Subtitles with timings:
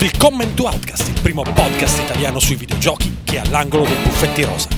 [0.00, 4.68] Willkommen to Outcast, il primo podcast italiano sui videogiochi che è all'angolo dei buffetti rosa.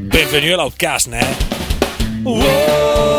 [0.00, 1.36] Benvenuti all'Outcast, ne?
[2.24, 3.17] Welcome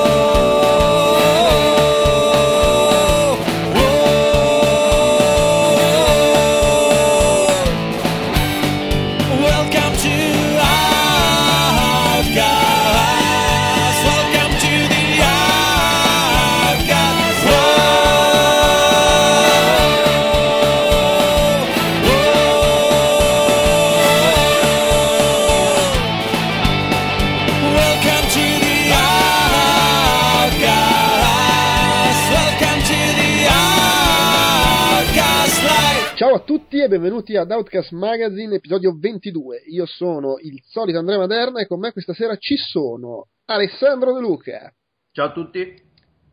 [36.99, 39.63] benvenuti ad Outcast Magazine, episodio 22.
[39.67, 44.19] Io sono il solito Andrea Maderna e con me questa sera ci sono Alessandro De
[44.19, 44.69] Luca,
[45.13, 45.81] Ciao a tutti.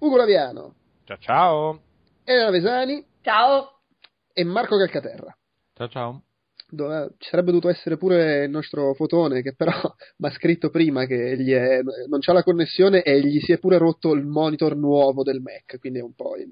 [0.01, 0.75] Ugo Laviano,
[1.05, 1.81] Ciao ciao.
[2.25, 3.79] Elena Vesani Ciao.
[4.33, 5.33] e Marco Calcaterra.
[5.73, 6.23] Ciao ciao.
[6.69, 9.71] Dove- ci sarebbe dovuto essere pure il nostro fotone che però
[10.19, 13.59] mi ha scritto prima che gli è- non c'ha la connessione e gli si è
[13.59, 16.51] pure rotto il monitor nuovo del Mac, quindi è un po' in,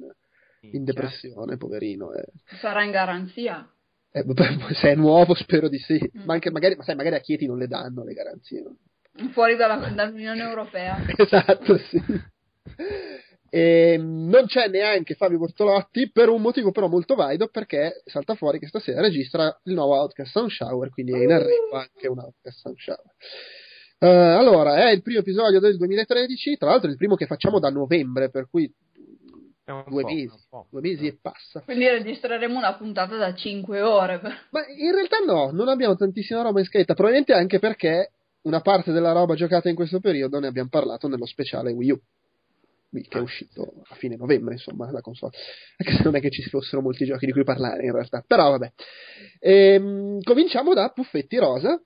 [0.71, 2.13] in depressione, poverino.
[2.13, 2.27] eh.
[2.61, 3.69] Sarà in garanzia.
[4.17, 4.25] Eh,
[4.75, 6.23] se è nuovo spero di sì, Mm.
[6.25, 8.63] ma anche magari, ma sai, magari a Chieti non le danno le garanzie.
[8.63, 8.77] no?
[9.33, 10.99] Fuori dalla- dall'Unione Europea.
[11.17, 12.01] Esatto, sì.
[13.51, 18.59] E non c'è neanche Fabio Bortolotti per un motivo però molto valido perché salta fuori
[18.59, 22.59] che stasera registra il nuovo Outcast Sound Shower, quindi è in arrivo anche un Outcast
[22.59, 23.13] Sound Shower.
[23.99, 27.61] Eh, allora, è il primo episodio del 2013, tra l'altro è il primo che facciamo
[27.61, 28.69] da novembre, per cui
[29.65, 30.31] due po', mesi,
[30.71, 31.61] due mesi e passa.
[31.61, 34.21] Quindi registreremo una puntata da 5 ore.
[34.51, 38.11] Ma in realtà no, non abbiamo tantissima roba in scaletta, probabilmente anche perché
[38.43, 42.01] una parte della roba giocata in questo periodo ne abbiamo parlato nello speciale Wii U,
[42.91, 45.33] che è uscito a fine novembre, insomma, la console.
[45.79, 48.51] Anche se non è che ci fossero molti giochi di cui parlare in realtà, però
[48.51, 48.73] vabbè.
[49.41, 51.81] Ehm, cominciamo da Puffetti Rosa.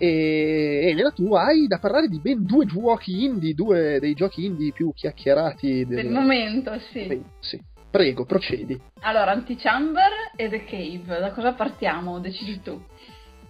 [0.00, 4.70] E Elena, tu hai da parlare di ben due giochi indie, due dei giochi indie
[4.72, 7.20] più chiacchierati del, Del momento, sì.
[7.40, 7.60] Sì.
[7.90, 8.78] Prego, procedi.
[9.00, 11.18] Allora, Antichamber e The Cave.
[11.20, 12.20] Da cosa partiamo?
[12.20, 12.80] Decidi tu.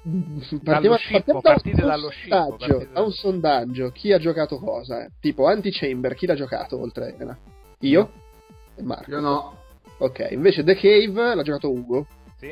[0.01, 3.91] Partiamo, partiamo scippo, da, partite un dallo scippo, sondaggio, partite da un sondaggio.
[3.91, 5.05] Chi ha giocato cosa?
[5.05, 5.11] eh?
[5.21, 7.39] Tipo Antichamber, chi l'ha giocato oltre a Elena?
[7.81, 8.11] Io?
[8.77, 9.11] E Marco.
[9.11, 9.57] Io no.
[9.99, 12.07] Ok, invece The Cave l'ha giocato Ugo
[12.39, 12.47] Sì.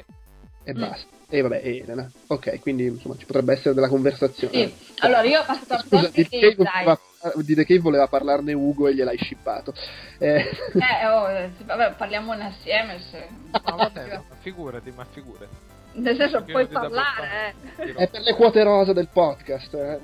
[0.64, 0.78] e Mm.
[0.78, 1.15] basta.
[1.28, 2.08] E vabbè, Elena.
[2.28, 4.52] Ok, quindi insomma ci potrebbe essere della conversazione.
[4.68, 4.74] Sì.
[5.00, 6.98] Allora, io ho passato a Scusa, di The, voleva,
[7.34, 9.74] di The Cave voleva parlarne Ugo e gliel'hai shippato.
[10.18, 13.00] Eh, Eh, oh, eh, vabbè, parliamone assieme.
[13.10, 13.26] Se...
[13.50, 15.54] Ma vabbè, ma figurati, ma figurati.
[15.94, 17.94] Nel senso, puoi parlare, eh.
[17.94, 19.74] è per le quote rosa del podcast.
[19.74, 20.00] eh.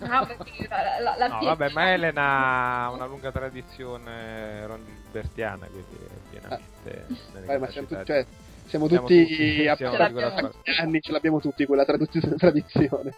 [0.00, 5.96] No, perché la, la, la No, vabbè, ma Elena ha una lunga tradizione rondibertiana, quindi
[5.96, 8.26] è pienamente nelle Vai, ma di- cioè,
[8.68, 9.76] siamo Siamo tutti tutti- a
[10.80, 12.34] anni, ce l'abbiamo tutti quella tradizione.
[12.36, 13.12] tradizione.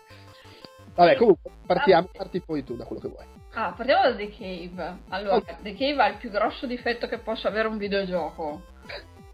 [0.95, 3.25] Vabbè, comunque, partiamo, parti poi tu da quello che vuoi.
[3.53, 4.97] Ah, partiamo da The Cave.
[5.09, 5.57] Allora, Ok.
[5.63, 8.63] The Cave ha il più grosso difetto che possa avere un videogioco.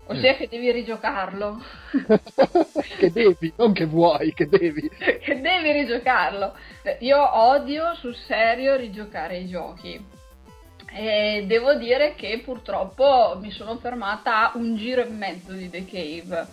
[0.09, 1.61] Ossia che devi rigiocarlo.
[2.99, 4.89] che devi, non che vuoi, che devi.
[4.99, 6.55] che devi rigiocarlo.
[7.01, 10.15] Io odio sul serio rigiocare i giochi.
[10.93, 15.85] E devo dire che purtroppo mi sono fermata a un giro e mezzo di The
[15.85, 16.47] Cave.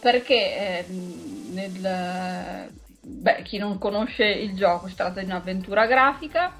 [0.00, 2.70] Perché ehm, nel,
[3.00, 6.54] beh, chi non conosce il gioco si tratta di un'avventura grafica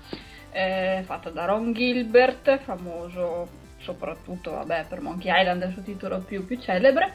[0.53, 6.21] eh, fatta da Ron Gilbert, famoso soprattutto vabbè, per Monkey Island, è il suo titolo
[6.21, 7.15] più, più celebre.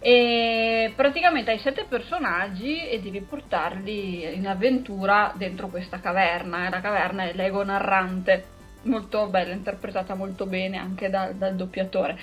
[0.00, 6.66] E praticamente hai sette personaggi e devi portarli in avventura dentro questa caverna.
[6.66, 8.44] E la caverna è l'ego narrante,
[8.82, 12.18] molto bella, interpretata molto bene anche dal, dal doppiatore.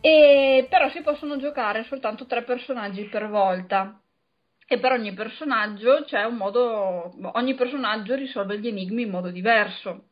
[0.00, 4.00] E però si possono giocare soltanto tre personaggi per volta.
[4.68, 7.14] E per ogni personaggio c'è un modo.
[7.34, 10.08] Ogni personaggio risolve gli enigmi in modo diverso.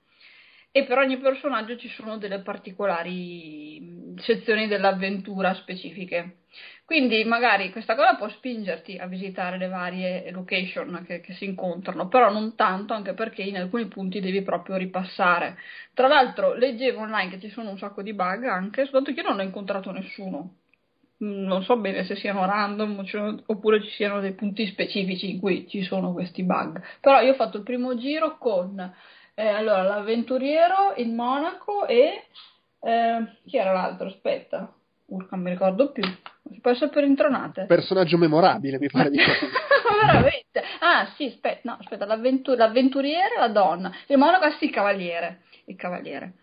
[0.70, 6.38] E per ogni personaggio ci sono delle particolari mh, sezioni dell'avventura specifiche.
[6.84, 12.08] Quindi magari questa cosa può spingerti a visitare le varie location che, che si incontrano,
[12.08, 15.56] però non tanto, anche perché in alcuni punti devi proprio ripassare.
[15.94, 19.28] Tra l'altro leggevo online che ci sono un sacco di bug anche, soltanto che io
[19.28, 20.56] non ho incontrato nessuno.
[21.24, 23.04] Mm, Non so bene se siano random
[23.46, 26.82] oppure ci siano dei punti specifici in cui ci sono questi bug.
[27.00, 28.78] Però io ho fatto il primo giro con
[29.36, 32.26] Eh, allora, l'avventuriero, il monaco e...
[32.80, 34.06] eh, chi era l'altro?
[34.08, 34.72] Aspetta.
[35.06, 36.04] Non mi ricordo più.
[36.50, 37.64] Si essere per intronate.
[37.64, 39.50] Personaggio memorabile, mi pare di capire.
[40.00, 40.62] Veramente?
[40.80, 43.90] Ah, sì, aspetta, no, aspetta, l'avventu- l'avventuriere, la donna.
[44.06, 45.40] Il monaco, ah, sì, il cavaliere.
[45.66, 46.34] Il cavaliere.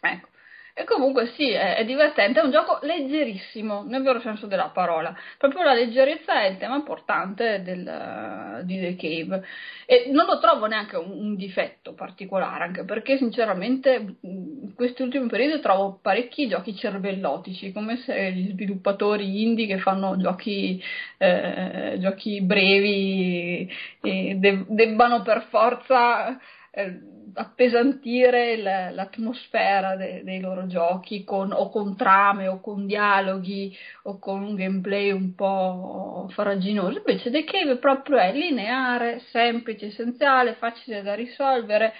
[0.00, 0.28] Ecco.
[0.76, 5.16] E comunque sì, è, è divertente, è un gioco leggerissimo, nel vero senso della parola.
[5.38, 9.44] Proprio la leggerezza è il tema importante del, di The Cave.
[9.86, 15.28] E non lo trovo neanche un, un difetto particolare, anche perché sinceramente in questi ultimi
[15.28, 20.82] periodi trovo parecchi giochi cervellotici, come se gli sviluppatori indie che fanno giochi,
[21.18, 26.36] eh, giochi brevi eh, de- debbano per forza
[26.74, 26.98] eh,
[27.34, 34.18] appesantire il- l'atmosfera de- dei loro giochi con, o con trame o con dialoghi o
[34.18, 36.98] con un gameplay un po' farraginoso.
[36.98, 41.92] Invece The Cave proprio è lineare, semplice, essenziale, facile da risolvere.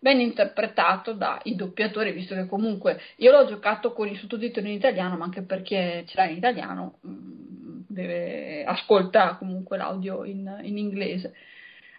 [0.00, 5.16] Ben interpretato dai doppiatori, visto che comunque io l'ho giocato con i sottotitoli in italiano,
[5.16, 11.34] ma anche perché ce l'ha in italiano, mm, deve, ascolta comunque l'audio in, in inglese.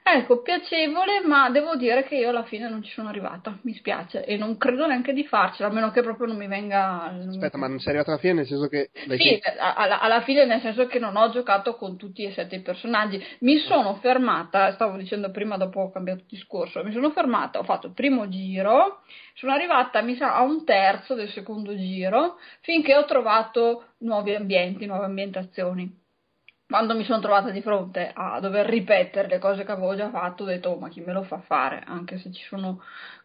[0.03, 4.25] Ecco, piacevole, ma devo dire che io alla fine non ci sono arrivata, mi spiace,
[4.25, 7.13] e non credo neanche di farcela, a meno che proprio non mi venga...
[7.27, 8.89] Aspetta, ma non sei arrivato alla fine nel senso che...
[8.93, 12.61] Sì, alla, alla fine nel senso che non ho giocato con tutti e sette i
[12.61, 17.63] personaggi, mi sono fermata, stavo dicendo prima dopo ho cambiato discorso, mi sono fermata, ho
[17.63, 19.03] fatto il primo giro,
[19.35, 24.85] sono arrivata mi sa a un terzo del secondo giro, finché ho trovato nuovi ambienti,
[24.85, 25.97] nuove ambientazioni.
[26.69, 30.43] Quando mi sono trovata di fronte a dover ripetere le cose che avevo già fatto,
[30.43, 31.81] ho detto, oh, ma chi me lo fa fare?
[31.83, 32.79] Anche se ci sono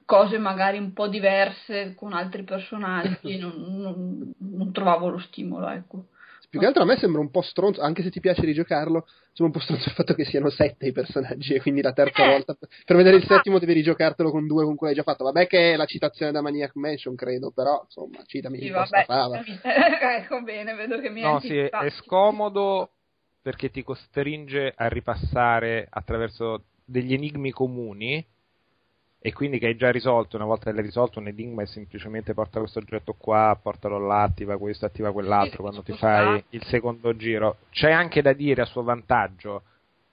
[0.06, 6.06] cose magari un po' diverse con altri personaggi, non, non- non trovavo lo stimolo, ecco.
[6.48, 9.44] Più che altro a me sembra un po' stronzo, anche se ti piace rigiocarlo, sembra
[9.44, 12.26] un po' stronzo il fatto che siano sette i personaggi e quindi la terza Eh.
[12.26, 13.26] volta per vedere il Ah.
[13.26, 15.24] settimo devi rigiocartelo con due con cui hai già fatto.
[15.24, 19.06] Vabbè che è la citazione da Maniac Mansion, credo, però insomma, citami Sì, vabbè,
[20.22, 22.90] ecco bene, vedo che mi No, hai sì, è, scomodo
[23.44, 28.24] perché ti costringe a ripassare attraverso degli enigmi comuni
[29.18, 32.32] e quindi che hai già risolto, una volta che l'hai risolto un enigma è semplicemente
[32.32, 37.14] porta questo oggetto qua, portalo là, attiva questo, attiva quell'altro quando ti fai il secondo
[37.16, 37.58] giro.
[37.68, 39.64] C'è anche da dire a suo vantaggio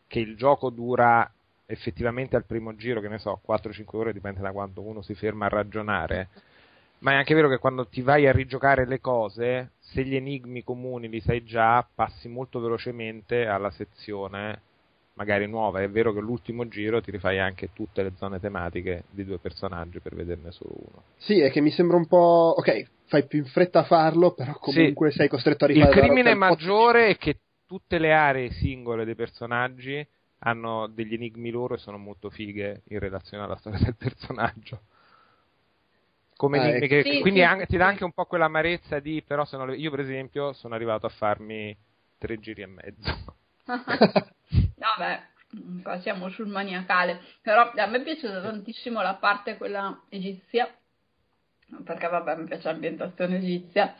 [0.08, 1.32] che il gioco dura
[1.68, 5.46] effettivamente al primo giro, che ne so, 4-5 ore, dipende da quanto uno si ferma
[5.46, 6.28] a ragionare.
[7.02, 10.64] Ma è anche vero che quando ti vai a rigiocare le cose, se gli enigmi
[10.64, 14.62] comuni li sai già, passi molto velocemente alla sezione
[15.14, 15.82] magari nuova.
[15.82, 20.00] È vero che l'ultimo giro ti rifai anche tutte le zone tematiche di due personaggi
[20.00, 21.04] per vederne solo uno.
[21.18, 22.56] Sì, è che mi sembra un po'.
[22.58, 26.02] Ok, fai più in fretta a farlo, però comunque sei costretto a Il rifare la
[26.02, 30.06] crimine maggiore è che tutte le aree singole dei personaggi
[30.40, 34.82] hanno degli enigmi loro e sono molto fighe in relazione alla storia del personaggio.
[36.42, 36.88] Come Ah, ecco.
[36.88, 37.90] che- Sì, quindi sì, anche- ti dà sì.
[37.92, 41.78] anche un po' quell'amarezza di però sono io per esempio sono arrivato a farmi
[42.18, 43.36] tre giri e mezzo.
[44.76, 45.22] Vabbè,
[45.56, 47.22] mm, qua siamo sul maniacale.
[47.44, 50.68] Però a me è piaciuta tantissimo la parte quella egizia,
[51.84, 53.94] perché vabbè, mi piace l'ambientazione egizia.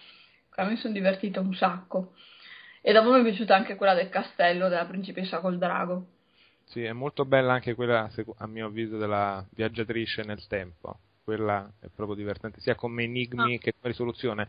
[0.52, 2.14] Qua mi sono divertita un sacco.
[2.82, 6.08] E dopo mi è piaciuta anche quella del castello della principessa col drago.
[6.64, 10.98] Sì, è molto bella anche quella, a mio avviso, della viaggiatrice nel tempo.
[11.24, 13.58] Quella è proprio divertente, sia come enigmi Ah.
[13.60, 14.48] che come risoluzione.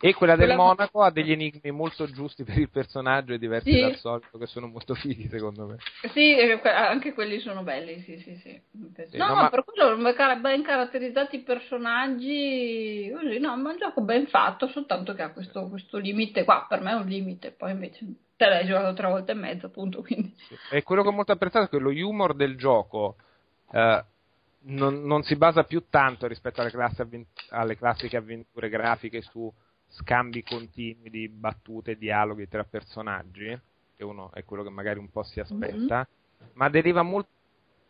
[0.00, 3.72] E quella del Quella- monaco ha degli enigmi molto giusti per il personaggio e diversi
[3.72, 3.80] Sì.
[3.80, 5.76] dal solito, che sono molto fighi secondo me.
[6.12, 8.60] Sì, eh, que- anche quelli sono belli, sì, sì, sì.
[9.08, 13.70] Sì, no, no, ma per quello ben car- ben caratterizzati i personaggi, così, no, ma
[13.70, 16.94] è un gioco ben fatto, soltanto che ha questo, questo limite qua, per me è
[16.94, 18.00] un limite, poi invece
[18.36, 20.34] te l'hai giocato tre volte e mezzo, appunto, quindi...
[20.70, 23.16] E quello che ho molto apprezzato è che lo humor del gioco
[23.72, 24.04] eh,
[24.66, 29.52] non, non si basa più tanto rispetto alle, classi avven- alle classiche avventure grafiche su
[29.88, 33.58] scambi continui di battute dialoghi tra personaggi,
[33.96, 36.06] che uno è quello che magari un po' si aspetta,
[36.54, 37.28] ma deriva molto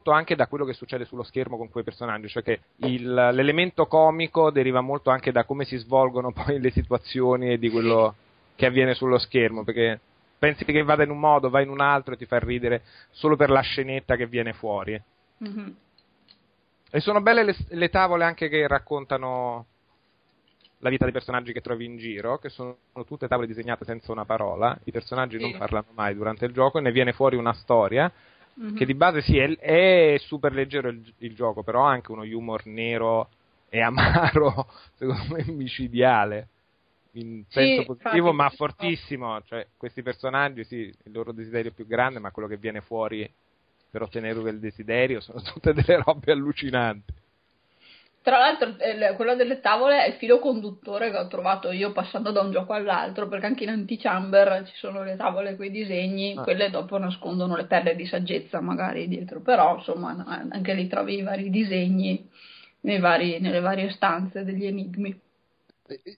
[0.07, 4.51] anche da quello che succede sullo schermo con quei personaggi, cioè che il- l'elemento comico
[4.51, 8.15] deriva molto anche da come si svolgono poi le situazioni e di quello
[8.55, 9.99] che avviene sullo schermo, perché
[10.39, 13.35] pensi che vada in un modo, va in un altro e ti fa ridere solo
[13.37, 15.01] per la scenetta che viene fuori.
[15.39, 15.77] Mhm.
[16.95, 19.67] E sono belle le, le tavole anche che raccontano
[20.79, 24.25] la vita dei personaggi che trovi in giro, che sono tutte tavole disegnate senza una
[24.25, 25.43] parola, i personaggi Sì.
[25.43, 28.13] non parlano mai durante il gioco e ne viene fuori una storia
[28.57, 28.77] Mhm.
[28.77, 32.23] che di base sì è, è super leggero il, il gioco, però ha anche uno
[32.23, 33.29] humor nero
[33.69, 36.47] e amaro, secondo me micidiale,
[37.15, 38.57] in Sì, senso positivo, infatti, ma sì.
[38.57, 42.81] fortissimo, cioè questi personaggi sì, il loro desiderio è più grande, ma quello che viene
[42.83, 43.29] fuori
[43.95, 47.13] per ottenere quel desiderio sono tutte delle robe allucinanti.
[48.23, 52.33] Tra l'altro, eh, quella delle tavole è il filo conduttore che ho trovato io passando
[52.33, 56.35] da un gioco all'altro, perché anche in Antichamber ci sono le tavole con i disegni,
[56.37, 56.43] Ah.
[56.43, 61.23] quelle dopo nascondono le perle di saggezza magari dietro, però insomma anche lì trovi i
[61.23, 62.29] vari disegni
[62.81, 65.21] nei vari- nelle varie stanze degli enigmi.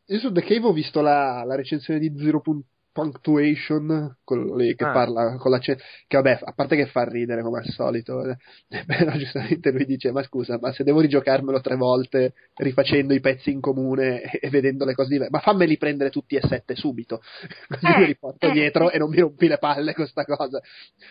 [0.06, 2.62] Io su The Cave ho visto la, la recensione di Zero Pun-
[2.97, 4.91] Punctuation, quello lì che Ah.
[4.93, 5.76] parla con la ce-
[6.07, 8.23] che vabbè, a parte che fa ridere come al solito,
[8.69, 13.21] eh, però giustamente lui dice, ma scusa, ma se devo rigiocarmelo tre volte rifacendo i
[13.21, 16.75] pezzi in comune e, e vedendo le cose diverse, ma fammeli prendere tutti e sette
[16.75, 17.21] subito,
[17.69, 20.61] così Eh, mi riporto eh, dietro e non mi rompi le palle con sta cosa.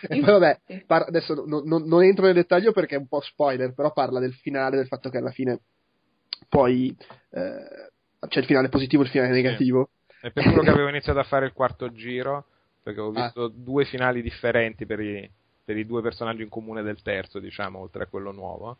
[0.00, 3.20] E poi vabbè, par- adesso non, non- non entro nel dettaglio perché è un po'
[3.20, 5.60] spoiler, però parla del finale, del fatto che alla fine
[6.48, 6.96] poi
[7.30, 7.90] eh,
[8.28, 9.40] c'è il finale positivo e il finale Sì.
[9.42, 9.90] negativo.
[10.26, 12.46] È per quello che avevo iniziato a fare il quarto giro,
[12.82, 13.22] perché ho Ah.
[13.22, 15.30] visto due finali differenti per i,
[15.64, 18.76] per i due personaggi in comune del terzo, diciamo, oltre a quello nuovo.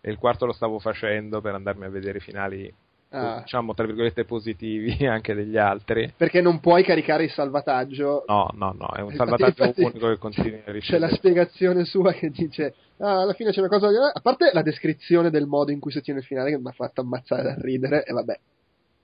[0.00, 2.72] E il quarto lo stavo facendo per andarmi a vedere i finali,
[3.10, 6.12] Ah, diciamo, tra virgolette positivi anche degli altri.
[6.16, 8.22] perché non puoi caricare il salvataggio.
[8.28, 11.14] No, no, no, è un Infatti- salvataggio infatti unico che continui a C'è la ricevere.
[11.16, 13.88] spiegazione sua che dice: ah, alla fine c'è una cosa.
[14.12, 16.72] A parte la descrizione del modo in cui si ottiene il finale, che mi ha
[16.72, 18.38] fatto ammazzare da ridere, e vabbè,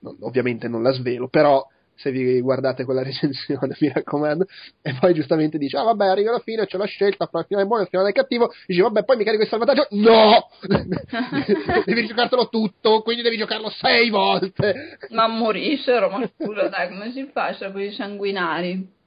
[0.03, 4.47] non- ovviamente non la svelo, però se vi guardate quella recensione, mi raccomando,
[4.83, 7.67] e poi giustamente dice: Ah, vabbè, arriva alla fine, c'è la scelta fra il finale
[7.67, 8.53] buono e il finale cattivo.
[8.67, 9.87] Dice: Vabbè, poi mi carico il salvataggio.
[9.91, 10.49] No!
[11.85, 14.99] devi giocartelo tutto, quindi devi giocarlo sei volte.
[15.11, 19.01] Ma morissero, ma scusa, dai, come si fa a essere così sanguinari?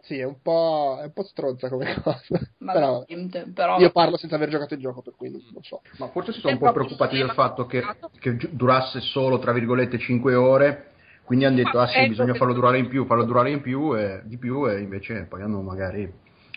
[0.00, 2.38] Sì, è un po', è un po' stronza come cosa.
[2.58, 3.04] Ma Però
[3.52, 5.82] però io parlo senza aver giocato il gioco, per cui non, non so.
[5.98, 7.82] Ma forse si sono un po' preoccupati del fatto che,
[8.18, 10.92] che durasse solo, tra virgolette, 5 ore,
[11.24, 13.96] quindi hanno detto, ah sì, ecco bisogna farlo durare in più, farlo durare in più
[13.96, 16.10] e di più, e invece poi hanno magari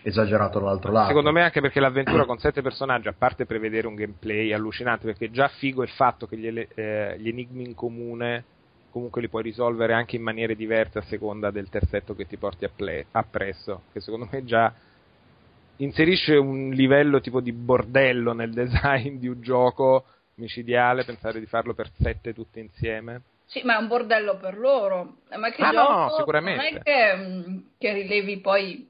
[0.03, 1.07] esagerato dall'altro lato.
[1.07, 5.25] Secondo me anche perché l'avventura con sette personaggi, a parte prevedere un gameplay allucinante, perché
[5.25, 8.43] è già figo il fatto che gli, eh, gli enigmi in comune
[8.91, 12.65] comunque li puoi risolvere anche in maniere diverse a seconda del terzetto che ti porti
[12.65, 14.71] apple- appresso, che secondo me già
[15.77, 20.05] inserisce un livello tipo di bordello nel design di un gioco
[20.36, 23.21] micidiale, pensare di farlo per sette tutti insieme.
[23.45, 25.17] Sì, ma è un bordello per loro.
[25.38, 26.62] Ma che Ah, gioco no, sicuramente.
[26.62, 28.89] non è che, mh, che rilevi poi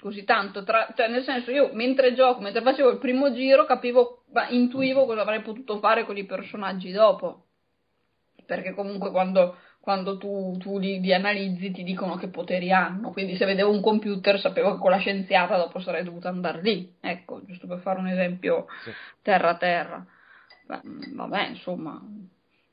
[0.00, 0.64] così tanto.
[0.64, 5.06] Tra, cioè, nel senso, io mentre gioco, mentre facevo il primo giro, capivo, ma intuivo
[5.06, 7.41] cosa avrei potuto fare con i personaggi dopo.
[8.44, 13.10] Perché comunque quando, quando tu, tu li, li analizzi ti dicono che poteri hanno.
[13.10, 16.94] Quindi se vedevo un computer sapevo che con la scienziata dopo sarei dovuta andare lì.
[17.00, 18.66] Ecco, giusto per fare un esempio
[19.22, 20.04] terra-terra.
[20.66, 22.00] Beh, mh, Vabbè, insomma.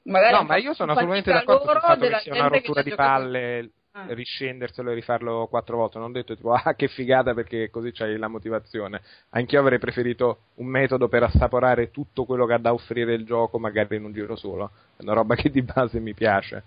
[0.02, 3.70] No, ma io sono assolutamente d'accordo sul fatto che sia una rottura di palle
[4.08, 4.14] Ah.
[4.14, 5.98] riscenderselo e rifarlo quattro volte.
[5.98, 9.02] Non ho detto tipo, ah, che figata perché così c'hai la motivazione.
[9.30, 13.60] Anch'io avrei preferito un metodo per assaporare tutto quello che ha da offrire il gioco,
[13.60, 14.72] magari in un giro solo.
[14.96, 16.64] È una roba che di base mi piace.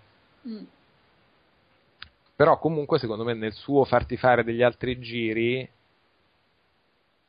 [0.46, 0.64] Mm.
[2.34, 5.68] Però comunque, secondo me, nel suo farti fare degli altri giri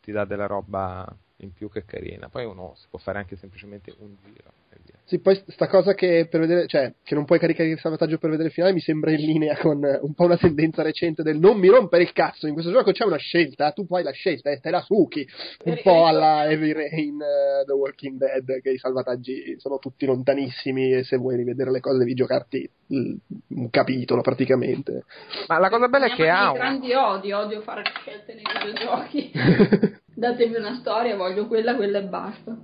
[0.02, 1.08] ti dà della roba
[1.38, 2.30] in più che carina.
[2.30, 4.93] Poi uno si può fare anche semplicemente un giro e via.
[5.06, 8.30] Sì, poi sta cosa che per vedere, cioè, che non puoi caricare il salvataggio per
[8.30, 11.38] vedere il finale mi sembra in linea con eh, un po' una tendenza recente del
[11.40, 12.48] non mi rompere il cazzo.
[12.48, 15.28] In questo gioco c'è una scelta, tu poi la scelta e te la suchi.
[15.66, 19.78] Un Eh, po' eh, alla Heavy Rain, eh, The Walking Dead, che i salvataggi sono
[19.78, 23.20] tutti lontanissimi e se vuoi rivedere le cose devi giocarti il-
[23.50, 25.04] un capitolo praticamente.
[25.48, 26.58] Ma la cosa bella è che ha un...
[26.58, 29.32] grandi odi, odio fare scelte nei videogiochi.
[30.16, 32.58] Datemi una storia, voglio quella, quella e basta.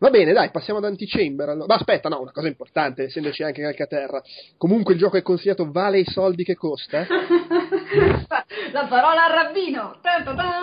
[0.00, 1.50] Va bene, dai, passiamo ad Antichamber.
[1.50, 1.66] Allora.
[1.66, 4.22] Ma aspetta, no, una cosa importante, essendoci anche Calcaterra.
[4.56, 7.04] Comunque il gioco è consigliato, vale i soldi che costa?
[8.72, 9.98] La parola al rabbino.
[10.00, 10.60] Ta ta ta.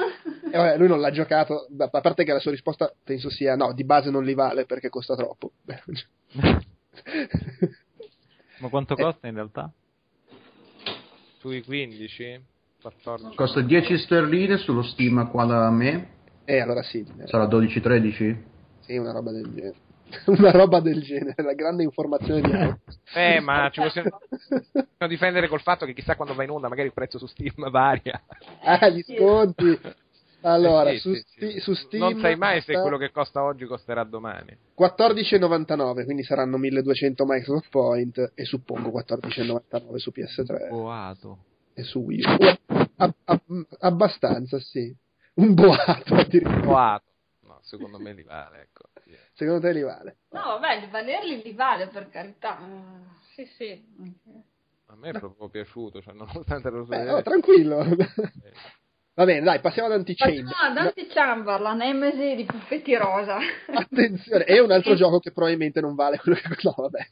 [0.52, 3.74] E vabbè, lui non l'ha giocato, a parte che la sua risposta penso sia no,
[3.74, 5.52] di base non li vale perché costa troppo.
[8.60, 9.04] Ma quanto Eh.
[9.04, 9.72] costa in realtà?
[11.40, 12.42] sui 15,
[12.82, 13.36] 14.
[13.36, 16.08] Costa 10 sterline sullo Steam qua da me,
[16.46, 18.36] eh, allora sì, eh, sarà 12-13.
[18.88, 19.76] Sì, una roba del genere.
[20.28, 22.78] Una roba del genere, la grande informazione di Alex.
[23.14, 24.10] Eh, ma ci possiamo
[25.08, 28.22] difendere col fatto che chissà quando va in onda magari il prezzo su Steam varia.
[28.64, 29.78] Ah, gli sconti.
[30.42, 31.60] Allora, Eh sì, su, sì, Sti- sì.
[31.60, 34.56] su Steam Non sai mai se costa quello che costa oggi costerà domani.
[34.80, 41.38] 14,99, quindi saranno 1200 Microsoft Point e suppongo 14,99 su PS3 Boato.
[41.74, 42.58] e su Wii U.
[42.96, 44.96] Ab- ab- abbastanza, sì.
[45.34, 46.60] Un boato addirittura.
[46.62, 47.06] Boato.
[47.68, 48.84] No, secondo me li vale, ecco.
[49.34, 50.18] Secondo te li vale?
[50.30, 52.58] No, vabbè, di valerli li vale per carità.
[52.60, 53.86] Eh, Sì, sì.
[54.88, 57.86] A me è proprio piaciuto, cioè, nonostante lo Beh, oh, tranquillo.
[59.18, 60.44] Va bene, dai, passiamo ad Antichamber.
[60.44, 63.40] Passiamo ad Antichamber, la nemesi di Puffetti Rosa.
[63.74, 66.56] Attenzione, è un altro gioco che probabilmente non vale quello che...
[66.62, 67.08] No, vabbè.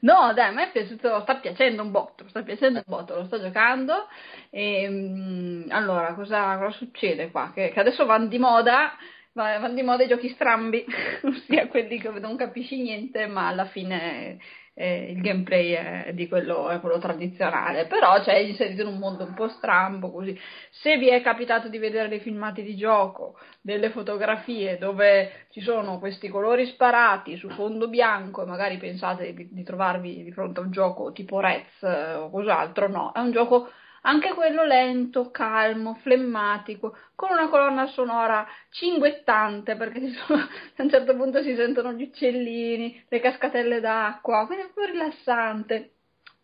[0.00, 3.26] No, dai, a me è piaciuto, sta piacendo un botto, sta piacendo un botto, lo
[3.26, 4.08] sto giocando.
[4.48, 7.52] E, mm, allora, cosa, cosa succede qua?
[7.54, 8.96] Che, che adesso vanno di moda,
[9.32, 10.84] va- vanno di moda i giochi strambi,
[11.24, 14.38] ossia quelli che non capisci niente, ma alla fine
[14.74, 17.86] eh, il gameplay è di quello, è quello tradizionale.
[17.86, 20.38] Però c'è inserito in un mondo un po' strambo, così.
[20.70, 25.98] Se vi è capitato di vedere dei filmati di gioco, delle fotografie dove ci sono
[25.98, 30.62] questi colori sparati su fondo bianco e magari pensate di, di trovarvi di fronte a
[30.62, 33.70] un gioco tipo Rez eh, o cos'altro, no, è un gioco
[34.02, 41.42] anche quello lento, calmo, flemmatico, con una colonna sonora cinguettante, perché a un certo punto
[41.42, 45.92] si sentono gli uccellini, le cascatelle d'acqua, quindi è un po' rilassante.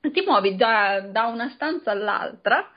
[0.01, 2.71] Ti muovi da, da una stanza all'altra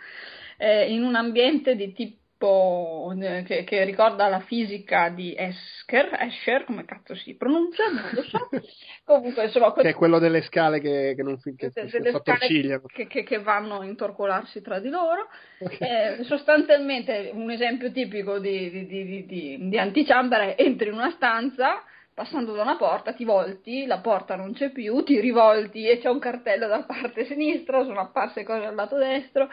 [0.58, 6.64] eh, in un ambiente di tipo eh, che, che ricorda la fisica di Esker, Escher,
[6.64, 8.50] come cazzo si pronuncia, non lo so.
[9.04, 13.08] Comunque, insomma, Che è quello delle scale che, che non che de- si scale che,
[13.08, 15.28] che- che vanno a intorcolarsi tra di loro.
[15.58, 20.94] Eh, sostanzialmente un esempio tipico di, di, di, di, di, di antichamber è entri in
[20.94, 25.88] una stanza, passando da una porta, ti volti, la porta non c'è più, ti rivolti
[25.88, 29.50] e c'è un cartello dalla parte sinistra, sono apparse cose al lato destro.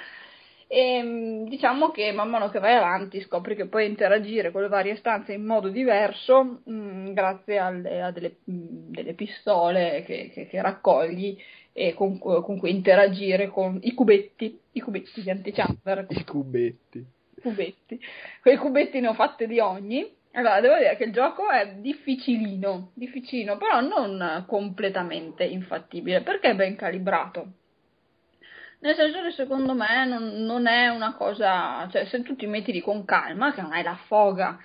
[0.69, 4.69] E mh, diciamo che man mano che vai avanti scopri che puoi interagire con le
[4.69, 10.47] varie stanze in modo diverso mh, grazie alle- a delle, mh, delle pistole che, che-
[10.49, 11.39] che raccogli
[11.73, 17.05] e con, con cui interagire con i cubetti, i cubetti di antichamber, I cubetti.
[17.41, 18.01] cubetti.
[18.41, 20.15] Quei cubetti ne ho fatte di ogni.
[20.33, 26.55] Allora, devo dire che il gioco è difficilino, difficilino, però non completamente infattibile, perché è
[26.55, 27.47] ben calibrato.
[28.79, 32.73] Nel senso che secondo me non, non è una cosa, cioè se tu ti metti
[32.73, 34.59] lì con calma, che non hai la foga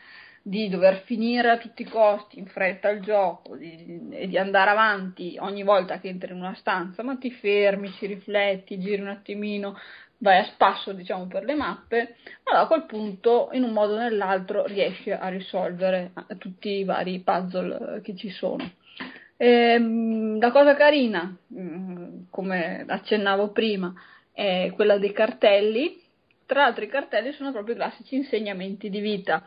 [0.44, 4.72] di dover finire a tutti i costi in fretta il gioco di- e di andare
[4.72, 9.08] avanti ogni volta che entri in una stanza, ma ti fermi, ci rifletti, giri un
[9.10, 9.78] attimino,
[10.18, 13.98] vai a spasso diciamo per le mappe, allora a quel punto in un modo o
[13.98, 18.72] nell'altro riesci a risolvere tutti i vari puzzle che ci sono.
[19.44, 23.92] Ehm, la cosa carina, mm, come accennavo prima,
[24.32, 26.00] è quella dei cartelli.
[26.46, 29.44] Tra l'altro i cartelli sono proprio i classici insegnamenti di vita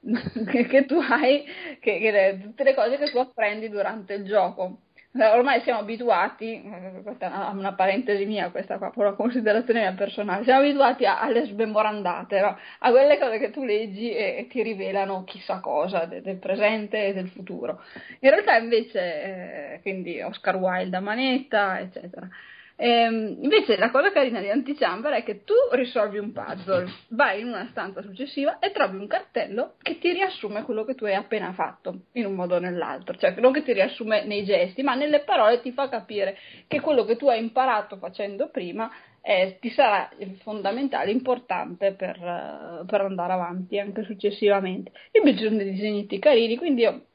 [0.50, 1.44] che, tu hai,
[1.80, 4.78] che, che tutte le cose che tu apprendi durante il gioco.
[5.16, 9.92] Ormai siamo abituati, eh, questa è una parentesi mia, questa qua, per una considerazione mia
[9.92, 12.58] personale, siamo abituati alle smemorandate, no?
[12.80, 17.06] a quelle cose che tu leggi e, e ti rivelano chissà cosa de- del presente
[17.06, 17.80] e del futuro.
[18.20, 22.28] In realtà invece, eh, quindi Oscar Wilde a manetta, eccetera.
[22.76, 27.46] Ehm, invece la cosa carina di Antichamber è che tu risolvi un puzzle, vai in
[27.48, 31.52] una stanza successiva e trovi un cartello che ti riassume quello che tu hai appena
[31.52, 35.20] fatto, in un modo o nell'altro, cioè non che ti riassume nei gesti, ma nelle
[35.20, 38.90] parole ti fa capire che quello che tu hai imparato facendo prima
[39.22, 40.10] eh, ti sarà
[40.42, 44.92] fondamentale, importante per, eh, per andare avanti anche successivamente.
[45.12, 47.06] Invece sono dei disegnetti carini, quindi io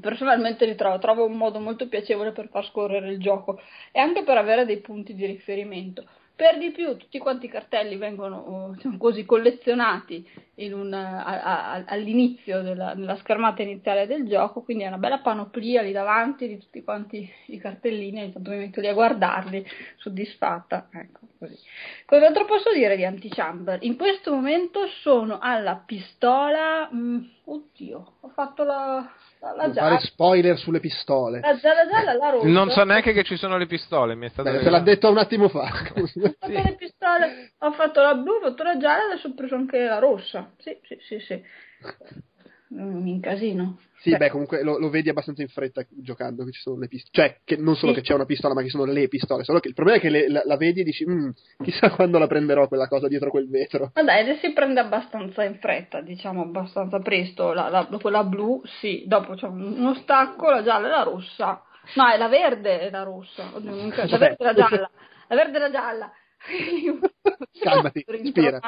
[0.00, 3.60] personalmente li trovo, trovo un modo molto piacevole per far scorrere il gioco
[3.92, 6.06] e anche per avere dei punti di riferimento.
[6.34, 10.26] Per di più, tutti quanti i cartelli vengono eh, diciamo così collezionati
[10.72, 15.82] un, a- a- all'inizio della, nella schermata iniziale del gioco, quindi è una bella panoplia
[15.82, 19.64] lì davanti di tutti quanti i cartellini, ogni tanto mi metto lì a guardarli,
[19.96, 20.88] soddisfatta.
[20.92, 21.58] Ecco, così.
[22.04, 23.78] Cos'altro posso dire di Antichamber?
[23.82, 26.88] In questo momento sono alla pistola.
[26.92, 29.88] mm, oddio, ho fatto la, la, la gialla.
[29.96, 31.40] fare spoiler sulle pistole.
[31.40, 32.46] La gialla gialla, la rossa.
[32.46, 35.10] Non so neanche che ci sono le pistole, mi è stato Beh, te l'ha detto
[35.10, 35.62] un attimo fa.
[35.62, 39.54] Ho fatto le pistole, ho fatto la blu, ho fatto la gialla, adesso ho preso
[39.54, 40.52] anche la rossa.
[40.58, 41.42] Sì, sì, sì, sì.
[42.72, 43.78] Mm, Mi incasino.
[44.00, 46.88] Sì, Cioè, beh, comunque lo, lo vedi abbastanza in fretta giocando che ci sono le
[46.88, 47.10] pistole.
[47.12, 47.98] Cioè, che non solo Sì.
[48.00, 49.44] che c'è una pistola, ma che sono le pistole.
[49.44, 51.30] Solo che il problema è che le- la, la vedi e dici, "Mm,
[51.62, 53.90] chissà quando la prenderò quella cosa dietro quel vetro.
[53.94, 57.52] Ma dai, si prende abbastanza in fretta, diciamo abbastanza presto.
[57.52, 61.62] La, la- quella blu, sì, dopo c'è un- uno stacco, la gialla e la rossa.
[61.96, 63.50] No, è la verde e la rossa.
[63.54, 63.74] Oddio.
[64.06, 64.90] La verde e la gialla.
[65.28, 66.12] La verde e la gialla.
[67.60, 68.58] Calmati, respira.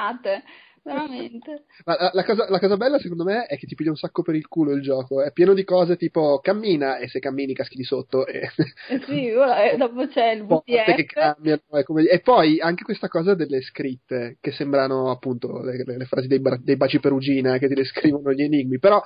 [0.85, 1.65] Veramente.
[1.85, 4.23] Ma la, la cosa, la cosa bella, secondo me, è che ti piglia un sacco
[4.23, 5.23] per il culo il gioco.
[5.23, 8.49] È pieno di cose tipo cammina e se cammini caschi di sotto e
[8.89, 11.13] Eh sì, ora, eh, dopo c'è il porte che VTF.
[11.13, 11.61] cambiano.
[11.85, 16.27] come- E poi anche questa cosa delle scritte che sembrano appunto le, le- le frasi
[16.27, 19.01] dei, dei baci perugina che ti descrivono gli enigmi, però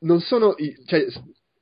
[0.00, 0.54] non sono.
[0.86, 1.06] cioè,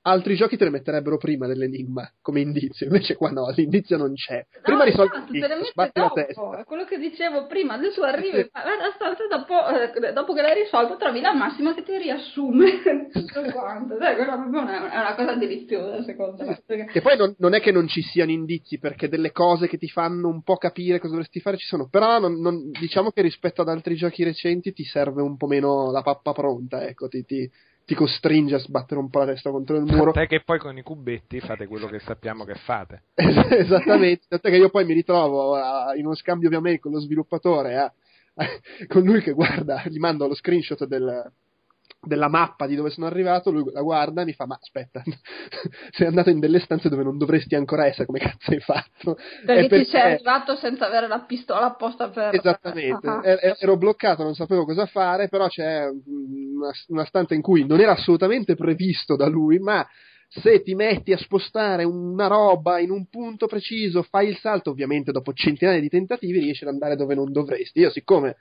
[0.07, 4.45] altri giochi te le metterebbero prima dell'enigma come indizio, invece qua no, l'indizio non c'è.
[4.63, 8.49] Prima no, risolvi esatto, te le mette dopo, è quello che dicevo prima, adesso arrivi,
[8.95, 13.97] stanza dopo, eh, dopo che l'hai risolto trovi la massima che ti riassume tutto quanto,
[13.97, 16.63] Dai, quella proprio è una, è una cosa deliziosa secondo me.
[16.67, 19.79] perché- Che poi non, non è che non ci siano indizi, perché delle cose che
[19.79, 23.23] ti fanno un po' capire cosa dovresti fare ci sono, però non- non- diciamo che
[23.23, 27.25] rispetto ad altri giochi recenti ti serve un po' meno la pappa pronta, ecco, ti,
[27.25, 27.51] ti-
[27.85, 30.13] ti costringe a sbattere un po' la testa contro il muro.
[30.13, 33.03] Tant'è che poi con i cubetti fate quello che sappiamo che fate.
[33.15, 37.01] Esattamente, tant'è che io poi mi ritrovo a- in uno scambio via mail con lo
[37.01, 37.93] sviluppatore, a-
[38.89, 41.31] con lui che guarda, gli mando lo screenshot del-
[42.01, 45.03] della mappa di dove sono arrivato, lui la guarda e mi fa, ma aspetta,
[45.93, 49.17] sei andato in delle stanze dove non dovresti ancora essere, come cazzo hai fatto?
[49.45, 52.35] Perché È ti sei arrivato senza avere la pistola apposta per...
[52.35, 57.35] Esattamente, Ah, E- e- ero bloccato, non sapevo cosa fare, però c'è una, una stanza
[57.35, 59.87] in cui non era assolutamente previsto da lui, ma
[60.29, 65.13] se ti metti a spostare una roba in un punto preciso, fai il salto, ovviamente
[65.13, 67.81] dopo centinaia di tentativi riesci ad andare dove non dovresti.
[67.81, 68.37] Io siccome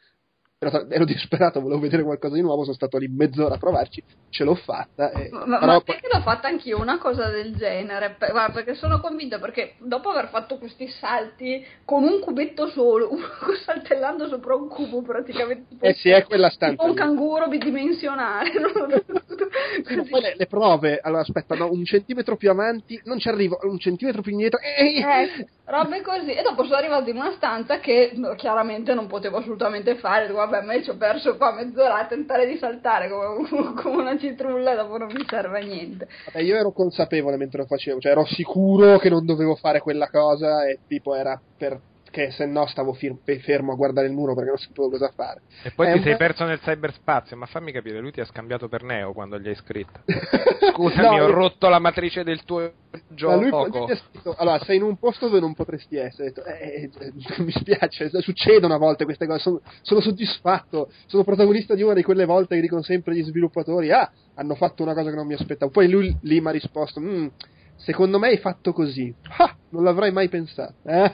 [0.67, 4.43] ero, ero disperato, volevo vedere qualcosa di nuovo, sono stato lì mezz'ora a provarci, ce
[4.43, 5.11] l'ho fatta.
[5.11, 8.15] E, Ma, però ma poi- perché l'ho fatta anch'io una cosa del genere?
[8.17, 13.09] Per- guarda, perché sono convinta perché dopo aver fatto questi salti con un cubetto solo,
[13.65, 16.83] saltellando sopra un cubo praticamente eh sì, è quella stanza.
[16.83, 18.51] un canguro bidimensionale.
[19.85, 23.59] Sì, poi le, le prove, allora aspetta, no, un centimetro più avanti, non ci arrivo,
[23.63, 26.33] un centimetro più indietro, eh, Eh, robe così.
[26.33, 30.27] E dopo sono arrivato in una stanza che chiaramente non potevo assolutamente fare.
[30.27, 33.49] Dico, vabbè, ma io ci ho perso qua mezz'ora a tentare di saltare come,
[33.81, 36.07] come una citrulla e dopo non mi serve a niente.
[36.25, 40.09] Vabbè, io ero consapevole mentre lo facevo, cioè ero sicuro che non dovevo fare quella
[40.09, 41.39] cosa e tipo era
[42.13, 45.41] perché se no stavo fermo a guardare il muro perché non sapevo cosa fare.
[45.63, 48.69] E poi È ti sei perso nel cyberspazio, ma fammi capire, lui ti ha scambiato
[48.69, 50.01] per Neo quando gli hai scritto.
[50.73, 52.99] Scusami, No, ho rotto la matrice del tuo ma
[53.35, 53.67] lui, gioco.
[53.67, 56.31] lui mi ha scritto, allora sei in un posto dove non potresti essere.
[56.31, 61.73] Detto, eh, eh, mi spiace, succedono a volte queste cose, sono, sono soddisfatto, sono protagonista
[61.73, 65.09] di una di quelle volte che dicono sempre gli sviluppatori, ah, hanno fatto una cosa
[65.09, 65.71] che non mi aspettavo.
[65.71, 67.27] Poi lui lì mi ha risposto, "Mm,
[67.75, 69.13] secondo me hai fatto così.
[69.37, 70.75] Ah, non l'avrei mai pensato.
[70.83, 71.13] Eh?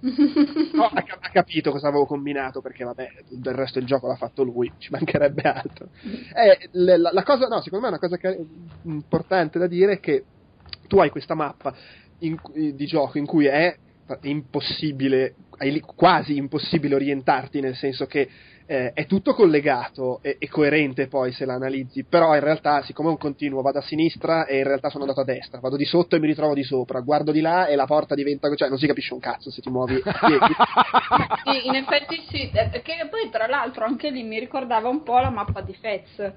[0.72, 4.42] No, ha, ha capito cosa avevo combinato perché vabbè del resto il gioco l'ha fatto
[4.42, 5.88] lui ci mancherebbe altro
[6.34, 8.38] Eh, la, la cosa no secondo me è una cosa che-
[8.84, 10.24] importante da dire è che
[10.88, 11.74] tu hai questa mappa
[12.20, 13.76] in cui- di gioco in cui è
[14.22, 18.28] impossibile è quasi impossibile orientarti nel senso che
[18.70, 23.08] eh, è tutto collegato e, e coerente poi se la analizzi, però in realtà siccome
[23.08, 25.84] è un continuo vado a sinistra e in realtà sono andato a destra, vado di
[25.84, 28.78] sotto e mi ritrovo di sopra, guardo di là e la porta diventa, cioè non
[28.78, 29.94] si capisce un cazzo se ti muovi.
[30.00, 30.54] pieghi.
[31.42, 35.18] Sì, in effetti sì, eh, che poi tra l'altro anche lì mi ricordava un po'
[35.18, 36.32] la mappa di Fez.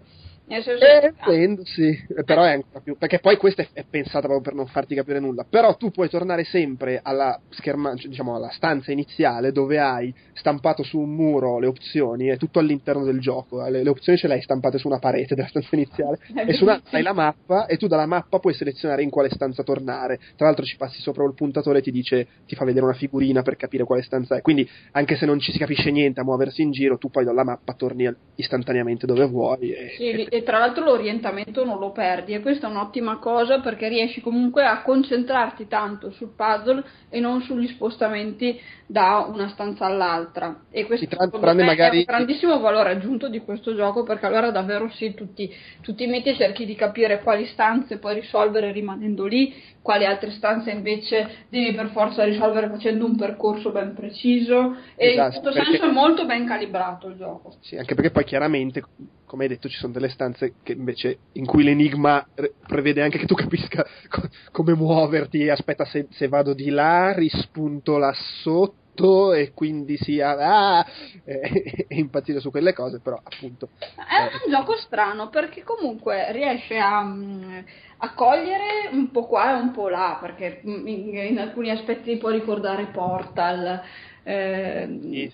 [0.46, 2.98] Eh, che- volendo, sì, eh, però è ancora più.
[2.98, 5.46] Perché poi questa è, è pensata proprio per non farti capire nulla.
[5.50, 10.14] Però tu puoi tornare sempre alla scherma, cioè, diciamo alla stanza iniziale dove hai
[10.44, 13.66] stampato su un muro le opzioni, è tutto all'interno del gioco.
[13.66, 16.52] eh, Le, le opzioni ce le hai stampate su una parete della stanza iniziale e
[16.54, 16.98] su una bellissimo.
[16.98, 20.20] hai la mappa e tu dalla mappa puoi selezionare in quale stanza tornare.
[20.36, 23.42] Tra l'altro ci passi sopra il puntatore e ti dice, ti fa vedere una figurina
[23.42, 24.42] per capire quale stanza è.
[24.42, 27.44] Quindi anche se non ci si capisce niente a muoversi in giro, tu poi dalla
[27.46, 29.72] mappa torni istantaneamente dove vuoi.
[29.72, 33.60] E, Sì, li- e tra l'altro l'orientamento non lo perdi e questa è un'ottima cosa
[33.62, 39.86] perché riesci comunque a concentrarti tanto sul puzzle e non sugli spostamenti da una stanza
[39.86, 40.33] all'altra
[40.72, 44.50] e questo tranne me magari- è un grandissimo valore aggiunto di questo gioco perché allora
[44.52, 49.54] davvero sì, tutti, tutti metti e cerchi di capire quali stanze puoi risolvere rimanendo lì,
[49.82, 55.36] quali altre stanze invece devi per forza risolvere facendo un percorso ben preciso e Esatto,
[55.36, 57.56] in questo perché- senso è molto ben calibrato il gioco.
[57.62, 58.82] Sì, anche perché poi chiaramente,
[59.26, 63.18] come hai detto, ci sono delle stanze che invece in cui l'enigma re- prevede anche
[63.20, 65.50] che tu capisca co- come muoverti.
[65.50, 70.86] Aspetta, se, se vado di là, rispunto là sotto e quindi sia ah,
[71.26, 76.78] e, e impazzire su quelle cose, però appunto È un gioco strano perché comunque riesce
[76.78, 77.60] a, mm,
[77.98, 82.18] a cogliere un po' qua e un po' là, perché mm, in, in alcuni aspetti
[82.18, 83.82] può ricordare Portal.
[84.24, 85.32] ehm, Sì,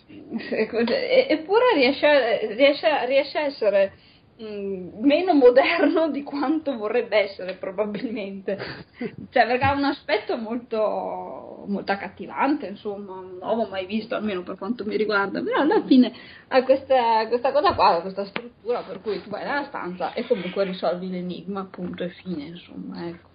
[0.52, 3.94] e cose- e- eppure riesce, riesce, riesce a essere
[4.42, 8.58] mm, meno moderno di quanto vorrebbe essere probabilmente.
[9.30, 14.58] Cioè perché ha un aspetto molto molto accattivante insomma non l'avevo mai visto almeno per
[14.58, 15.42] quanto mi riguarda.
[15.42, 16.12] Però alla fine
[16.48, 20.64] ha questa, questa cosa qua questa struttura per cui tu vai nella stanza e comunque
[20.64, 23.29] risolvi l'enigma punto e fine insomma ecco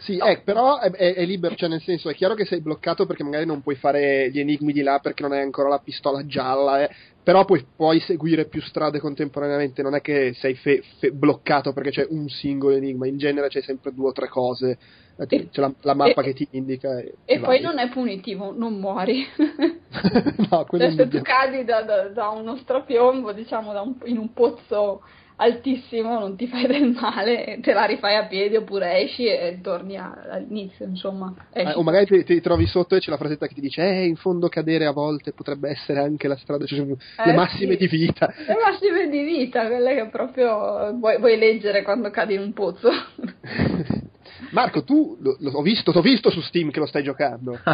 [0.00, 3.04] Sì, eh, però è, è- è libero, cioè nel senso è chiaro che sei bloccato
[3.04, 6.24] perché magari non puoi fare gli enigmi di là perché non hai ancora la pistola
[6.24, 6.90] gialla, eh,
[7.22, 11.90] però puoi, puoi seguire più strade contemporaneamente, non è che sei fe- fe- bloccato perché
[11.90, 14.78] c'è un singolo enigma, in genere c'è sempre due o tre cose,
[15.16, 16.96] eh, E- c'è la, la mappa e- che ti indica.
[17.00, 17.60] E, E poi vai.
[17.60, 19.26] non è punitivo, non muori.
[20.50, 24.32] no, Cioè, se tu cadi da, da- da uno strapiombo, diciamo, da un- in un
[24.32, 25.02] pozzo
[25.40, 29.96] altissimo, non ti fai del male, te la rifai a piedi oppure esci e torni
[29.96, 31.32] a- all'inizio, insomma.
[31.52, 31.68] Esci.
[31.70, 34.04] Eh, o magari ti, ti trovi sotto e c'è la frasetta che ti dice eh,
[34.06, 37.78] in fondo cadere a volte potrebbe essere anche la strada, cioè, le Eh, massime sì.
[37.78, 38.32] di vita.
[38.46, 42.90] Le massime di vita, quelle che proprio vuoi, vuoi leggere quando cadi in un pozzo.
[44.50, 47.58] Marco, tu lo, lo- ho visto, t'ho visto su Steam che lo stai giocando.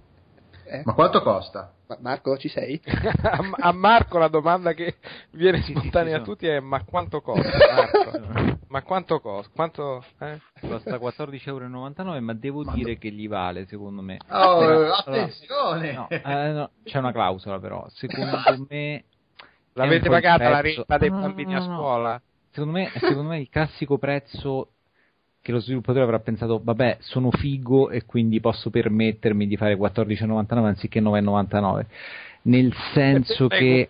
[0.71, 0.83] Eh?
[0.85, 1.73] Ma quanto costa?
[1.87, 2.79] Ma- Marco, ci sei?
[2.87, 4.95] a, a Marco la domanda che
[5.31, 6.23] viene spontanea a sono.
[6.23, 8.57] tutti è ma quanto costa Marco?
[8.69, 9.51] ma quanto costa?
[9.53, 10.39] Quanto, eh?
[10.61, 14.17] Costa 14,99€, ma devo dire che gli vale, secondo me.
[14.29, 15.91] Oh, Allora, attenzione!
[15.91, 17.85] no, eh, no, c'è una clausola però.
[17.89, 19.03] Secondo me
[19.73, 22.21] L'avete pagata la retta dei No, no, no, bambini no, a scuola?
[22.51, 24.73] Secondo me, secondo me il classico prezzo
[25.41, 30.65] che lo sviluppatore avrà pensato, vabbè, sono figo e quindi posso permettermi di fare 14,99
[30.65, 31.85] anziché 9,99.
[32.43, 33.87] Nel senso che.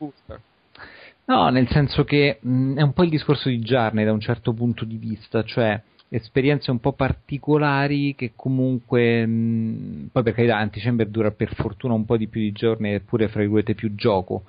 [1.25, 4.53] No, nel senso che mh, è un po' il discorso di Jarney da un certo
[4.53, 11.07] punto di vista, cioè esperienze un po' particolari che comunque, mh, poi per carità Antichamber
[11.07, 14.43] dura per fortuna un po' di più di giorni eppure fra virgolette più gioco,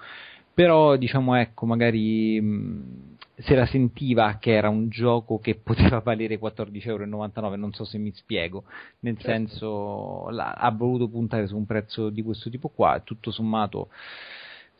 [0.54, 6.38] però diciamo ecco magari mh, se la sentiva che era un gioco che poteva valere
[6.38, 8.64] 14,99€, non so se mi spiego,
[9.00, 13.88] nel senso la- ha voluto puntare su un prezzo di questo tipo qua, tutto sommato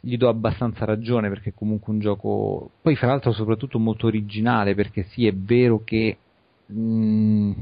[0.04, 4.74] gli do abbastanza ragione perché è comunque un gioco poi fra l'altro soprattutto molto originale
[4.74, 6.16] perché sì è vero che
[6.66, 7.52] mh,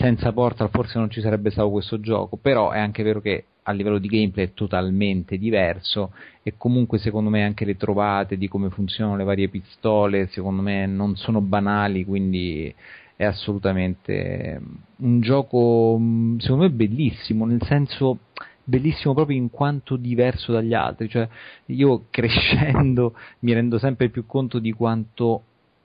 [0.00, 3.72] senza Portal forse non ci sarebbe stato questo gioco però è anche vero che a
[3.72, 8.70] livello di gameplay è totalmente diverso e comunque secondo me anche le trovate di come
[8.70, 12.74] funzionano le varie pistole secondo me non sono banali quindi
[13.14, 14.58] è assolutamente
[14.96, 18.20] un gioco mh, secondo me bellissimo nel senso
[18.64, 21.08] bellissimo proprio in quanto diverso dagli altri.
[21.08, 21.28] Cioè
[21.66, 25.42] io crescendo mi rendo sempre più conto di quanto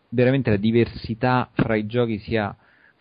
[0.10, 2.56] veramente la diversità fra i giochi sia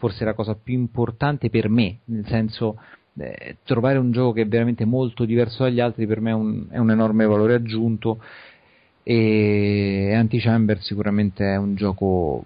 [0.04, 2.78] forse la cosa più importante per me nel senso
[3.16, 6.66] eh, trovare un gioco che è veramente molto diverso dagli altri per me è un,
[6.68, 8.20] è un enorme valore aggiunto
[9.02, 12.44] e Antichamber sicuramente è un gioco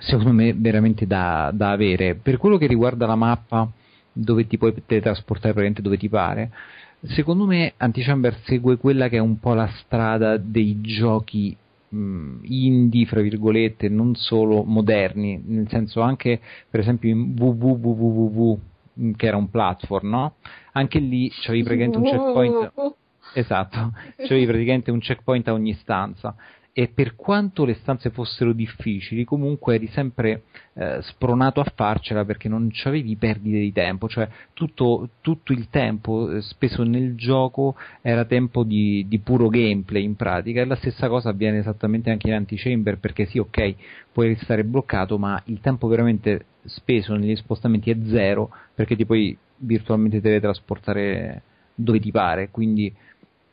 [0.00, 2.14] secondo me veramente da, da avere.
[2.16, 3.70] Per quello che riguarda la mappa
[4.12, 6.50] dove ti puoi teletrasportare praticamente dove ti pare
[7.14, 11.56] secondo me Antichamber segue quella che è un po' la strada dei giochi
[11.88, 18.58] mh, indie fra virgolette non solo moderni nel senso anche per esempio in www
[18.92, 20.34] mh, che era un platform no?
[20.72, 22.72] anche lì c'avevi praticamente un checkpoint
[23.34, 26.34] Esatto, c'avevi praticamente un checkpoint a ogni stanza
[26.78, 32.48] e per quanto le stanze fossero difficili, comunque eri sempre eh, spronato a farcela perché
[32.48, 38.24] non avevi perdite di tempo, cioè tutto, tutto il tempo eh, speso nel gioco era
[38.26, 40.60] tempo di, di puro gameplay in pratica.
[40.60, 43.74] E la stessa cosa avviene esattamente anche in Antichamber perché sì, ok,
[44.12, 49.36] puoi restare bloccato, ma il tempo veramente speso negli spostamenti è zero perché ti puoi
[49.56, 51.42] virtualmente teletrasportare
[51.74, 52.94] dove ti pare, quindi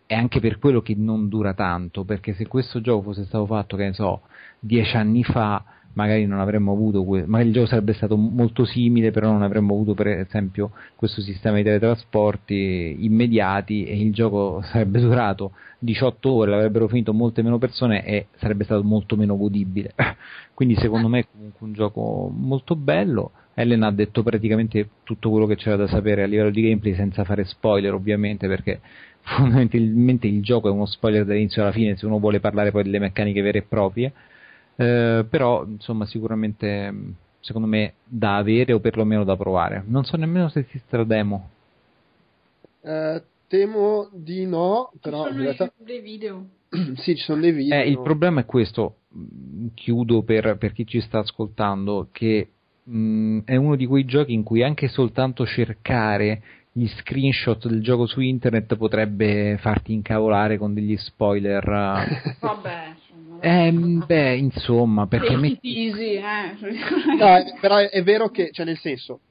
[0.07, 3.75] è anche per quello che non dura tanto, perché se questo gioco fosse stato fatto,
[3.75, 4.21] che ne so,
[4.59, 5.63] dieci anni fa,
[5.95, 9.73] magari non avremmo avuto, que- magari il gioco sarebbe stato molto simile, però non avremmo
[9.73, 16.51] avuto per esempio questo sistema di teletrasporti immediati e il gioco sarebbe durato 18 ore,
[16.51, 19.93] l'avrebbero finito molte meno persone e sarebbe stato molto meno godibile.
[20.53, 23.31] Quindi secondo me è comunque un gioco molto bello.
[23.53, 27.23] Ellen ha detto praticamente tutto quello che c'era da sapere a livello di gameplay senza
[27.23, 28.81] fare spoiler ovviamente perché
[29.25, 32.99] fondamentalmente il gioco è uno spoiler dall'inizio alla fine se uno vuole parlare poi delle
[32.99, 34.13] meccaniche vere e proprie
[34.75, 36.93] eh, però insomma sicuramente
[37.39, 41.49] secondo me da avere o perlomeno da provare non so nemmeno se esiste la demo
[42.81, 46.45] Eh, temo di no, però Ci in sono realtà dei video.
[46.97, 47.79] sì, ci sono dei video.
[47.79, 52.49] Eh, il problema è questo, mh, chiudo per, per chi ci sta ascoltando, che
[52.83, 56.41] mh, è uno di quei giochi in cui anche soltanto cercare
[56.77, 61.63] gli screenshot del gioco su internet potrebbe farti incavolare con degli spoiler.
[61.65, 62.35] eh.
[62.41, 63.39] Vabbè, insomma.
[63.39, 65.87] Eh, beh, insomma, perché metti...
[65.87, 66.53] easy, eh.
[67.17, 69.21] No, però è, vero che, cioè nel senso,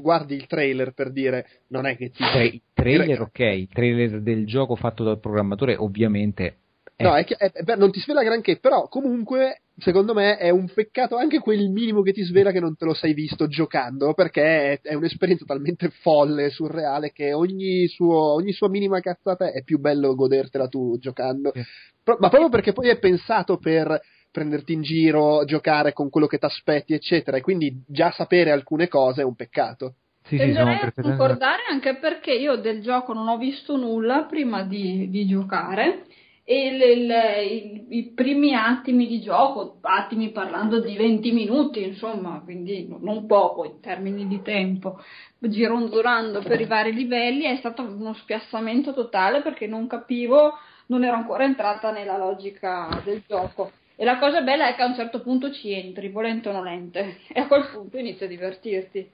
[0.00, 2.22] guardi il trailer per dire, non è che ti...
[2.22, 6.58] Tra- il trailer, ok, il trailer del gioco fatto dal programmatore ovviamente
[7.02, 10.50] No, è che, è- è- beh, non ti svela granché, però comunque secondo me è
[10.50, 14.14] un peccato anche quel minimo che ti svela che non te lo sei visto giocando,
[14.14, 19.62] perché è, è un'esperienza talmente folle, surreale, che ogni, suo, ogni sua minima cazzata è
[19.62, 21.50] più bello godertela tu giocando.
[21.54, 21.62] Sì.
[22.02, 26.38] Pro- ma proprio perché poi è pensato per prenderti in giro, giocare con quello che
[26.38, 29.96] ti aspetti, eccetera, e quindi già sapere alcune cose è un peccato.
[30.24, 34.24] Sì, sì, sono Tenderei a concordare anche perché io del gioco non ho visto nulla
[34.24, 36.04] prima di, di giocare
[36.52, 42.40] e il- il- i, i primi attimi di gioco, attimi parlando di 20 minuti, insomma,
[42.44, 44.98] quindi no- non poco in termini di tempo,
[45.38, 50.52] gironzolando per i vari livelli, è stato uno spiazzamento totale perché non capivo,
[50.86, 53.72] non ero ancora entrata nella logica del gioco.
[53.96, 57.18] E la cosa bella è che a un certo punto ci entri, volente o nolente,
[57.32, 59.10] e a quel punto inizi a divertirti.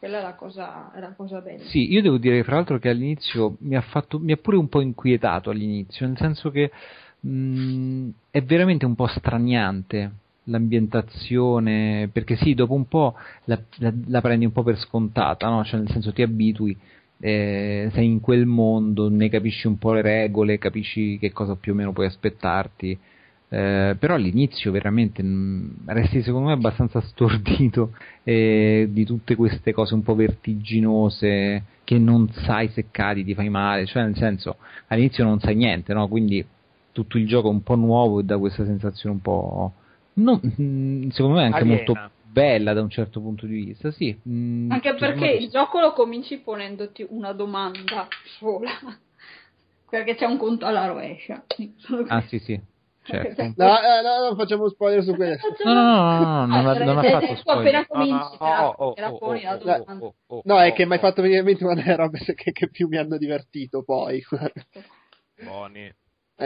[0.00, 1.62] Quella è la cosa, è la cosa bella.
[1.64, 4.66] Sì, io devo dire fra l'altro che all'inizio mi ha, fatto, mi ha pure un
[4.68, 6.70] po' inquietato all'inizio, nel senso che
[7.20, 10.10] mh, è veramente un po' straniante
[10.44, 15.62] l'ambientazione, perché sì, dopo un po' la, la- la prendi un po' per scontata, no?
[15.64, 16.74] Cioè nel senso ti abitui,
[17.18, 21.72] eh, sei in quel mondo, ne capisci un po' le regole, capisci che cosa più
[21.72, 22.98] o meno puoi aspettarti.
[23.52, 29.94] Eh, però all'inizio veramente mh, resti secondo me abbastanza stordito eh, di tutte queste cose
[29.94, 34.56] un po' vertiginose che non sai se cadi ti fai male, cioè nel senso
[34.88, 36.06] all'inizio non sai niente, no?
[36.06, 36.46] quindi
[36.92, 39.72] tutto il gioco è un po' nuovo e dà questa sensazione un po'
[40.14, 41.76] non- mh, secondo me anche Aliena.
[41.76, 44.16] molto bella da un certo punto di vista, sì.
[44.22, 48.06] mh, Anche perché me- il gioco lo cominci ponendoti una domanda
[48.38, 48.70] sola.
[49.90, 51.44] Perché c'è un conto alla rovescia.
[52.08, 52.60] Ah sì sì,
[53.02, 53.42] certo.
[53.56, 55.48] No, eh, no, non facciamo spoiler su questo.
[55.64, 57.74] No, no, no, no, no, non ha, non ha fatto spoiler.
[57.74, 59.96] appena cominci Oh, la oh, domanda.
[59.98, 61.96] oh, oh, No, è che oh, mi hai oh, fatto venire in mente una delle
[61.96, 64.22] robe che, che più mi hanno divertito poi.
[65.42, 65.92] Buoni.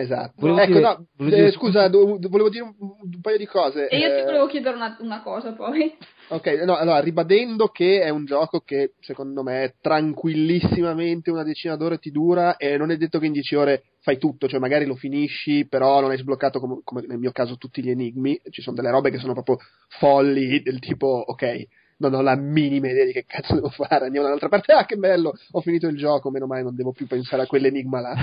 [0.01, 0.33] Esatto.
[0.37, 3.47] Volevo ecco, dire- no, volevo eh, dire- scusa, do- volevo dire un, un paio di
[3.47, 3.89] cose.
[3.89, 5.97] E io ti Eh, volevo chiedere una, una cosa poi.
[6.29, 11.99] Ok, no, allora, ribadendo che è un gioco che secondo me tranquillissimamente una decina d'ore
[11.99, 14.95] ti dura e non è detto che in 10 ore fai tutto, cioè magari lo
[14.97, 18.77] finisci, però non hai sbloccato come, come nel mio caso tutti gli enigmi, ci sono
[18.77, 19.59] delle robe che sono proprio
[19.99, 21.67] folli, del tipo, ok,
[21.99, 24.97] non ho la minima idea di che cazzo devo fare, andiamo dall'altra parte, ah che
[24.97, 28.15] bello, ho finito il gioco, meno male non devo più pensare a quell'enigma là.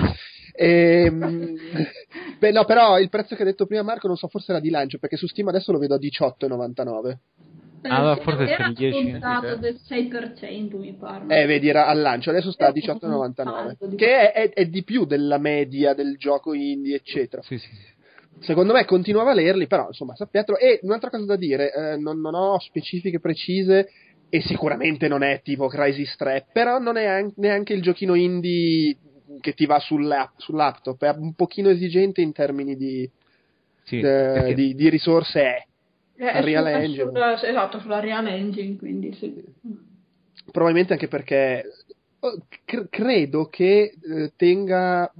[0.54, 1.56] Ehm,
[2.38, 4.70] beh, no, però il prezzo che ha detto prima Marco, non so, forse era di
[4.70, 7.18] lancio, perché su Steam adesso lo vedo a 18,99.
[7.84, 11.40] Ah, allora forse era per i 10, scontato sì, del 6% mi pare.
[11.42, 13.58] Eh, vedi, era al lancio, adesso sta a Eh, un 18,99.
[13.60, 17.42] salto di- Che è, è- è di più della media del gioco indie, eccetera.
[17.42, 17.91] Sì, sì, sì.
[18.42, 20.58] Secondo me continua a valerli, però insomma, sappiatelo.
[20.58, 23.88] E un'altra cosa da dire, eh, non, non ho specifiche precise
[24.28, 28.96] e sicuramente non è tipo Crysis 3, però non è an- neanche il giochino indie
[29.40, 33.08] che ti va sull'app, sull'laptop, è un pochino esigente in termini di,
[33.84, 35.40] Sì, eh, perché- di- di risorse.
[35.42, 35.66] È.
[36.16, 37.04] Eh, Unreal su- Engine.
[37.10, 39.42] sulla- esatto, sulla Real Engine, quindi sì.
[40.50, 41.64] probabilmente anche perché
[42.20, 45.10] oh, cr- credo che eh, tenga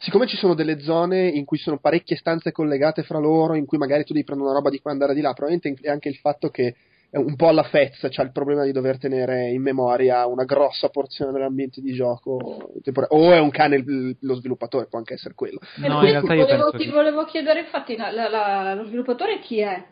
[0.00, 3.78] siccome ci sono delle zone in cui sono parecchie stanze collegate fra loro in cui
[3.78, 6.08] magari tu devi prendere una roba di qua e andare di là probabilmente è anche
[6.08, 6.74] il fatto che
[7.10, 10.88] è un po' alla Fez c'ha il problema di dover tenere in memoria una grossa
[10.90, 12.70] porzione dell'ambiente di gioco
[13.08, 13.82] o è un cane
[14.20, 17.24] lo sviluppatore può anche essere quello No, poi in realtà io volevo, penso ti volevo
[17.24, 19.82] chiedere, infatti, la- la- la- lo sviluppatore chi è?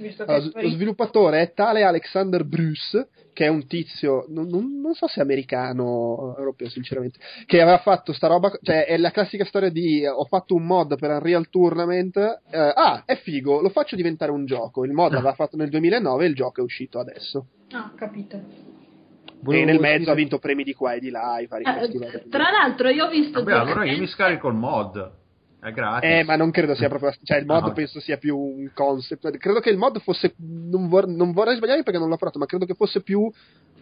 [0.00, 4.80] Visto che Allora, lo sviluppatore è tale Alexander Bruce, che è un tizio, non, non-
[4.80, 8.96] non so se è americano o europeo, sinceramente, che aveva fatto sta roba, cioè è
[8.96, 13.60] la classica storia di ho fatto un mod per Unreal Tournament, eh, ah, è figo,
[13.60, 14.84] lo faccio diventare un gioco.
[14.84, 17.46] Il mod l'aveva fatto nel 2009 e il gioco è uscito adesso.
[17.72, 18.40] Ah, capito.
[19.42, 21.64] Volevo e nel mezzo dire- ha vinto premi di qua e di là, i vari
[21.64, 23.42] Eh, tra l'altro io ho visto...
[23.42, 25.18] Vabbè, allora io mi scarico il mod.
[26.00, 27.12] Eh, ma non credo sia proprio.
[27.22, 27.72] Cioè, il mod Ah.
[27.72, 29.36] penso sia più un concept.
[29.36, 30.34] Credo che il mod fosse.
[30.38, 33.30] Non, vor- non vorrei sbagliare perché non l'ho provato, ma credo che fosse più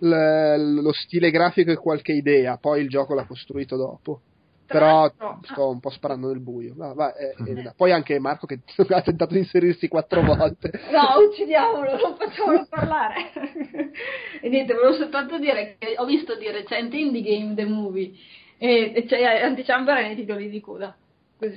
[0.01, 2.57] l- lo stile grafico e qualche idea.
[2.57, 4.21] Poi il gioco l'ha costruito dopo.
[4.67, 6.75] Tra Però l'altro- sto un po' sparando nel buio.
[6.77, 8.61] Va, va, eh, eh, Poi anche Marco che
[8.91, 10.71] ha tentato di inserirsi quattro volte.
[10.91, 13.31] No, uccidiamolo, non facciamolo parlare.
[14.43, 18.13] e niente, volevo soltanto dire che ho visto di recente Indie Game The Movie
[18.59, 20.95] e, e c'è Antichamber nei titoli di coda.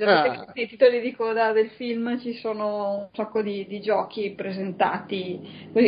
[0.03, 0.45] Ah.
[0.53, 5.39] nei titoli di coda del film ci sono un sacco di, di giochi presentati.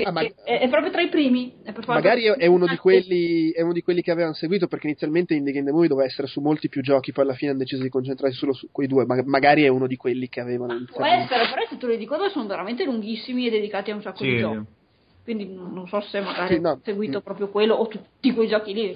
[0.03, 1.53] Ah, ma- è, è proprio tra i primi.
[1.63, 5.35] È Magari è uno, di quelli, è uno di quelli che avevano seguito perché inizialmente
[5.35, 7.83] Indie Game The Movie doveva essere su molti più giochi, poi alla fine hanno deciso
[7.83, 9.05] di concentrarsi solo su quei due.
[9.05, 11.33] Ma magari è uno di quelli che avevano Può inizialmente.
[11.35, 14.31] essere, però i titoli di coda sono veramente lunghissimi e dedicati a un sacco di
[14.31, 14.37] Sì.
[14.39, 14.65] giochi.
[15.23, 16.71] Quindi non so se magari Sì, no.
[16.71, 18.93] ho seguito proprio quello o tu- tutti quei giochi lì.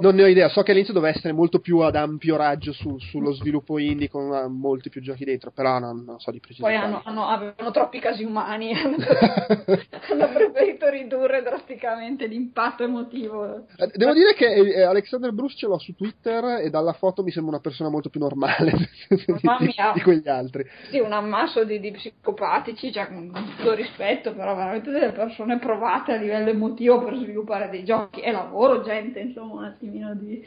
[0.00, 2.98] Non ne ho idea, so che all'inizio doveva essere molto più ad ampio raggio su-
[2.98, 6.62] sullo sviluppo indie con eh, molti più giochi dentro, però non, non so di preciso.
[6.66, 13.66] Poi hanno, hanno- avevano troppi casi umani, hanno preferito ridurre drasticamente l'impatto emotivo.
[13.76, 17.30] Eh, Devo dire che eh, Alexander Bruce ce l'ho su Twitter e dalla foto mi
[17.30, 18.72] sembra una persona molto più normale
[19.08, 20.66] di, di- di quegli altri.
[20.90, 26.12] Sì, un ammasso di, di psicopatici, cioè con tutto rispetto, però veramente delle persone provate
[26.12, 28.20] a livello emotivo per sviluppare dei giochi.
[28.20, 30.44] È lavoro, gente, insomma, un attimino di...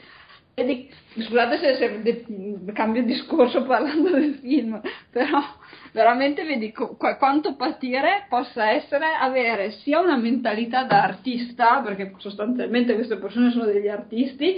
[1.18, 2.26] Scusate se, se de-
[2.74, 4.80] cambio discorso parlando del film,
[5.12, 5.42] però
[5.92, 12.14] veramente vedi co- qua- quanto patire possa essere avere sia una mentalità da artista, perché
[12.18, 14.56] sostanzialmente queste persone sono degli artisti,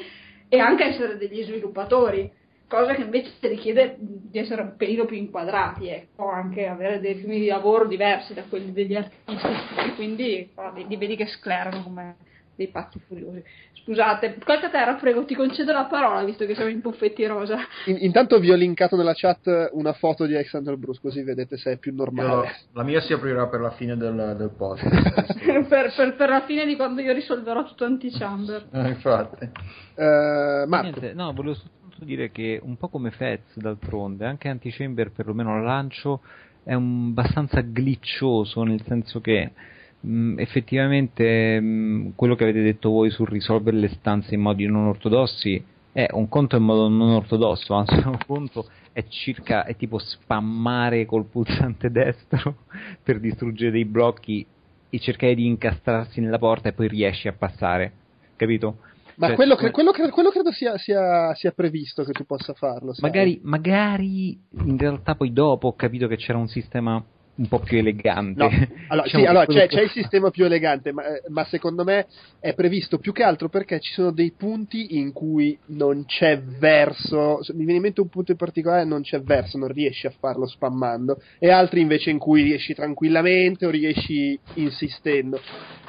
[0.49, 2.31] e anche essere degli sviluppatori
[2.67, 7.39] cosa che invece richiede di essere un pelino più inquadrati, ecco, anche avere dei ritmi
[7.39, 9.47] di lavoro diversi da quelli degli artisti,
[9.85, 10.49] e quindi
[10.87, 12.15] li, vedi che sclerano come
[12.55, 13.43] dei pazzi furiosi.
[13.83, 17.57] Scusate, qualche terra, prego, ti concedo la parola visto che siamo in puffetti rosa.
[17.85, 21.73] In- intanto vi ho linkato nella chat una foto di Alexander Bruce, così vedete se
[21.73, 22.51] è più Io- normale.
[22.73, 25.37] la mia si aprirà per la fine del, del podcast.
[25.69, 28.67] per, per- per la fine di quando io risolverò tutto anti-chamber.
[28.73, 29.49] Eh, infatti.
[29.95, 31.55] Marco, Niente, no, volevo
[31.97, 36.21] soltanto dire che un po' come Fez d'altronde, anche Antichamber perlomeno al lancio
[36.63, 39.51] è un, abbastanza glitchoso, nel senso che
[39.99, 44.85] mh, effettivamente mh, quello che avete detto voi sul risolvere le stanze in modi non
[44.85, 49.97] ortodossi è un conto in modo non ortodosso, ma un conto è circa è tipo
[49.97, 52.57] spammare col pulsante destro
[53.01, 54.45] per distruggere dei blocchi
[54.89, 57.91] e cercare di incastrarsi nella porta e poi riesci a passare,
[58.35, 58.77] capito?
[59.17, 62.53] Ma Cioè, quello, cre- quello cre- quello credo sia, sia- sia previsto che tu possa
[62.53, 62.93] farlo.
[62.99, 67.03] Magari, magari in realtà poi dopo ho capito che c'era un sistema
[67.37, 68.39] un po' più elegante.
[68.39, 68.45] No,
[68.89, 72.07] allora, Diciamo sì, allora c'è, c'è il sistema più elegante, ma, eh, ma secondo me
[72.39, 77.39] è previsto più che altro perché ci sono dei punti in cui non c'è verso.
[77.53, 80.47] Mi viene in mente un punto in particolare, non c'è verso, non riesci a farlo
[80.47, 85.39] spammando, e altri invece in cui riesci tranquillamente o riesci insistendo.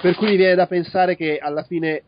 [0.00, 2.04] Per cui mi viene da pensare che alla fine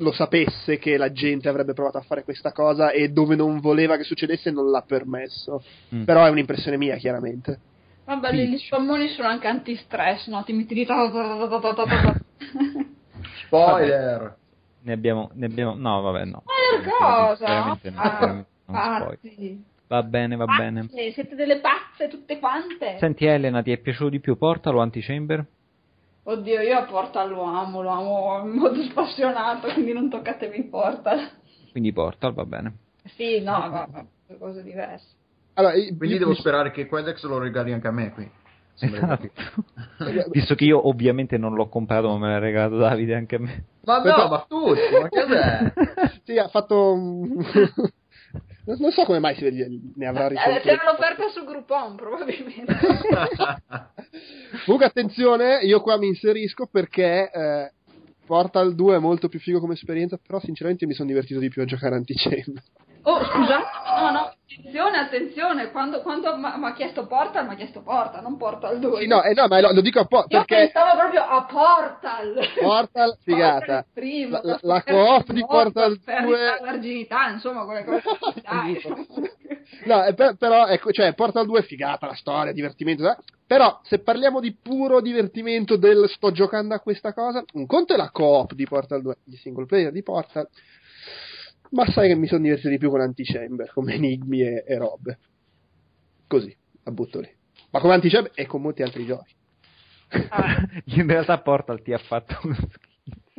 [0.00, 3.96] lo sapesse che la gente avrebbe provato a fare questa cosa e dove non voleva
[3.96, 5.62] che succedesse non l'ha permesso.
[5.94, 6.04] Mm.
[6.04, 7.58] Però è un'impressione mia, chiaramente.
[8.04, 8.48] Vabbè, sì.
[8.48, 10.42] gli spammoni sono anche anti-stress, no?
[10.42, 10.86] Ti metti di...
[13.44, 14.36] Spoiler!
[14.82, 15.74] Ne abbiamo, ne abbiamo...
[15.74, 16.42] No, vabbè, no.
[16.42, 17.78] Spoiler cosa?
[17.90, 19.16] No, ah,
[19.86, 20.88] Va bene, va pazze, bene.
[20.88, 22.96] Siete delle pazze tutte quante.
[22.98, 25.44] Senti Elena, ti è piaciuto di più Portal o Antichamber?
[26.30, 31.28] Oddio, io a Portal lo amo, lo amo in modo spassionato, quindi non toccatemi Portal.
[31.72, 32.74] Quindi Portal, va bene.
[33.16, 33.88] Sì, no, no,
[34.26, 35.06] sono cose diverse.
[35.54, 38.30] Allora, io- Quindi io- devo sperare che Quedex lo regali anche a me qui.
[38.78, 39.28] Esatto.
[40.30, 43.64] Visto che io ovviamente non l'ho comprato, ma me l'ha regalato Davide anche a me.
[43.84, 45.72] Ma no, ma tutti, ma che cos'è?
[46.24, 46.92] Sì, ha fatto.
[46.92, 47.44] un-
[48.70, 49.44] non non so come mai si
[49.96, 50.60] ne avrà Eh, ricevuto.
[50.60, 52.74] c'era l'offerta su Groupon, probabilmente.
[54.64, 57.72] Comunque, attenzione, io qua mi inserisco perché eh,
[58.26, 61.62] Portal 2 è molto più figo come esperienza, però sinceramente mi sono divertito di più
[61.62, 62.62] a giocare Antichamber.
[63.02, 63.64] Oh, scusate,
[63.98, 68.36] no, no, attenzione, attenzione, quando, quando mi ha chiesto Portal, mi ha chiesto Portal, non
[68.36, 69.00] Portal 2.
[69.00, 72.34] Sì, no, eh, no, ma lo, lo dico apposta Io perché pensavo proprio a Portal.
[72.60, 73.58] Portal, figata.
[73.58, 76.58] Portal primo, La- la- per- la per- coop di per- Portal per 2.
[76.60, 78.02] l'arginità, insomma, quelle cose.
[78.44, 78.82] Dai.
[79.86, 83.16] No, eh, per- però ecco, cioè, Portal 2 è figata, la storia, divertimento, eh.
[83.46, 87.96] però se parliamo di puro divertimento del sto giocando a questa cosa, un conto è
[87.96, 90.46] la coop di Portal 2, il single player di Portal,
[91.70, 95.18] ma sai che mi sono divertito di più con Antichamber, come enigmi e, e robe.
[96.26, 97.28] Così, la butto lì.
[97.70, 99.34] Ma come Antichamber e con molti altri giochi.
[100.96, 102.88] In realtà Portal ti ha fatto uno schifo.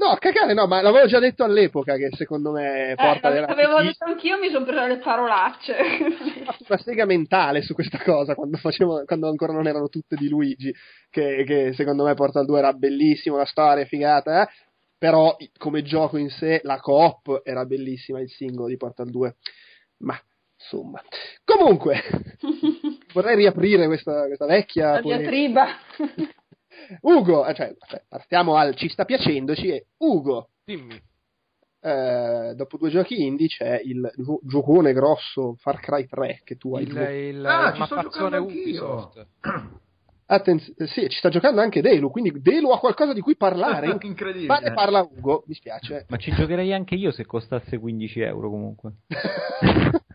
[0.02, 3.82] No, cagare no, ma l'avevo già detto all'epoca che secondo me Eh, Portal era l'avevo
[3.84, 5.74] detto anch'io, mi sono preso le parolacce.
[5.74, 10.16] ho fatto una sega mentale su questa cosa quando, facevo, quando ancora non erano tutte
[10.16, 10.74] di Luigi.
[11.10, 14.50] Che, che secondo me Portal 2 era bellissimo, la storia è figata, eh?
[15.02, 19.36] Però come gioco in sé la coop era bellissima, il singolo di Portal 2.
[20.02, 20.16] Ma
[20.60, 21.02] insomma,
[21.43, 22.04] comunque,
[23.12, 24.91] vorrei riaprire questa, questa vecchia.
[24.91, 25.30] La polemica.
[25.32, 25.66] diatriba.
[27.02, 27.74] Ugo, eh, cioè,
[28.08, 29.70] partiamo al ci sta piacendoci.
[29.70, 31.02] E Ugo, Dimmi.
[31.80, 36.76] eh, dopo due giochi indie c'è il gio- giocone grosso Far Cry 3 che tu
[36.76, 37.12] hai Il, giocato.
[37.12, 38.62] il, Ah, il ci sto mappazzone giocando anch'io.
[38.62, 39.28] Ubisoft.
[40.32, 43.98] Attenz- eh, sì, ci sta giocando anche Delu, quindi Delu ha qualcosa di cui parlare.
[44.02, 44.48] Incredibile.
[44.48, 46.06] Ma ne parla Ugo, mi spiace.
[46.08, 48.94] Ma ci giocherei anche io se costasse 15 euro comunque.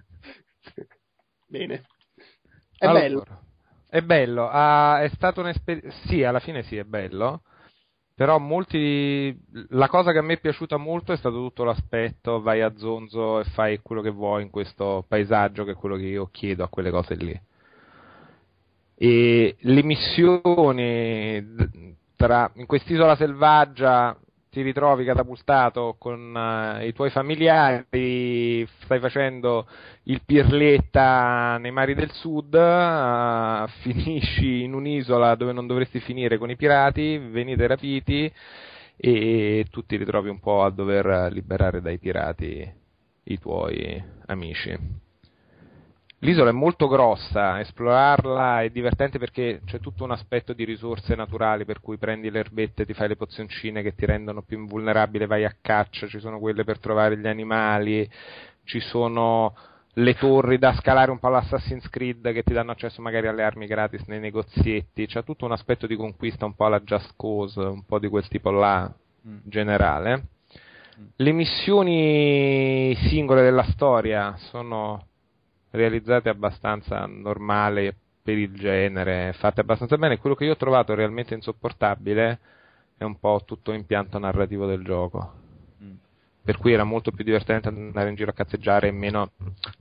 [1.47, 1.85] Bene.
[2.79, 3.25] È Allora, bello.
[3.91, 5.95] È bello, ah, è stato un'esperienza.
[6.07, 7.43] Sì, alla fine sì, è bello.
[8.15, 9.39] Però molti.
[9.69, 13.41] La cosa che a me è piaciuta molto è stato tutto l'aspetto: vai a zonzo
[13.41, 16.69] e fai quello che vuoi in questo paesaggio, che è quello che io chiedo a
[16.69, 17.39] quelle cose lì.
[18.99, 21.47] E le missioni
[22.17, 24.19] tra, in quest'isola selvaggia
[24.57, 29.67] ti ritrovi catapultato con eh, i tuoi familiari, stai facendo
[30.05, 36.49] il pirletta nei mari del sud, eh, finisci in un'isola dove non dovresti finire con
[36.49, 38.33] i pirati, venite rapiti
[38.97, 42.67] e tu ti ritrovi un po' a dover liberare dai pirati
[43.25, 45.06] i tuoi amici.
[46.27, 51.65] L'isola è molto grossa, esplorarla è divertente perché c'è tutto un aspetto di risorse naturali,
[51.65, 55.45] per cui prendi le erbette, ti fai le pozioncine che ti rendono più invulnerabile, vai
[55.45, 58.11] a caccia, ci sono quelle per trovare gli animali,
[58.65, 59.55] ci sono
[59.93, 63.69] le torri da scalare un po' all'Assassin's Creed che ti danno accesso magari alle armi
[63.69, 67.85] gratis nei negozietti, c'è tutto un aspetto di conquista un po' alla Just Cause, un
[67.85, 68.93] po' di quel tipo là
[69.29, 69.39] Mm.
[69.45, 70.27] generale.
[71.17, 75.06] Le missioni singole della storia sono
[75.77, 80.19] realizzate abbastanza normale per il genere, fatte abbastanza bene.
[80.19, 82.39] Quello che io ho trovato realmente insopportabile
[82.97, 85.33] è un po' tutto l'impianto narrativo del gioco.
[85.83, 85.93] Mm.
[86.43, 89.31] Per cui era molto più divertente andare in giro a cazzeggiare e meno.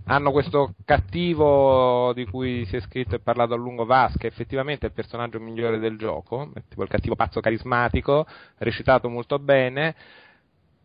[0.06, 4.86] Hanno questo cattivo di cui si è scritto e parlato a lungo Vas, che effettivamente
[4.86, 8.28] è il personaggio migliore del gioco, tipo il cattivo pazzo carismatico,
[8.58, 9.96] recitato molto bene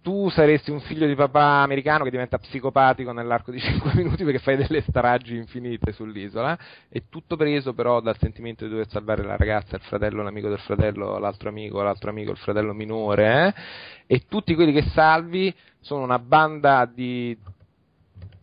[0.03, 4.39] tu saresti un figlio di papà americano che diventa psicopatico nell'arco di 5 minuti perché
[4.39, 6.59] fai delle stragi infinite sull'isola.
[6.89, 10.61] È tutto preso però dal sentimento di dover salvare la ragazza, il fratello, l'amico del
[10.61, 13.55] fratello, l'altro amico, l'altro amico, il fratello minore.
[14.07, 14.15] eh.
[14.17, 17.37] E tutti quelli che salvi sono una banda di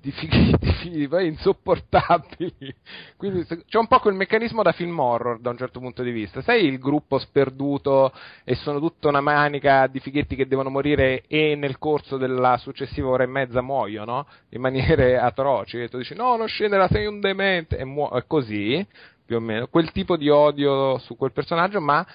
[0.07, 2.73] di fighi, di fighi poi insopportabili.
[3.17, 6.41] Quindi c'è un po' quel meccanismo da film horror da un certo punto di vista.
[6.41, 8.13] Sai il gruppo sperduto
[8.45, 13.09] e sono tutta una manica di fighetti che devono morire e nel corso della successiva
[13.09, 15.81] ora e mezza muoiono in maniere atroci.
[15.81, 17.77] E tu dici no, non scendere, sei un demente.
[17.77, 18.85] E muo- è così,
[19.25, 19.67] più o meno.
[19.67, 22.05] Quel tipo di odio su quel personaggio, ma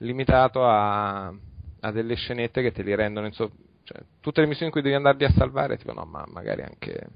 [0.00, 3.50] limitato a, a delle scenette che te li rendono inso-
[3.86, 7.06] cioè, tutte le missioni in cui devi andarli a salvare, tipo, no, ma magari anche.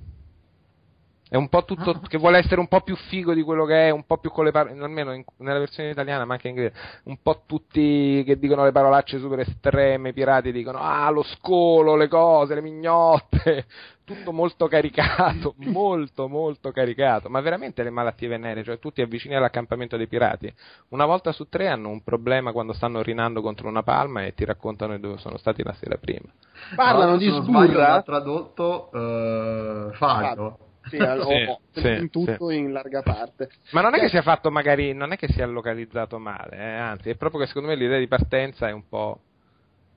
[1.31, 3.91] È un po' tutto che vuole essere un po' più figo di quello che è,
[3.91, 6.76] un po' più con le parole, almeno in- nella versione italiana, ma anche in inglese,
[7.05, 11.95] un po' tutti che dicono le parolacce super estreme, i pirati dicono ah lo scolo,
[11.95, 13.66] le cose, le mignotte,
[14.05, 19.37] tutto molto caricato, molto molto caricato, ma veramente le malattie venere, cioè tu ti avvicini
[19.37, 20.53] all'accampamento dei pirati,
[20.89, 24.45] una volta su tre hanno un problema quando stanno orinando contro una palma e ti
[24.45, 26.26] raccontano dove sono stati la sera prima.
[26.74, 28.03] Parlano di non sbaglio, sburra.
[28.03, 30.59] tradotto eh, Fago.
[30.91, 32.57] Sì, al- Sì, in tutto sì.
[32.57, 33.49] in larga parte.
[33.72, 36.62] Ma non è Cioè- che sia fatto magari, non è che sia localizzato male, eh,
[36.76, 39.20] anzi, è proprio che secondo me l'idea di partenza è un po'.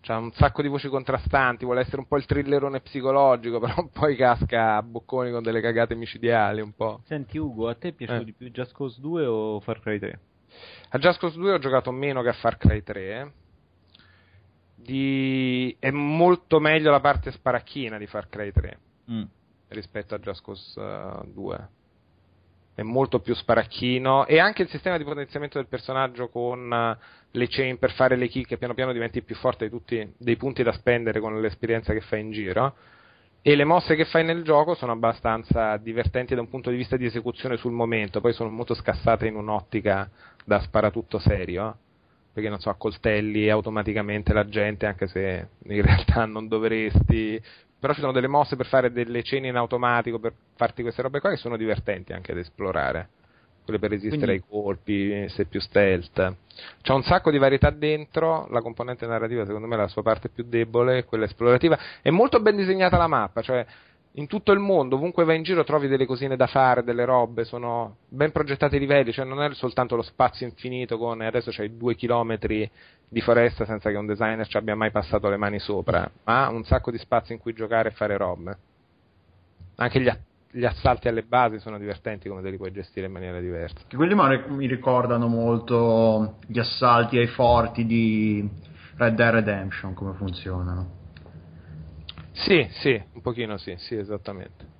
[0.01, 4.15] C'ha un sacco di voci contrastanti, vuole essere un po' il thrillerone psicologico, però poi
[4.17, 7.01] casca a bocconi con delle cagate micidiali un po'.
[7.05, 8.25] Senti Ugo, a te è piaciuto Eh.
[8.25, 10.19] di più Just Cause 2 o Far Cry 3?
[10.89, 13.31] A Just Cause 2 ho giocato meno che a Far Cry 3.
[14.75, 15.75] Di...
[15.79, 18.77] È molto meglio la parte sparacchina di Far Cry 3
[19.11, 19.23] Mm.
[19.74, 21.69] Rispetto a Just Cause eh, 2.
[22.76, 26.97] È molto più sparacchino e anche il sistema di potenziamento del personaggio con eh,
[27.32, 30.38] le chain per fare le kill che piano piano diventi più forte di tutti dei
[30.38, 32.76] punti da spendere con l'esperienza che fai in giro.
[33.45, 36.95] E le mosse che fai nel gioco sono abbastanza divertenti da un punto di vista
[36.95, 40.09] di esecuzione sul momento, poi sono molto scassate in un'ottica
[40.45, 41.78] da sparatutto serio,
[42.32, 47.41] perché non so, accoltelli automaticamente la gente anche se in realtà non dovresti,
[47.84, 51.19] però ci sono delle mosse per fare delle cene in automatico, per farti queste robe
[51.19, 53.09] qua che sono divertenti anche ad esplorare.
[53.65, 56.36] Quelle per resistere Quindi- ai colpi, se più stealth.
[56.81, 60.29] C'è un sacco di varietà dentro, la componente narrativa secondo me è la sua parte
[60.29, 61.77] più debole, quella esplorativa.
[62.01, 63.65] È molto ben disegnata la mappa, cioè
[64.18, 67.45] in tutto il mondo, ovunque vai in giro trovi delle cosine da fare, delle robe,
[67.45, 71.76] sono ben progettati i livelli, cioè non è soltanto lo spazio infinito con adesso c'hai
[71.78, 72.70] due chilometri
[73.09, 76.64] di foresta senza che un designer ci abbia mai passato le mani sopra, ma un
[76.64, 78.57] sacco di spazio in cui giocare e fare robe.
[79.76, 80.11] Anche gli,
[80.51, 83.80] gli assalti alle basi sono divertenti come te li puoi gestire in maniera diversa.
[83.88, 88.47] Che quelli mi ricordano molto gli assalti ai forti di
[88.95, 91.01] Red Dead Redemption, come funzionano.
[92.34, 94.71] Sì, sì, un pochino sì, sì, esattamente.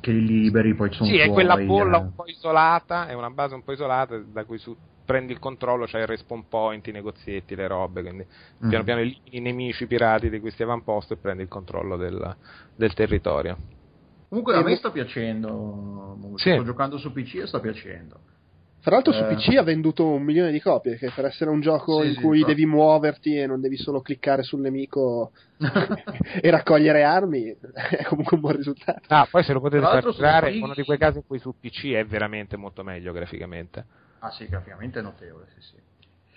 [0.00, 2.00] Che li liberi, poi sono Sì, è tuoi, quella bolla eh.
[2.00, 5.86] un po' isolata, è una base un po' isolata da cui su prendi il controllo,
[5.86, 8.24] c'hai il respawn point, i negozietti, le robe, quindi
[8.64, 8.68] Mm.
[8.68, 12.36] piano piano i nemici i pirati di questi avamposti e prendi il controllo del,
[12.74, 13.56] del territorio.
[14.28, 16.50] Comunque E a me sta piacendo, Sì.
[16.52, 18.22] sto giocando su PC e sta piacendo.
[18.82, 19.26] Fra l'altro su Eh.
[19.26, 22.20] PC ha venduto un milione di copie, che per essere un gioco Sì, in sì,
[22.20, 22.54] cui infatti.
[22.54, 25.32] devi muoverti e non devi solo cliccare sul nemico
[26.40, 27.54] e raccogliere armi,
[27.90, 29.00] è comunque un buon risultato.
[29.08, 31.92] Ah, poi se lo potete far Switch- uno di quei casi in cui su PC
[31.92, 33.84] è veramente molto meglio graficamente.
[34.20, 35.76] Ah sì, graficamente è notevole, sì, sì.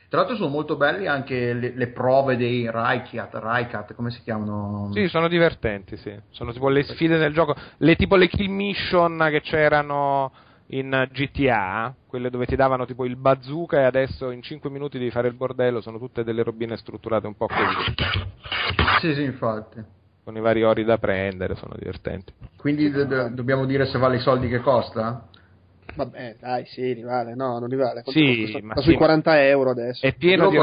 [0.10, 4.92] Tra l'altro sono molto belli anche le, le prove dei Raikat, Raikat, come si chiamano?
[4.94, 6.14] Sì, sono divertenti, sì.
[6.30, 10.32] Sono tipo le sfide del gioco, le tipo le kill mission che c'erano
[10.68, 15.12] in GTA, quelle dove ti davano tipo il bazooka e adesso in 5 minuti devi
[15.12, 17.94] fare il bordello, sono tutte delle robine strutturate un po' così,
[19.02, 19.84] Sì, sì, infatti.
[20.24, 22.34] con i vari ori da prendere, sono divertenti.
[22.56, 25.28] Quindi do- do- dobbiamo dire se vale i soldi che costa?
[25.96, 27.36] Vabbè, dai, sì, rivale.
[27.36, 28.02] No, non rivale.
[28.02, 28.60] Quanto Sì, costa?
[28.66, 28.98] ma Sta sui sì.
[28.98, 30.06] 40 euro adesso.
[30.06, 30.56] È pieno di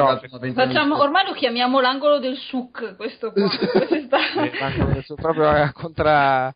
[0.53, 1.05] Facciamo, euro.
[1.05, 3.49] ormai lo chiamiamo l'angolo del suc, questo qua.
[3.87, 6.53] questa- Eh, proprio a contra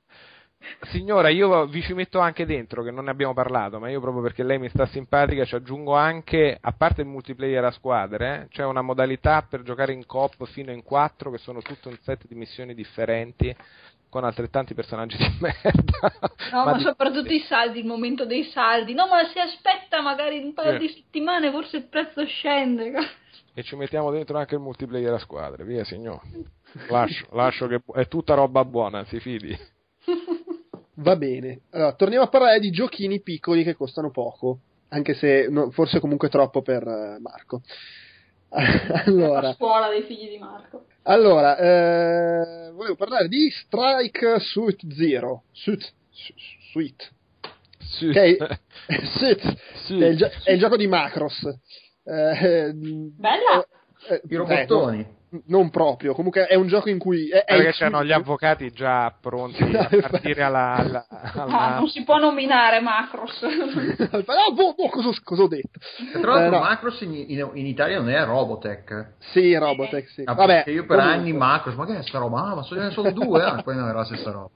[0.90, 4.22] Signora, io vi ci metto anche dentro, che non ne abbiamo parlato, ma io proprio
[4.22, 8.48] perché lei mi sta simpatica ci aggiungo anche, a parte il multiplayer a squadre, eh,
[8.48, 12.26] c'è una modalità per giocare in coop fino in 4 che sono tutto un set
[12.26, 13.54] di missioni differenti
[14.08, 16.12] con altrettanti personaggi di merda.
[16.52, 18.94] No, ma, di- soprattutto i saldi, il momento dei saldi.
[18.94, 20.86] No, ma se aspetta magari un paio Sì.
[20.86, 22.92] di settimane, forse il prezzo scende.
[23.56, 26.20] E ci mettiamo dentro anche il multiplayer a squadre, via signor.
[26.90, 29.56] Lascio, lascio che è tutta roba buona, si fidi.
[30.94, 31.60] Va bene.
[31.70, 36.28] Allora, torniamo a parlare di giochini piccoli che costano poco, anche se no- forse comunque
[36.28, 37.62] troppo per eh, Marco.
[39.06, 40.84] allora, La scuola dei figli di Marco.
[41.02, 45.44] allora eh, volevo parlare di Strike Suit Zero.
[45.50, 46.34] Suit, su-
[46.70, 47.04] Suite.
[47.80, 48.08] Sì.
[48.08, 48.58] Ok.
[49.18, 49.40] Suit.
[49.86, 51.42] Che è, il, gio- è il gioco di Macross.
[52.04, 53.66] Eh, Bella!
[54.08, 55.00] eh, I robottoni.
[55.00, 55.06] eh,
[55.46, 57.28] non proprio, comunque è un gioco in cui...
[57.28, 61.88] È, è Perché c'erano gli avvocati già pronti a partire alla, alla- alla- Ah, non
[61.88, 63.42] si può nominare Macros.
[64.26, 65.78] Ah, boh, boh, cosa, cosa ho detto?
[66.14, 66.64] E tra l'altro Eh, no.
[66.64, 69.12] Macros in, in- in Italia non è Robotech.
[69.32, 70.22] Sì, Robotech, sì.
[70.24, 71.18] Ah, Vabbè, perché io per comunque.
[71.20, 72.42] anni Macros, ma che è sta roba?
[72.44, 74.48] Ah, ma sono solo due, ah, poi non era la stessa roba.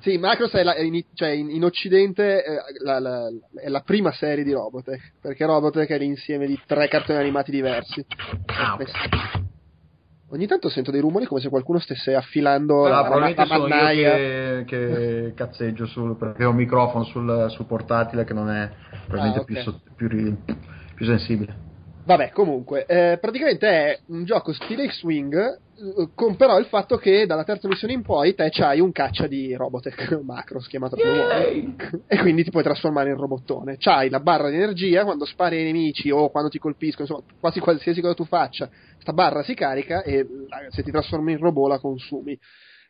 [0.00, 3.28] Sì, Macross è, la- è in, cioè in, in Occidente eh, la, la-
[3.62, 8.04] è la prima serie di Robotech, perché Robotech è l'insieme di tre cartoni animati diversi.
[8.46, 9.48] Ah, ok.
[10.32, 14.14] Ogni tanto sento dei rumori come se qualcuno stesse affilando Ah, la, probabilmente la mannaia.
[14.14, 18.70] che, che cazzeggio sul, perché ho un microfono sul, sul portatile che non è
[19.08, 19.94] probabilmente Ah, ok.
[19.96, 20.36] più, più,
[20.94, 21.69] più sensibile.
[22.10, 27.24] Vabbè, comunque, eh, praticamente è un gioco stile X-Wing, eh, con però il fatto che
[27.24, 31.76] dalla terza missione in poi te c'hai un caccia di Robotech Macross, chiamato come vuoi,
[32.08, 33.76] e quindi ti puoi trasformare in robottone.
[33.78, 37.60] C'hai la barra di energia, quando spari ai nemici o quando ti colpiscono, insomma, quasi
[37.60, 40.26] qualsiasi cosa tu faccia, sta barra si carica e
[40.70, 42.36] se ti trasformi in robot la consumi.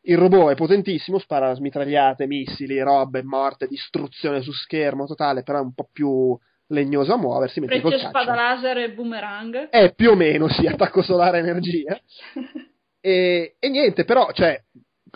[0.04, 5.62] Il robot è potentissimo, spara smitragliate, missili, robe, morte, distruzione su schermo totale, però è
[5.62, 6.38] un po' più
[6.70, 8.08] legnoso a muoversi, caccia...
[8.08, 9.68] spada laser e boomerang.
[9.68, 11.98] È più o meno, sì, attacco solare energia.
[13.02, 14.62] E, e niente, però, cioè,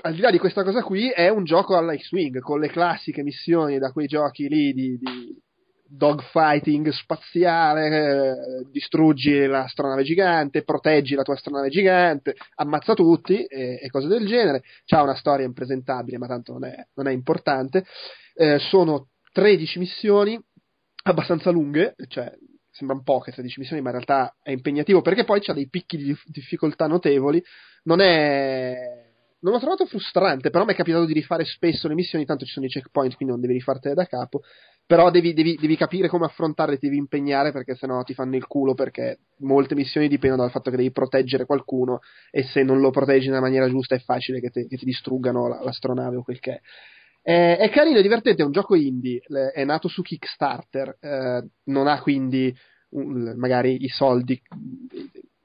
[0.02, 3.22] al di là di questa cosa qui, è un gioco alla X-Wing, con le classiche
[3.22, 5.38] missioni da quei giochi lì di, di
[5.86, 8.34] dogfighting spaziale, eh,
[8.70, 14.62] distruggi l'astronave gigante, proteggi la tua astronave gigante, ammazza tutti e, e cose del genere.
[14.86, 17.84] C'ha una storia impresentabile, ma tanto non è, non è importante.
[18.34, 20.42] Eh, sono 13 missioni,
[21.04, 22.32] abbastanza lunghe, cioè
[22.70, 26.04] sembrano poche 13 missioni, ma in realtà è impegnativo perché poi c'ha dei picchi di
[26.04, 27.42] dif- difficoltà notevoli.
[27.84, 29.02] Non è.
[29.40, 32.52] Non l'ho trovato frustrante, però mi è capitato di rifare spesso le missioni, tanto ci
[32.52, 34.40] sono i checkpoint, quindi non devi rifartele da capo.
[34.86, 38.72] Però devi, devi- devi capire come affrontarle, devi impegnare perché sennò ti fanno il culo.
[38.72, 42.00] Perché molte missioni dipendono dal fatto che devi proteggere qualcuno
[42.30, 45.46] e se non lo proteggi nella maniera giusta è facile che, te- che ti distruggano
[45.46, 46.60] la- l'astronave o quel che è.
[47.24, 49.20] È, è carino, è divertente, è un gioco indie,
[49.54, 52.54] è nato su Kickstarter, eh, non ha quindi
[52.90, 54.38] un- magari i soldi,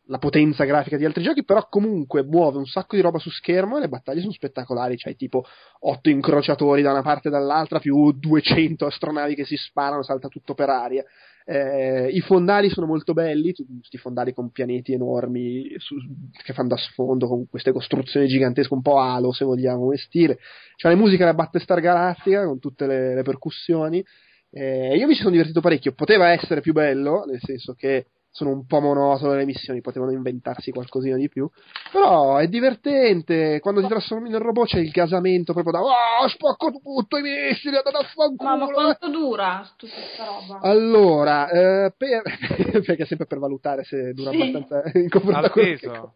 [0.08, 3.78] la potenza grafica di altri giochi, però comunque muove un sacco di roba su schermo
[3.78, 5.46] e le battaglie sono spettacolari, c'hai tipo
[5.82, 10.56] 8 incrociatori da una parte e dall'altra, più 200 astronavi che si sparano, salta tutto
[10.56, 11.06] per aria.
[11.52, 15.96] Eh, I fondali sono molto belli, tu- questi fondali con pianeti enormi su-
[16.44, 20.38] che fanno da sfondo, con queste costruzioni gigantesche, un po' halo se vogliamo come stile.
[20.76, 24.04] C'è la musica da Battlestar Galactica con tutte le, le percussioni.
[24.52, 25.94] Eh, io mi ci sono divertito parecchio.
[25.94, 30.72] Poteva essere più bello, nel senso che sono un po' monotone le missioni, potevano inventarsi
[30.72, 31.50] qualcosina di più.
[31.92, 33.60] Però è divertente.
[33.60, 37.76] Quando ti trasformi nel robot c'è il gasamento proprio da oh, spacco tutto i missili,
[37.76, 38.50] andate a fanculo.
[38.50, 40.60] Ma, ma quanto dura tutta questa roba?
[40.62, 42.22] Allora, eh, per...
[42.86, 44.42] perché sempre per valutare se dura Sì.
[44.42, 46.14] abbastanza in confronto peso.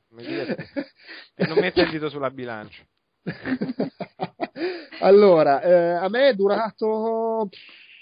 [1.36, 2.84] E non mette il dito sulla bilancia.
[5.00, 7.50] allora, eh, a me è durato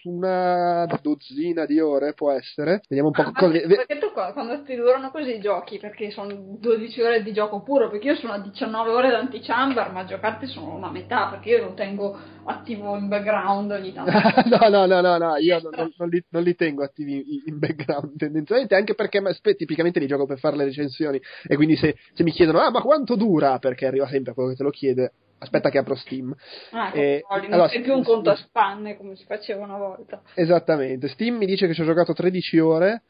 [0.03, 2.81] una dozzina di ore, può essere.
[2.87, 5.77] Vediamo un po' Ah, cosa- perché, tu qua- quando ti durano così i giochi?
[5.77, 10.05] Perché sono 12 ore di gioco puro, perché io sono a 19 ore d'antichamber, ma
[10.05, 14.11] giocarti sono una metà, perché io lo tengo attivo in background ogni tanto.
[14.49, 17.59] no, no, no, no, no, io non, non- non li, non li tengo attivi in,
[17.59, 21.75] background tendenzialmente, anche perché ma, spe- tipicamente li gioco per fare le recensioni e quindi
[21.75, 23.59] se, se mi chiedono, ah, ma quanto dura?
[23.59, 25.11] Perché arriva sempre quello che te lo chiede,
[25.41, 26.33] aspetta che apro Steam.
[26.71, 29.77] Ah, Eh, controlli, non allora, sei più un conto a spanne come si faceva una
[29.77, 30.21] volta.
[30.35, 33.03] Esattamente, Steam mi dice che ci ho giocato 13 ore.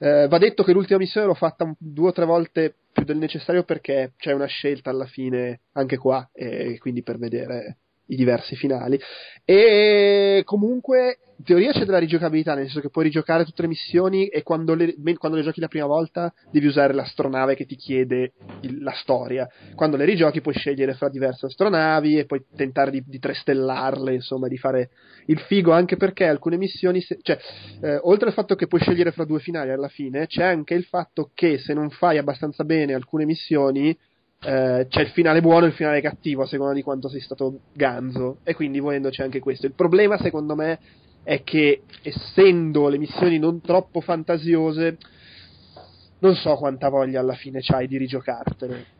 [0.00, 3.16] Eh, va detto che l'ultima missione l'ho fatta un- due o tre volte più del
[3.16, 7.78] necessario perché c'è una scelta alla fine anche qua, e quindi per vedere
[8.08, 8.98] i diversi finali.
[9.44, 14.26] E comunque, in teoria c'è della rigiocabilità, nel senso che puoi rigiocare tutte le missioni
[14.26, 18.32] e quando le, quando le giochi la prima volta devi usare l'astronave che ti chiede
[18.62, 19.48] il- la storia.
[19.74, 24.48] Quando le rigiochi puoi scegliere fra diverse astronavi e puoi tentare di, di trestellarle, insomma,
[24.48, 24.90] di fare
[25.26, 27.38] il figo anche perché alcune missioni, se- cioè,
[27.80, 30.84] eh, oltre al fatto che puoi scegliere fra due finali alla fine, c'è anche il
[30.84, 33.96] fatto che se non fai abbastanza bene alcune missioni,
[34.40, 37.60] eh, c'è il finale buono e il finale cattivo a seconda di quanto sei stato
[37.72, 39.66] ganzo, e quindi volendo c'è anche questo.
[39.66, 40.78] Il problema, secondo me,
[41.22, 44.96] è che essendo le missioni non troppo fantasiose,
[46.20, 48.96] non so quanta voglia alla fine c'hai di rigiocartele.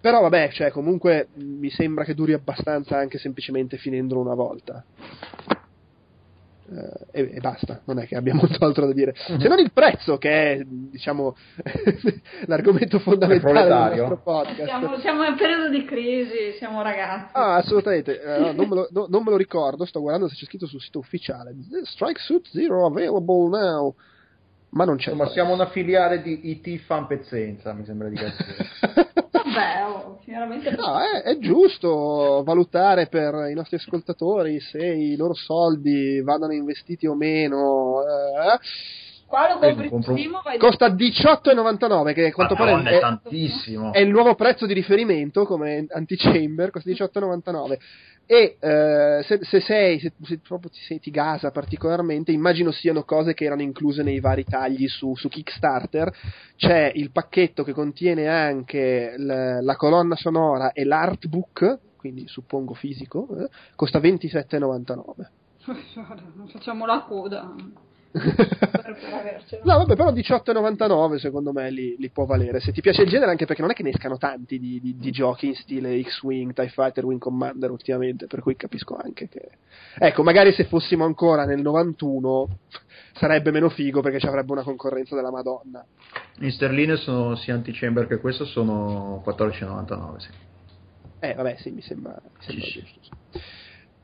[0.00, 4.84] Però vabbè, cioè, comunque mi sembra che duri abbastanza anche semplicemente finendolo una volta.
[6.70, 9.14] Eh, e, e basta, non è che abbia molto altro da dire.
[9.16, 11.34] Se non il prezzo, che è, diciamo,
[12.46, 14.64] l'argomento fondamentale del nostro podcast.
[14.64, 17.32] Siamo, siamo in periodo di crisi, siamo ragazzi.
[17.32, 20.44] Ah, assolutamente, no, non, me lo, no, non me lo ricordo, sto guardando se c'è
[20.44, 21.54] scritto sul sito ufficiale.
[21.84, 23.94] Strike Suit Zero available now.
[24.70, 25.10] Ma non c'è.
[25.12, 28.66] Insomma, siamo una filiale di IT fan pezzenza, mi sembra di capire.
[29.30, 35.34] Vabbè, oh, sinceramente No, è, è giusto valutare per i nostri ascoltatori se i loro
[35.34, 38.02] soldi vadano investiti o meno.
[38.02, 38.58] eh.
[39.26, 43.92] qua lo compri compro primo, vai Costa 18,99 che a quanto pare è, è tantissimo.
[43.92, 47.78] è il nuovo prezzo di riferimento come anti-chamber, costa 18,99
[48.30, 53.32] e eh, se, se sei se, se proprio ti, ti gasa particolarmente immagino siano cose
[53.32, 56.14] che erano incluse nei vari tagli su, su Kickstarter
[56.54, 63.28] c'è il pacchetto che contiene anche l- la colonna sonora e l'artbook quindi suppongo fisico
[63.34, 65.06] eh, costa 27,99
[66.36, 67.54] Non facciamo la coda.
[69.64, 72.60] No, vabbè, però 18,99 secondo me li, li può valere.
[72.60, 74.96] Se ti piace il genere, anche perché non è che ne escano tanti di, di-
[74.96, 79.50] di giochi in stile X-Wing, TIE Fighter, Wing Commander ultimamente, per cui capisco anche che...
[79.98, 82.48] Ecco, magari se fossimo ancora nel 91
[83.12, 85.84] sarebbe meno figo perché ci avrebbe una concorrenza della Madonna.
[86.40, 90.16] In sterline sono sia anti-chamber che questo sono 14,99.
[90.18, 90.28] Sì.
[91.20, 92.80] Eh, vabbè, sì, mi sembra, mi sembra Sì, sì.
[92.80, 93.00] giusto.
[93.02, 93.40] sì.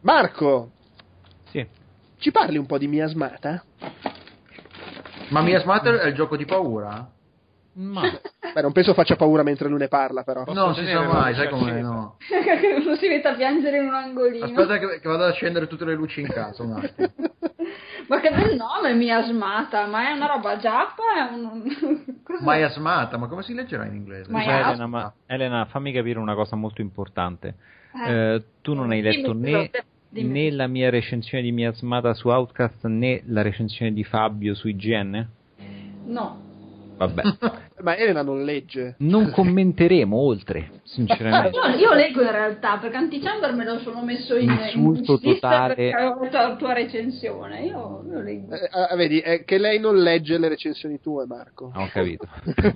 [0.01, 0.73] Marco.
[2.25, 3.62] Ci parli un po' di Miasmata?
[5.29, 7.07] Ma Mias Matter è il gioco di paura?
[7.75, 8.01] Ma
[8.55, 10.45] Beh, non penso faccia paura mentre lui ne parla, però.
[10.45, 12.16] Posso non si sa mai, sai come no.
[12.81, 14.47] Uno si mette a piangere in un angolino.
[14.47, 17.12] Aspetta che, che vado ad accendere tutte le luci in casa un attimo.
[18.09, 21.29] Ma che bel nome, miasmata, ma è una roba giappa?
[21.29, 21.62] È un...
[22.41, 24.31] Miasmata, ma come si leggerà in inglese?
[24.31, 24.55] Ma- Cioè.
[24.55, 27.55] Elena, ma- Elena, fammi capire una cosa molto importante.
[27.93, 28.35] Eh.
[28.35, 29.85] Eh, tu non hai letto Dimmi, né, però,
[30.15, 30.33] dimmi.
[30.33, 35.29] né la mia recensione di Miasmata su Outcast né la recensione di Fabio su IGN?
[36.07, 36.43] No.
[36.97, 37.23] Vabbè,
[37.83, 38.95] Ma Elena non legge.
[38.99, 41.57] non commenteremo oltre, sinceramente.
[41.57, 45.74] Io, io leggo in realtà, perché Antichamber me lo sono messo in Insulto in totale.
[45.74, 47.64] perché avevo la tua recensione.
[47.64, 48.55] Io, io leggo.
[48.55, 51.70] Eh, ah, vedi, è che lei non legge le recensioni tue, Marco.
[51.74, 52.26] Ah, ho capito.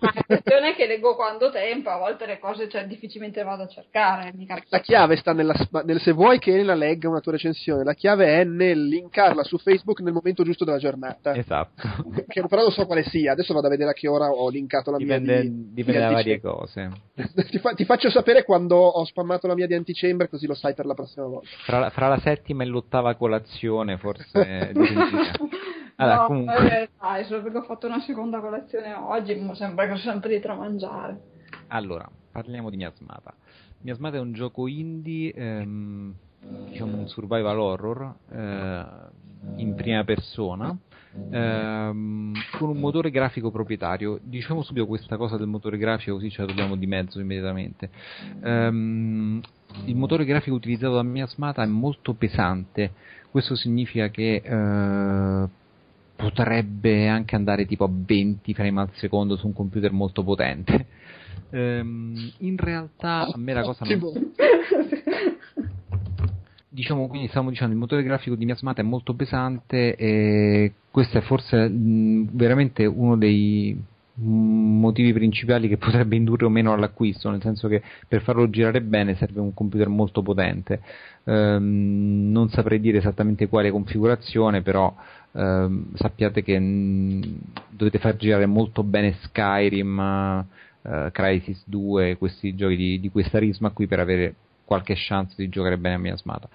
[0.01, 3.65] Ma la questione è che leggo quando tempo, a volte le cose cioè, difficilmente vado
[3.65, 4.33] a cercare.
[4.35, 4.61] Mica...
[4.69, 5.55] La chiave sta nella,
[5.85, 9.59] nel se vuoi che Elena legga una tua recensione, la chiave è nel linkarla su
[9.59, 11.35] Facebook nel momento giusto della giornata.
[11.35, 12.07] Esatto.
[12.27, 14.91] Che però non so quale sia, adesso vado a vedere a che ora ho linkato
[14.91, 16.59] la Dipende, mia di, dipende da di varie Antichamber.
[16.59, 16.91] cose.
[17.51, 20.75] ti, fa- ti faccio sapere quando ho spammato la mia di Antichamber così lo sai
[20.75, 21.49] per la prossima volta.
[21.65, 24.73] Fra la, fra la settima e l'ottava colazione, forse.
[26.01, 26.83] Allora, no, comunque.
[26.83, 30.31] eh, dai, solo perché ho fatto una seconda colazione oggi, mi sembra che ho sempre
[30.31, 31.21] di tramangiare.
[31.69, 33.35] Allora, parliamo di Miasmata.
[33.81, 36.15] Miasmata è un gioco indie, ehm,
[36.69, 38.87] diciamo un survival horror eh,
[39.57, 40.77] in prima persona,
[41.31, 44.19] ehm, con un motore grafico proprietario.
[44.23, 47.91] Diciamo subito questa cosa del motore grafico, così ce la togliamo di mezzo immediatamente.
[48.43, 49.41] Ehm,
[49.85, 52.93] il motore grafico utilizzato da Miasmata è molto pesante,
[53.31, 55.49] questo significa che eh,
[56.17, 60.87] potrebbe anche andare tipo a 20 frame al secondo su un computer molto potente.
[61.51, 64.33] Ehm, in realtà a me la cosa non,
[66.79, 71.21] diciamo, quindi stavamo dicendo, il motore grafico di Miasmata è molto pesante e questo è
[71.21, 73.81] forse mh, veramente uno dei
[74.21, 79.15] motivi principali che potrebbe indurre o meno all'acquisto, nel senso che per farlo girare bene
[79.15, 80.81] serve un computer molto potente.
[81.23, 84.93] Ehm, non saprei dire esattamente quale configurazione, però
[85.31, 87.39] ehm, sappiate che mh,
[87.69, 90.45] dovete far girare molto bene Skyrim,
[90.83, 94.35] eh, Crisis 2, questi giochi di, di questa risma qui per avere
[94.65, 96.49] qualche chance di giocare bene a miasmata.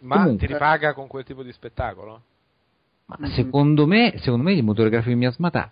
[0.00, 2.20] Ma Comunque- ti ripaga con quel tipo di spettacolo?
[3.16, 5.70] Ma secondo me, secondo me il motore grafico di miasmata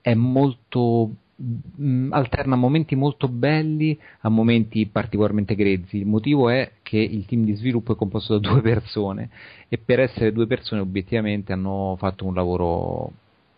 [0.00, 5.98] è molto mh, alterna momenti molto belli a momenti particolarmente grezzi.
[5.98, 9.30] Il motivo è che il team di sviluppo è composto da due persone
[9.68, 13.12] e per essere due persone obiettivamente hanno fatto un lavoro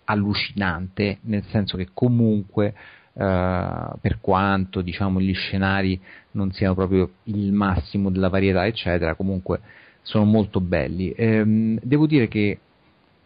[0.04, 2.74] allucinante, nel senso che comunque
[3.12, 6.00] eh, per quanto diciamo gli scenari
[6.30, 9.60] non siano proprio il massimo della varietà eccetera, comunque
[10.00, 11.12] sono molto belli.
[11.14, 12.60] Ehm, devo dire che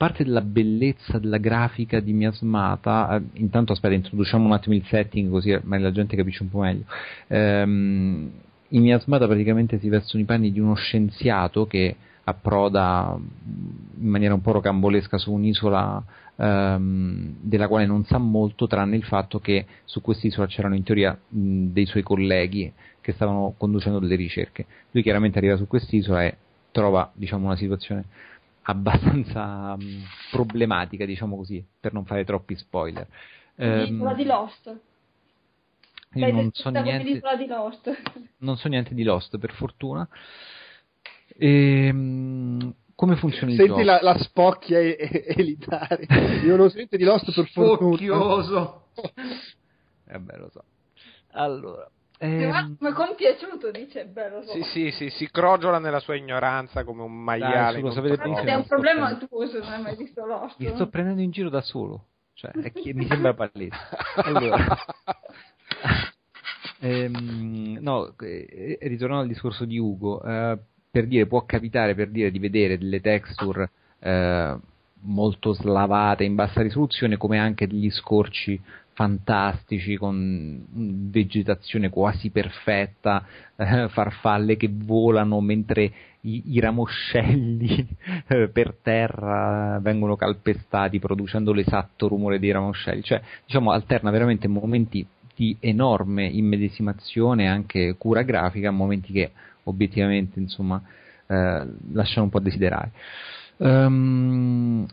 [0.03, 5.31] parte della bellezza della grafica di Miasmata, eh, intanto aspetta, introduciamo un attimo il setting
[5.31, 6.87] così la gente capisce un po' meglio.
[7.29, 8.31] Ehm,
[8.67, 11.95] in Miasmata praticamente si vestono i panni di uno scienziato che
[12.25, 16.03] approda in maniera un po' rocambolesca su un'isola
[16.35, 21.17] ehm, della quale non sa molto, tranne il fatto che su quest'isola c'erano in teoria
[21.17, 24.67] mh, dei suoi colleghi che stavano conducendo delle ricerche.
[24.91, 26.37] Lui chiaramente arriva su quest'isola e
[26.73, 28.07] trova diciamo, una situazione
[28.63, 33.07] abbastanza mh, problematica, diciamo così, per non fare troppi spoiler.
[33.57, 34.81] Ehm, L'isola di Lost.
[36.15, 38.03] io non so, niente, l'isola di Lost.
[38.39, 40.09] non so niente di Lost, per fortuna.
[41.39, 43.85] Ehm, come funziona il Senti gioco?
[43.85, 46.07] la, la spocchia e- e- elitare.
[46.45, 47.77] Io non sento di Lost per fortuna.
[47.89, 48.89] Spocchioso.
[50.05, 50.65] Eh beh, lo so.
[51.29, 51.89] Allora,
[52.27, 54.43] Mi guarda ehm, compiaciuto, dice bello.
[54.43, 54.53] So.
[54.53, 57.79] Sì, sì, sì, si crogiola nella sua ignoranza come un maiale.
[57.79, 58.49] su, lo sapete benissimo.
[58.49, 60.55] è un problema tuo se non hai mai visto Lost.
[60.59, 62.07] mi sto prendendo in giro da solo.
[62.35, 63.77] Cioè, è che mi sembra palese.
[64.15, 64.57] Allora,
[66.81, 70.59] ehm, no, eh, ritornando al discorso di Ugo, eh,
[70.91, 74.57] per dire, può capitare per dire di vedere delle texture eh,
[75.01, 78.61] molto slavate in bassa risoluzione, come anche degli scorci
[78.95, 80.65] fantastici con
[81.11, 83.25] vegetazione quasi perfetta,
[83.57, 87.87] eh, farfalle che volano mentre i, i ramoscelli
[88.29, 95.07] eh, per terra vengono calpestati producendo l'esatto rumore dei ramoscelli, cioè diciamo alterna veramente momenti
[95.35, 99.31] di enorme immedesimazione e anche cura grafica a momenti che
[99.65, 100.83] obiettivamente insomma
[101.27, 102.93] eh, lasciano un po' a desiderare.
[103.59, 104.87] L-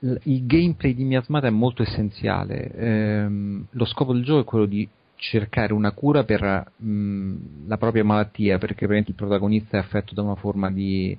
[0.00, 2.70] il gameplay di Miasmata è molto essenziale.
[2.72, 8.04] Ehm, lo scopo del gioco è quello di cercare una cura per mh, la propria
[8.04, 11.16] malattia, perché il protagonista è affetto da una forma di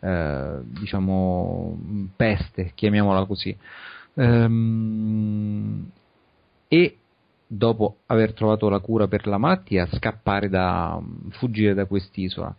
[0.00, 3.56] eh, diciamo mh, peste, chiamiamola così.
[4.14, 5.90] Ehm,
[6.68, 6.96] e
[7.46, 11.00] dopo aver trovato la cura per la malattia, scappare da
[11.30, 12.54] fuggire da quest'isola.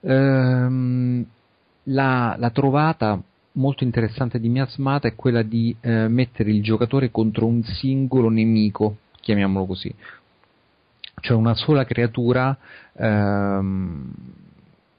[0.00, 1.24] Ehm,
[1.84, 3.22] la, la trovata
[3.54, 8.98] molto interessante di Miasmata è quella di eh, mettere il giocatore contro un singolo nemico,
[9.20, 9.94] chiamiamolo così,
[11.20, 12.56] cioè una sola creatura
[12.92, 14.12] ehm,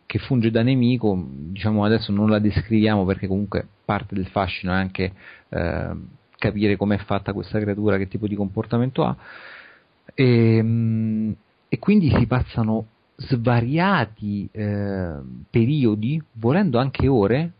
[0.05, 4.75] che funge da nemico, diciamo adesso non la descriviamo perché comunque parte del fascino è
[4.75, 5.11] anche
[5.49, 9.15] ehm, capire com'è fatta questa creatura, che tipo di comportamento ha,
[10.13, 11.31] e, mm,
[11.67, 12.87] e quindi si passano
[13.17, 15.13] svariati eh,
[15.49, 17.51] periodi, volendo anche ore,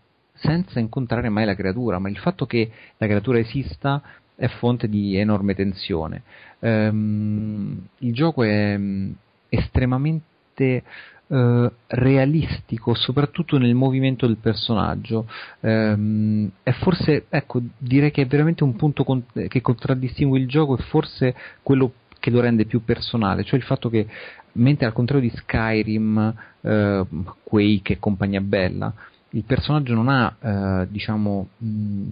[0.45, 4.01] senza incontrare mai la creatura, ma il fatto che la creatura esista
[4.35, 6.23] è fonte di enorme tensione.
[6.59, 9.11] Ehm, il gioco è mm,
[9.49, 10.83] estremamente
[11.27, 15.27] eh, realistico, soprattutto nel movimento del personaggio.
[15.61, 20.77] Ehm, è forse, ecco, direi che è veramente un punto con- che contraddistingue il gioco
[20.77, 24.07] e forse quello che lo rende più personale, cioè il fatto che
[24.53, 27.05] mentre al contrario di Skyrim, eh,
[27.43, 28.93] Quake e compagnia bella,
[29.35, 32.03] il personaggio non ha, eh, diciamo, mh,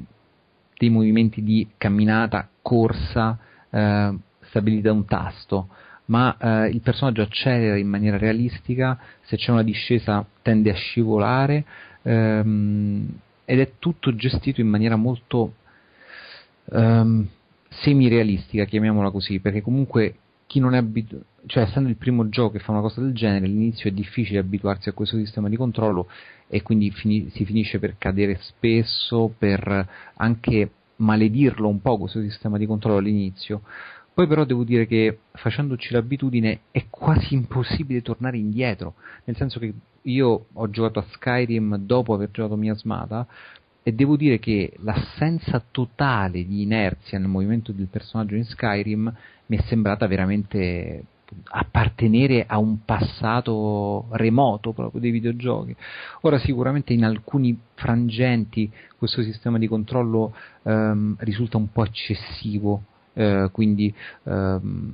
[0.78, 3.38] dei movimenti di camminata, corsa,
[3.70, 5.70] eh, stabiliti da un tasto,
[6.06, 11.64] ma eh, il personaggio accelera in maniera realistica, se c'è una discesa tende a scivolare
[12.02, 13.08] ehm,
[13.46, 15.54] ed è tutto gestito in maniera molto
[16.72, 17.26] ehm,
[17.70, 20.16] semi-realistica, chiamiamola così, perché comunque
[20.46, 23.46] chi non è abituato, cioè essendo il primo gioco che fa una cosa del genere,
[23.46, 26.08] all'inizio è difficile abituarsi a questo sistema di controllo
[26.48, 32.58] e quindi fini- si finisce per cadere spesso, per anche maledirlo un po' questo sistema
[32.58, 33.62] di controllo all'inizio.
[34.14, 39.74] Poi però devo dire che facendoci l'abitudine è quasi impossibile tornare indietro, nel senso che
[40.04, 43.26] io ho giocato a Skyrim dopo aver giocato Miasmata
[43.82, 49.14] e devo dire che l'assenza totale di inerzia nel movimento del personaggio in Skyrim
[49.48, 51.04] mi è sembrata veramente
[51.44, 55.76] appartenere a un passato remoto proprio dei videogiochi.
[56.22, 63.50] Ora sicuramente in alcuni frangenti questo sistema di controllo ehm, risulta un po' eccessivo, eh,
[63.52, 64.94] quindi ehm,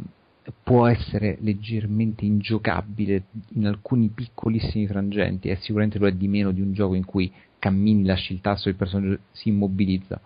[0.63, 3.23] può essere leggermente ingiocabile
[3.53, 7.31] in alcuni piccolissimi frangenti e sicuramente lo è di meno di un gioco in cui
[7.59, 10.19] cammini, lasci il tasto e il personaggio si immobilizza.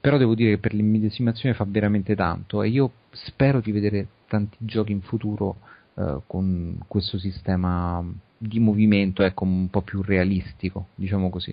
[0.00, 4.56] Però devo dire che per l'immedesimazione fa veramente tanto e io spero di vedere tanti
[4.60, 5.56] giochi in futuro
[5.96, 8.02] eh, con questo sistema
[8.38, 11.52] di movimento ecco, un po' più realistico, diciamo così.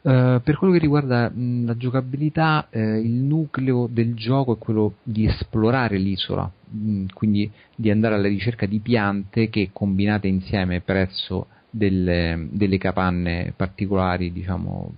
[0.00, 4.94] Uh, per quello che riguarda mh, la giocabilità, eh, il nucleo del gioco è quello
[5.02, 11.48] di esplorare l'isola, mh, quindi di andare alla ricerca di piante che combinate insieme presso
[11.68, 14.92] delle, delle capanne particolari, diciamo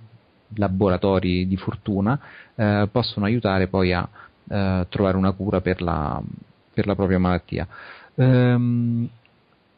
[0.56, 2.20] laboratori di fortuna,
[2.54, 4.06] eh, possono aiutare poi a
[4.48, 6.22] eh, trovare una cura per la,
[6.80, 7.68] per la propria malattia.
[8.14, 9.08] Ehm,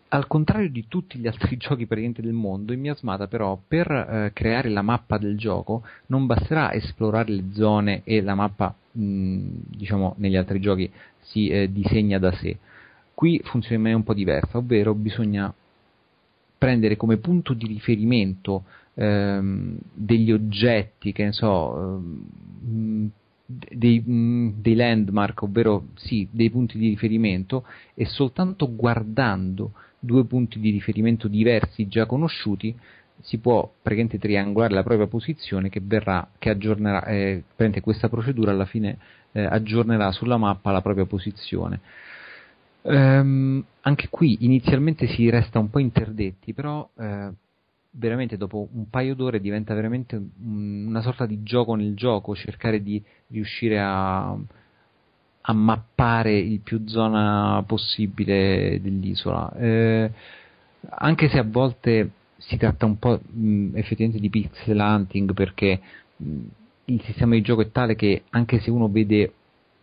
[0.09, 4.31] al contrario di tutti gli altri giochi praticamente del mondo, in Miasmata però per eh,
[4.33, 10.15] creare la mappa del gioco non basterà esplorare le zone e la mappa, mh, diciamo,
[10.19, 10.91] negli altri giochi
[11.21, 12.59] si eh, disegna da sé.
[13.15, 15.53] Qui funziona in maniera un po' diversa, ovvero bisogna
[16.59, 23.11] prendere come punto di riferimento ehm, degli oggetti, che ne so, ehm,
[23.71, 30.59] dei, mh, dei, landmark, ovvero sì, dei punti di riferimento, e soltanto guardando due punti
[30.59, 32.75] di riferimento diversi già conosciuti
[33.21, 37.45] si può praticamente triangolare la propria posizione che verrà, che aggiornerà, eh,
[37.81, 38.99] questa procedura alla fine
[39.33, 41.81] eh, aggiornerà sulla mappa la propria posizione.
[42.83, 47.31] Ehm, anche qui inizialmente si resta un po' interdetti, però eh,
[47.95, 53.03] veramente dopo un paio d'ore diventa veramente una sorta di gioco nel gioco, cercare di
[53.29, 59.53] riuscire a, a mappare il più zona possibile dell'isola.
[59.55, 60.11] Eh,
[60.89, 65.81] anche se a volte si tratta un po' mh, effettivamente di pixel hunting perché
[66.17, 66.41] mh,
[66.87, 69.35] il sistema di gioco è tale che anche se uno vede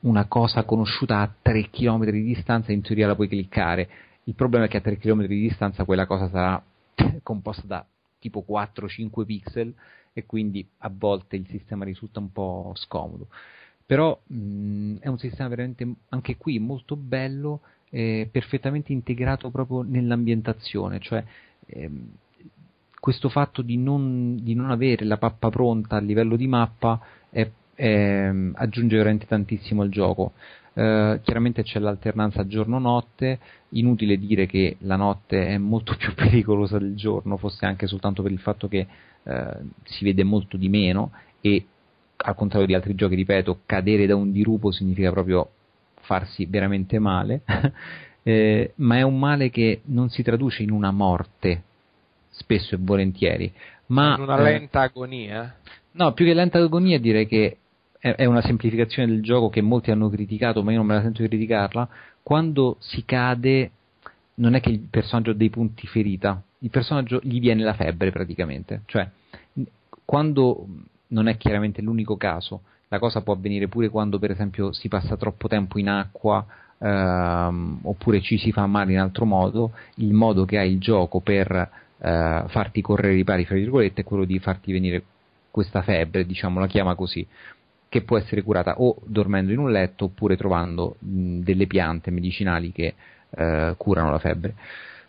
[0.01, 3.89] una cosa conosciuta a 3 km di distanza in teoria la puoi cliccare
[4.25, 6.61] il problema è che a 3 km di distanza quella cosa sarà
[7.23, 7.85] composta da
[8.19, 9.73] tipo 4-5 pixel
[10.13, 13.27] e quindi a volte il sistema risulta un po' scomodo.
[13.85, 20.99] Però mh, è un sistema veramente anche qui molto bello, eh, perfettamente integrato proprio nell'ambientazione,
[20.99, 21.23] cioè
[21.65, 22.11] ehm,
[22.99, 26.99] questo fatto di non, di non, avere la pappa pronta a livello di mappa
[27.29, 30.33] è, è, aggiunge veramente tantissimo al gioco.
[30.73, 33.39] Eh, chiaramente c'è l'alternanza giorno-notte,
[33.69, 38.31] inutile dire che la notte è molto più pericolosa del giorno, forse anche soltanto per
[38.31, 38.87] il fatto che
[39.23, 41.11] eh, si vede molto di meno
[41.41, 41.65] e
[42.17, 45.49] al contrario di altri giochi, ripeto, cadere da un dirupo significa proprio
[46.01, 47.43] farsi veramente male,
[48.23, 51.63] eh, ma è un male che non si traduce in una morte,
[52.29, 53.51] spesso e volentieri,
[53.87, 54.15] ma...
[54.15, 55.55] In una eh, lenta agonia?
[55.91, 57.58] No, più che lenta agonia direi che
[57.99, 61.21] è una semplificazione del gioco che molti hanno criticato, ma io non me la sento
[61.21, 61.87] di criticarla.
[62.23, 63.71] Quando si cade,
[64.35, 68.11] non è che il personaggio ha dei punti ferita, il personaggio gli viene la febbre
[68.11, 68.83] praticamente.
[68.85, 69.09] Cioè,
[70.05, 70.65] quando
[71.07, 75.17] non è chiaramente l'unico caso, la cosa può avvenire pure quando, per esempio, si passa
[75.17, 76.45] troppo tempo in acqua.
[76.81, 81.19] Ehm, oppure ci si fa male in altro modo, il modo che ha il gioco
[81.19, 85.03] per eh, farti correre i pari, fra virgolette, è quello di farti venire
[85.51, 87.27] questa febbre, diciamo, la chiama così
[87.89, 92.71] che può essere curata o dormendo in un letto oppure trovando mh, delle piante medicinali
[92.71, 92.93] che
[93.31, 94.53] eh, curano la febbre.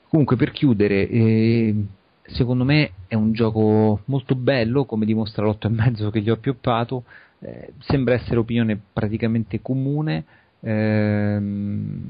[0.08, 1.74] Comunque per chiudere, eh,
[2.22, 6.36] secondo me è un gioco molto bello, come dimostra l'otto e mezzo che gli ho
[6.38, 7.04] pioppato,
[7.40, 10.24] eh, sembra essere opinione praticamente comune.
[10.60, 12.02] Ehm,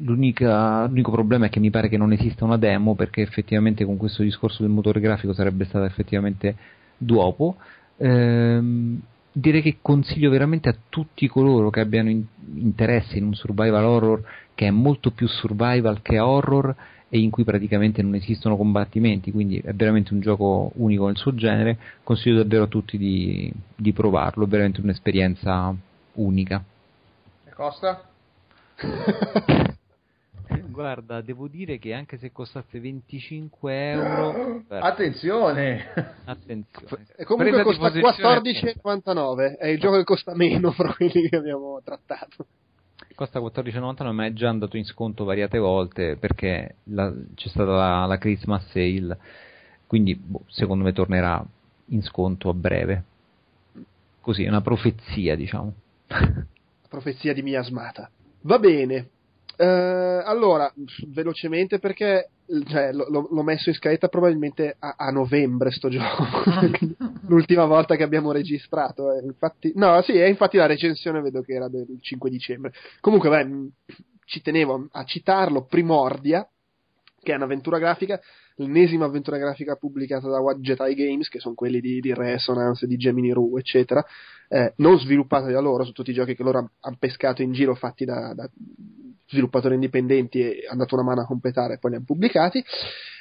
[0.00, 4.22] l'unico problema è che mi pare che non esista una demo perché effettivamente con questo
[4.22, 6.56] discorso del motore grafico sarebbe stata effettivamente
[6.96, 7.56] dopo.
[7.98, 9.00] Ehm,
[9.32, 12.24] direi che consiglio veramente a tutti coloro che abbiano in-
[12.54, 14.22] interesse in un survival horror
[14.54, 16.74] che è molto più survival che horror
[17.08, 21.34] e in cui praticamente non esistono combattimenti, quindi è veramente un gioco unico nel suo
[21.34, 25.74] genere, consiglio davvero a tutti di, di provarlo, è veramente un'esperienza
[26.14, 26.62] unica.
[27.46, 28.04] E costa?
[30.70, 34.64] Guarda, devo dire che anche se costasse 25 euro...
[34.68, 35.86] Attenzione!
[36.24, 37.06] Attenzione.
[37.16, 42.46] E comunque costa 14,99, è il gioco che costa meno fra quelli che abbiamo trattato.
[43.14, 48.06] costa 14,99 ma è già andato in sconto variate volte perché la- c'è stata la,
[48.06, 49.18] la Christmas sale,
[49.86, 51.44] quindi boh, secondo me tornerà
[51.86, 53.04] in sconto a breve.
[54.20, 55.72] Così, è una profezia, diciamo.
[56.88, 58.10] profezia di miasmata.
[58.42, 59.08] Va bene.
[59.60, 60.72] Eh, allora,
[61.08, 62.28] velocemente perché
[62.68, 66.24] cioè, lo- l'ho messo in scaletta probabilmente a, a novembre sto gioco.
[67.26, 69.12] L'ultima volta che abbiamo registrato.
[69.12, 69.24] eh.
[69.24, 72.72] Infatti, no, sì, e infatti la recensione vedo che era del 5 dicembre.
[73.00, 73.94] Comunque, beh,
[74.26, 75.64] ci tenevo a citarlo.
[75.64, 76.48] Primordia,
[77.20, 78.20] che è un'avventura grafica,
[78.58, 83.32] l'ennesima avventura grafica pubblicata da Eye Games, che sono quelli di, di Resonance, di Gemini
[83.32, 84.04] Rue, eccetera,
[84.48, 88.04] eh, non sviluppati da loro, sono tutti giochi che loro hanno pescato in giro, fatti
[88.04, 88.48] da, da
[89.28, 92.64] sviluppatori indipendenti e hanno dato una mano a completare e poi li hanno pubblicati.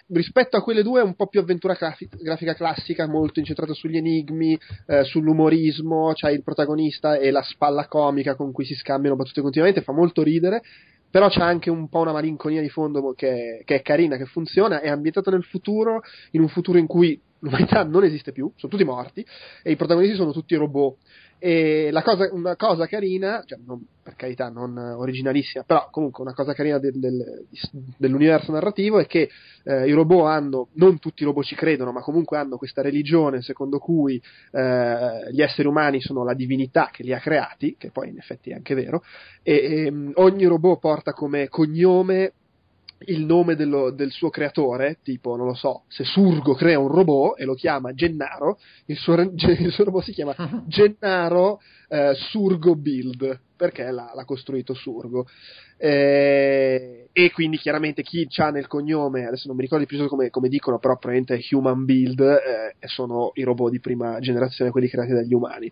[0.09, 3.97] Rispetto a quelle due è un po' più avventura grafi- grafica classica, molto incentrata sugli
[3.97, 9.41] enigmi, eh, sull'umorismo, c'hai il protagonista e la spalla comica con cui si scambiano battute
[9.41, 10.61] continuamente, fa molto ridere,
[11.09, 14.81] però c'è anche un po' una malinconia di fondo che, che è carina, che funziona,
[14.81, 16.01] è ambientato nel futuro,
[16.31, 19.25] in un futuro in cui l'umanità non esiste più, sono tutti morti,
[19.63, 20.97] e i protagonisti sono tutti robot.
[21.39, 26.33] E cosa, una cosa carina, cioè non, per carità non eh, originalissima, però comunque una
[26.33, 27.45] cosa carina del- del-
[27.97, 29.29] dell'universo narrativo è che
[29.63, 33.41] eh, i robot hanno, non tutti i robot ci credono, ma comunque hanno questa religione
[33.41, 34.19] secondo cui
[34.51, 38.49] eh, gli esseri umani sono la divinità che li ha creati, che poi in effetti
[38.49, 39.03] è anche vero,
[39.43, 42.33] e, e, ogni robot porta come cognome
[43.05, 47.39] il nome dello- del suo creatore, tipo, non lo so, se Surgo crea un robot
[47.39, 50.35] e lo chiama Gennaro, il suo, il suo robot si chiama
[50.67, 55.27] Gennaro eh, Surgo Build, perché l'ha, l'ha costruito Surgo.
[55.77, 60.49] Eh, e quindi chiaramente chi ha nel cognome, adesso non mi ricordo più come, come
[60.49, 65.13] dicono, però probabilmente è Human Build, eh, sono i robot di prima generazione, quelli creati
[65.13, 65.71] dagli umani.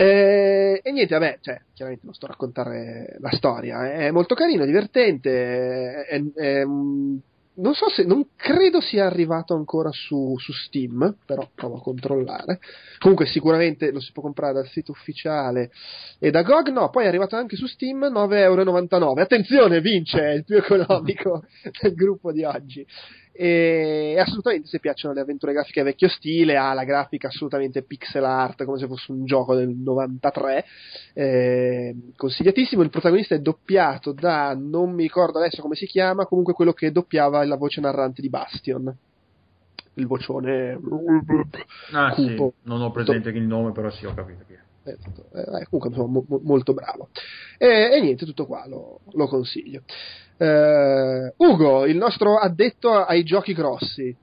[0.00, 4.64] Eh, e niente, vabbè, cioè, chiaramente non sto a raccontare la storia, è molto carino,
[4.64, 11.46] divertente, è- è, non so se, non credo sia arrivato ancora su, su Steam, però
[11.54, 12.60] provo a controllare.
[12.98, 15.70] Comunque sicuramente lo si può comprare dal sito ufficiale
[16.18, 19.20] e da GOG, no, poi è arrivato anche su Steam 9,99€.
[19.20, 21.44] Attenzione, vince, è il più economico
[21.78, 22.86] del gruppo di oggi.
[23.32, 28.64] E assolutamente se piacciono le avventure grafiche vecchio stile, ha la grafica assolutamente pixel art
[28.64, 30.64] come se fosse un gioco del 93,
[31.14, 32.82] eh, consigliatissimo.
[32.82, 36.90] Il protagonista è doppiato da non mi ricordo adesso come si chiama, comunque quello che
[36.92, 38.94] doppiava la voce narrante di Bastion.
[39.94, 40.78] Il vocione
[41.92, 42.54] Ah, sì, cupo.
[42.62, 44.58] non ho presente il nome, però sì, ho capito chi è.
[44.82, 47.10] Eh, tutto- eh, comunque insomma, mo- mo- molto bravo
[47.58, 49.82] e, e niente tutto qua lo, lo consiglio
[50.38, 54.16] Eh, Ugo il nostro addetto ai giochi grossi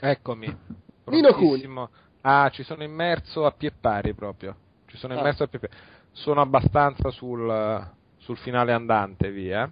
[0.00, 0.46] Eccomi.
[1.06, 1.90] Nino Prontissimo.
[2.22, 4.56] Ah, ci sono immerso a pie pari proprio.
[4.86, 5.18] Ci sono Ah.
[5.18, 5.72] immerso a pie pari.
[6.12, 7.86] Sono abbastanza sul,
[8.16, 9.70] sul finale andante, via.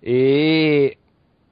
[0.00, 0.98] E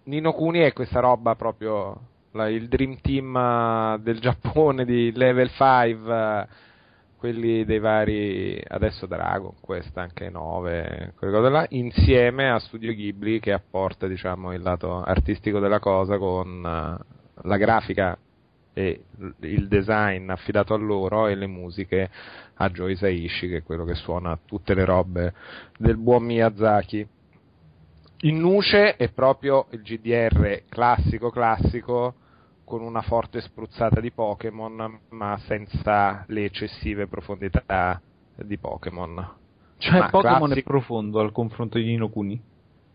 [0.05, 2.01] Nino Kuni è questa roba proprio
[2.33, 6.47] la- il Dream Team eh, del Giappone di Level 5, eh,
[7.25, 13.41] quelli dei vari adesso Dragon Quest anche 9, quelle cose là, insieme a Studio Ghibli
[13.41, 17.05] che apporta diciamo il lato artistico della cosa con eh,
[17.45, 18.19] la grafica
[18.75, 19.05] e
[19.41, 22.11] il design affidato a loro e le musiche
[22.57, 25.33] a Joe Hisaishi che è quello che suona tutte le robe
[25.79, 27.09] del buon Miyazaki.
[28.21, 32.17] In Nuce è proprio il GDR classico classico
[32.65, 38.01] con una forte spruzzata di Pokémon ma senza le eccessive profondità
[38.37, 39.37] di Pokémon.
[39.79, 42.43] Cioè, Ma Pokémon è classico- profondo al confronto di Nino Kuni?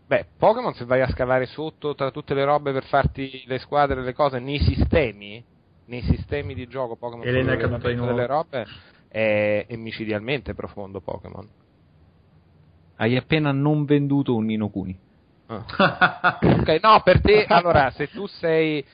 [0.06, 4.00] Beh, Pokémon se vai a scavare sotto tra tutte le robe per farti le squadre
[4.00, 5.42] e le cose nei sistemi,
[5.86, 8.26] nei sistemi di gioco Pokémon Elena è caduta di delle nuovo.
[8.26, 8.66] robe
[9.08, 11.48] è, è micidialmente profondo Pokémon.
[12.96, 14.98] Hai appena non venduto un Nino Kuni.
[15.46, 16.38] Ah.
[16.40, 18.84] Ok, no, per te, allora, se tu sei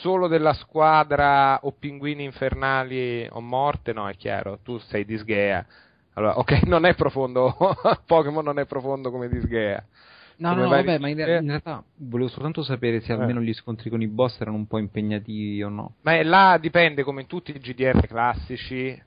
[0.00, 5.64] solo della squadra o pinguini infernali o morte, no, è chiaro, tu sei disghea.
[6.14, 7.56] Allora, ok, non è profondo,
[8.06, 9.84] Pokémon non è profondo come disghea.
[10.36, 13.14] No, Come no, vari- vabbè, ma in, in realtà volevo soltanto sapere se Eh.
[13.14, 15.94] almeno gli scontri con i boss erano un po' impegnativi o no.
[16.02, 19.00] Ma là dipende, come in tutti i GDR classici,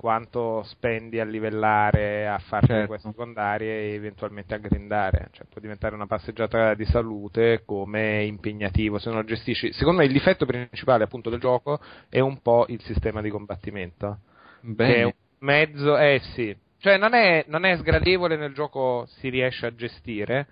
[0.00, 2.80] quanto spendi a livellare, a fare Certo.
[2.80, 5.28] le quest secondarie e eventualmente a grindare.
[5.32, 9.74] Cioè, può diventare una passeggiata di salute come impegnativo se non lo gestisci.
[9.74, 11.78] Secondo me il difetto principale appunto del gioco
[12.08, 14.20] è un po' il sistema di combattimento.
[14.62, 15.14] Che è un Bene.
[15.40, 16.56] mezzo, eh sì.
[16.78, 20.46] Cioè non è, non è sgradevole nel gioco, si riesce a gestire,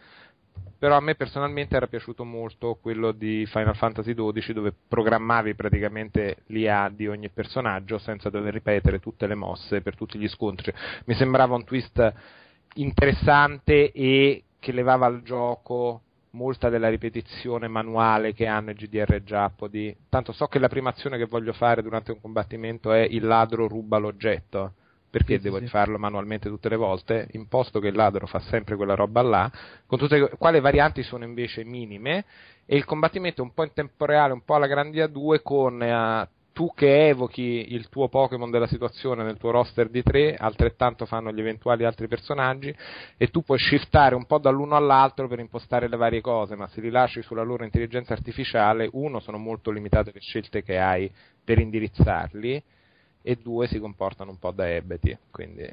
[0.79, 6.39] però a me personalmente era piaciuto molto quello di Final Fantasy XII dove programmavi praticamente
[6.47, 10.73] l'IA di ogni personaggio senza dover ripetere tutte le mosse per tutti gli scontri.
[11.07, 12.13] Mi sembrava un twist
[12.75, 19.67] interessante e che levava al gioco molta della ripetizione manuale che hanno i GDR Giappo
[19.67, 23.27] di tanto so che la prima azione che voglio fare durante un combattimento è il
[23.27, 24.75] ladro ruba l'oggetto
[25.11, 27.29] perché Sì, devo sì, farlo manualmente tutte le volte?
[27.33, 29.51] Imposto che il ladro fa sempre quella roba là
[29.87, 32.25] con tutte quali varianti sono invece minime
[32.67, 35.83] e il combattimento è un po' in tempo reale un po' alla Grandia 2 con
[35.83, 36.29] eh,
[36.59, 41.31] tu che evochi il tuo Pokémon della situazione nel tuo roster di tre, altrettanto fanno
[41.31, 42.75] gli eventuali altri personaggi
[43.17, 46.81] e tu puoi shiftare un po' dall'uno all'altro per impostare le varie cose, ma se
[46.81, 51.09] li lasci sulla loro intelligenza artificiale, uno, sono molto limitate le scelte che hai
[51.45, 52.61] per indirizzarli
[53.29, 55.71] e due, si comportano un po' da ebeti, quindi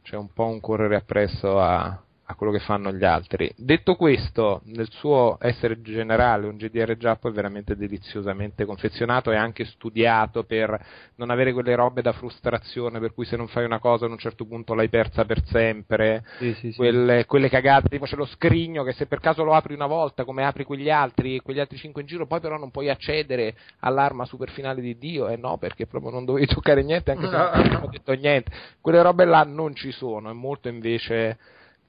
[0.00, 3.52] c'è un po' un correre appresso a, a quello che fanno gli altri.
[3.56, 9.64] Detto questo, nel suo essere generale, un GDR Giappo è veramente deliziosamente confezionato e anche
[9.64, 10.78] studiato per
[11.16, 14.18] non avere quelle robe da frustrazione, per cui se non fai una cosa ad un
[14.18, 16.76] certo punto l'hai persa per sempre, Sì, sì, sì.
[16.76, 20.24] quelle, quelle cagate, tipo c'è lo scrigno che se per caso lo apri una volta
[20.24, 24.24] come apri quegli altri, quegli altri 5 in giro, poi però non puoi accedere all'arma
[24.24, 27.50] super finale di Dio, e no, perché proprio non dovevi toccare niente, anche se non
[27.52, 28.52] abbiamo detto niente.
[28.80, 31.38] Quelle robe là non ci sono, è molto invece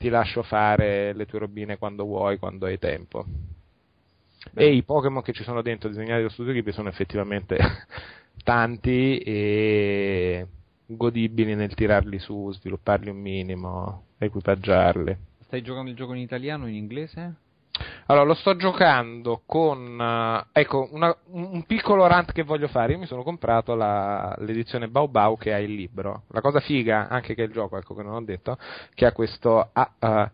[0.02, 3.23] ti lascio fare le tue robine quando vuoi, quando hai tempo.
[4.56, 7.57] E i Pokémon che ci sono dentro disegnati da Studio Ghibli sono effettivamente
[8.44, 10.48] tanti e
[10.88, 15.15] godibili nel tirarli su, svilupparli un minimo, equipaggiarli.
[15.41, 17.36] Stai giocando il gioco in italiano o in inglese?
[18.07, 19.99] Allora, lo sto giocando con...
[19.99, 22.93] eh, ecco, una- un piccolo rant che voglio fare.
[22.93, 26.23] Io mi sono comprato la- l'edizione Bau Bau che ha il libro.
[26.29, 28.57] La cosa figa, anche che è il gioco, ecco che non ho detto,
[28.93, 30.31] che ha questo a- eh,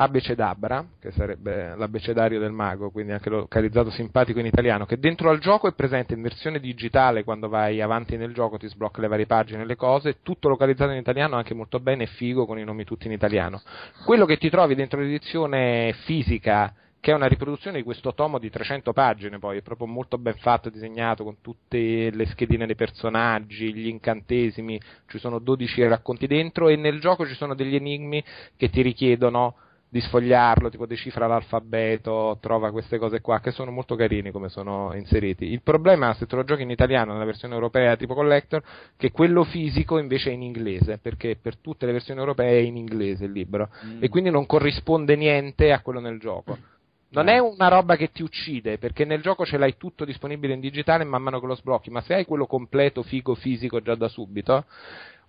[0.00, 5.40] Abecedabra, che sarebbe l'abbecedario del mago, quindi anche localizzato simpatico in italiano, che dentro al
[5.40, 9.26] gioco è presente in versione digitale quando vai avanti nel gioco, ti sblocca le varie
[9.26, 13.06] pagine le cose, tutto localizzato in italiano anche molto bene figo con i nomi tutti
[13.08, 13.60] in italiano.
[14.04, 18.50] Quello che ti trovi dentro l'edizione fisica, che è una riproduzione di questo tomo di
[18.50, 23.74] 300 pagine, poi è proprio molto ben fatto, disegnato con tutte le schedine dei personaggi,
[23.74, 28.22] gli incantesimi, ci sono 12 racconti dentro e nel gioco ci sono degli enigmi
[28.56, 29.56] che ti richiedono
[29.90, 34.94] di sfogliarlo, tipo decifra l'alfabeto, trova queste cose qua, che sono molto carini come sono
[34.94, 35.46] inseriti.
[35.46, 38.62] Il problema, se te lo giochi in italiano nella versione europea tipo collector,
[38.96, 42.76] che quello fisico invece è in inglese, perché per tutte le versioni europee è in
[42.76, 46.58] inglese il libro, e quindi non corrisponde niente a quello nel gioco.
[47.10, 50.60] Non è una roba che ti uccide, perché nel gioco ce l'hai tutto disponibile in
[50.60, 54.08] digitale man mano che lo sblocchi, ma se hai quello completo, figo, fisico già da
[54.08, 54.66] subito,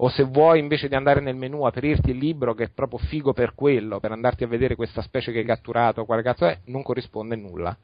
[0.01, 3.33] o se vuoi invece di andare nel menu aprirti il libro che è proprio figo
[3.33, 6.83] per quello, per andarti a vedere questa specie che hai catturato, quale cazzo è, non
[6.83, 7.77] corrisponde nulla,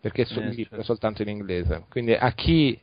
[0.00, 0.80] perché so- Eh, il libro certo.
[0.80, 1.84] è soltanto in inglese.
[1.90, 2.80] Quindi a chi...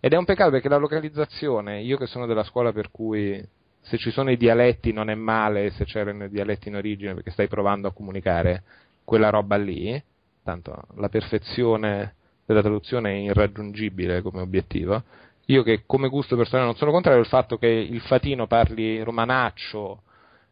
[0.00, 3.42] Ed è un peccato perché la localizzazione, io che sono della scuola per cui
[3.80, 7.30] se ci sono i dialetti non è male se c'erano i dialetti in origine perché
[7.30, 8.64] stai provando a comunicare
[9.04, 10.00] quella roba lì,
[10.42, 15.02] tanto la perfezione della traduzione è irraggiungibile come obiettivo.
[15.46, 20.02] Io che come gusto personale non sono contrario al fatto che il fatino parli romanaccio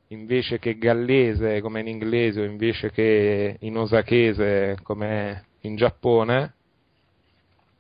[0.09, 6.55] invece che gallese come in inglese o invece che in osakese come in Giappone,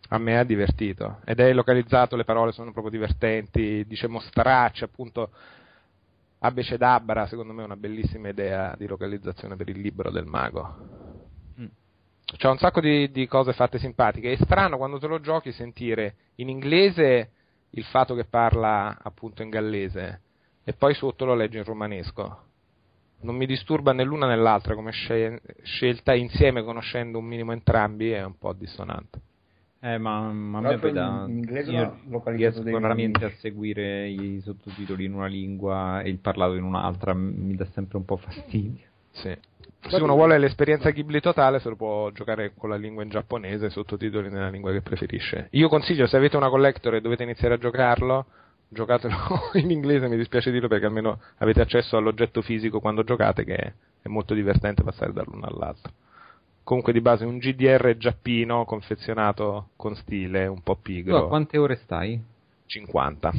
[0.08, 5.30] a me ha divertito ed è localizzato, le parole sono proprio divertenti, dice mostraccia, appunto
[6.38, 11.13] Abecedabra, secondo me è una bellissima idea di localizzazione per il libro del mago.
[12.24, 14.32] C'è un sacco di, di cose fatte simpatiche.
[14.32, 17.30] È strano quando te lo giochi sentire in inglese
[17.70, 20.20] il fatto che parla appunto in gallese
[20.64, 22.42] e poi sotto lo leggi in romanesco.
[23.20, 28.10] Non mi disturba né l'una né l'altra come scel- scelta, insieme conoscendo un minimo entrambi
[28.10, 29.20] è un po' dissonante.
[29.80, 31.24] Eh, ma, ma a me poi da...
[31.26, 36.08] in- in inglese io riesco dei raramente a seguire i sottotitoli in una lingua e
[36.08, 38.92] il parlato in un'altra, mi dà sempre un po' fastidio.
[39.14, 39.36] Sì.
[39.86, 43.68] Se uno vuole l'esperienza Ghibli totale, se lo può giocare con la lingua in giapponese,
[43.68, 45.48] sottotitoli nella lingua che preferisce.
[45.50, 48.24] Io consiglio, se avete una collector e dovete iniziare a giocarlo,
[48.68, 49.16] giocatelo
[49.54, 54.08] in inglese, mi dispiace dirlo perché almeno avete accesso all'oggetto fisico quando giocate, che è
[54.08, 55.92] molto divertente passare dall'uno all'altro.
[56.62, 61.58] Comunque di base un GDR giappino confezionato con stile, un po' Tu pigro, a quante
[61.58, 62.18] ore stai?
[62.66, 63.30] 50.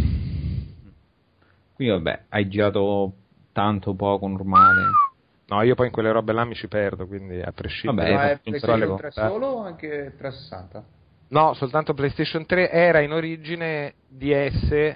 [1.73, 3.13] Quindi vabbè, hai girato
[3.51, 5.04] tanto, poco, normale.
[5.47, 8.31] No, io poi in quelle robe là mi ci perdo, quindi a prescindere Vabbè, Ma
[8.31, 10.85] è PlayStation non 3 so le solo o anche 360?
[11.27, 14.95] No, soltanto PlayStation 3 era in origine DS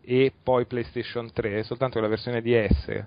[0.00, 3.04] e poi PlayStation 3, soltanto che la versione DS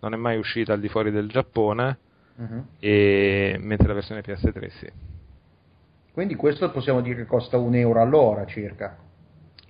[0.00, 1.98] non è mai uscita al di fuori del Giappone,
[2.36, 2.66] Mhm.
[2.78, 3.56] e...
[3.60, 4.92] mentre la versione PS3 sì.
[6.12, 8.96] Quindi questo possiamo dire che costa un euro all'ora circa.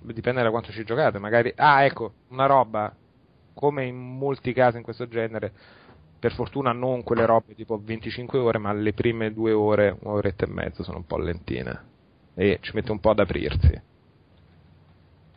[0.01, 1.51] Dipende da quanto ci giocate, magari...
[1.55, 2.93] Ah, ecco, una roba.
[3.53, 5.51] come in molti casi in questo genere,
[6.19, 10.49] per fortuna non quelle robe tipo 25 ore, ma le prime due ore, un'oretta e
[10.49, 11.87] mezza sono un po' lentine
[12.35, 13.81] e ci mette un po' ad aprirsi,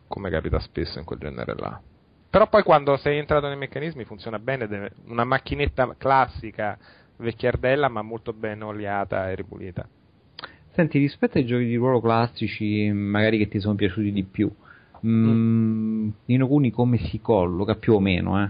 [0.08, 1.80] come capita spesso in quel genere là.
[2.30, 6.78] Però poi quando sei entrato nei meccanismi funziona bene, una macchinetta classica,
[7.16, 9.86] vecchiardella, ma molto ben oliata e ripulita.
[10.72, 14.50] Senti, rispetto ai giochi di ruolo classici, magari che ti sono piaciuti di più,
[15.06, 18.48] mm, Nino Kuni come si colloca più o meno, eh?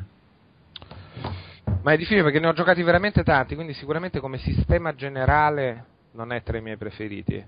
[1.83, 6.33] Ma è difficile perché ne ho giocati veramente tanti, quindi sicuramente come sistema generale non
[6.33, 7.45] è tra i miei preferiti.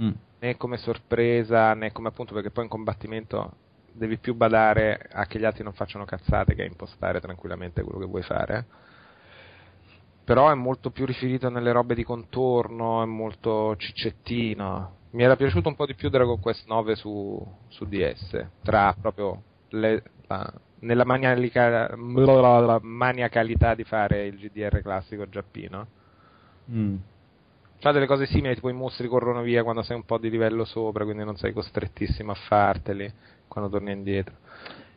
[0.00, 0.10] Mm.
[0.38, 3.56] Né come sorpresa, né come appunto perché poi in combattimento
[3.90, 7.98] devi più badare a che gli altri non facciano cazzate che a impostare tranquillamente quello
[7.98, 8.66] che vuoi fare.
[10.22, 14.96] Però è molto più riferito nelle robe di contorno, è molto ciccettino.
[15.10, 19.42] Mi era piaciuto un po' di più Dragon Quest 9 su, su DS, tra proprio
[19.70, 21.94] le, la- nella maniaca-
[22.80, 25.86] maniacalità di fare il GDR classico giappino.
[26.70, 26.96] Mm.
[27.80, 30.64] C'ha delle cose simili, tipo i mostri corrono via quando sei un po' di livello
[30.64, 33.10] sopra, quindi non sei costrettissimo a farteli
[33.46, 34.34] quando torni indietro.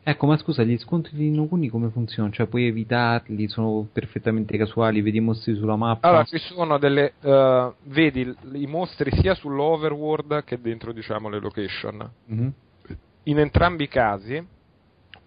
[0.04, 2.34] Ecco, ma scusa, gli scontri di Nino Kuni come funzionano?
[2.34, 6.08] Cioè, puoi evitarli, sono perfettamente casuali, vedi i mostri sulla mappa?
[6.08, 7.12] Allora, ci sono delle.
[7.20, 12.10] eh, vedi i mostri sia sull'overworld che dentro, diciamo, le location.
[12.24, 12.52] Mhm.
[13.24, 14.44] In entrambi i casi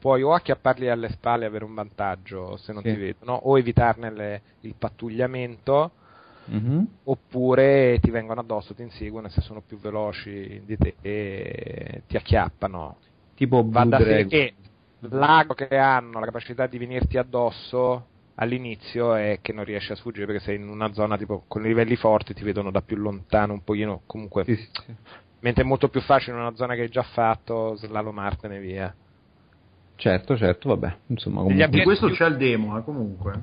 [0.06, 2.91] puoi o acchiapparli alle spalle e avere un vantaggio se non Sì.
[2.94, 5.94] ti vedono, o evitarne le- il pattugliamento,
[6.45, 6.86] Mhm.
[7.06, 12.18] oppure ti vengono addosso, ti inseguono e se sono più veloci di te eh, ti
[12.18, 12.99] acchiappano.
[13.34, 14.53] Tipo Va da sé che
[15.10, 20.27] l'ago che hanno la capacità di venirti addosso all'inizio è che non riesci a sfuggire
[20.27, 23.53] perché sei in una zona tipo con i livelli forti ti vedono da più lontano
[23.53, 24.94] un pochino comunque sì, sì.
[25.40, 28.94] mentre è molto più facile in una zona che hai già fatto slalomartene via
[29.95, 31.67] Certo, certo, vabbè, insomma, comunque...
[31.69, 33.34] Di questo più- c'è il demo, eh, comunque.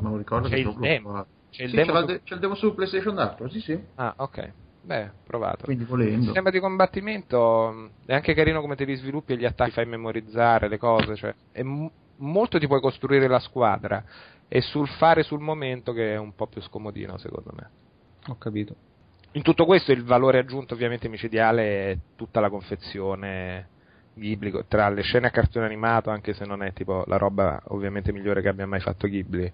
[0.00, 1.26] Me lo ricordo C'è che il proprio demo?
[1.50, 3.78] c'è il Sì, demo c'è, su- de- c'è il demo su PlayStation Network, sì, sì.
[3.96, 6.24] ah ok beh provato Quindi il volendo.
[6.24, 10.68] sistema di combattimento è anche carino come te li sviluppi e gli attacchi fai memorizzare
[10.68, 14.04] le cose cioè è m- molto ti puoi costruire la squadra
[14.46, 17.70] e sul fare sul momento che è un po' più scomodino secondo me
[18.28, 18.76] Ho capito.
[19.32, 23.70] In tutto questo il valore aggiunto ovviamente micidiale è tutta la confezione
[24.18, 28.12] Ghibli, tra le scene a cartone animato, anche se non è tipo la roba ovviamente
[28.12, 29.50] migliore che abbia mai fatto Ghibli,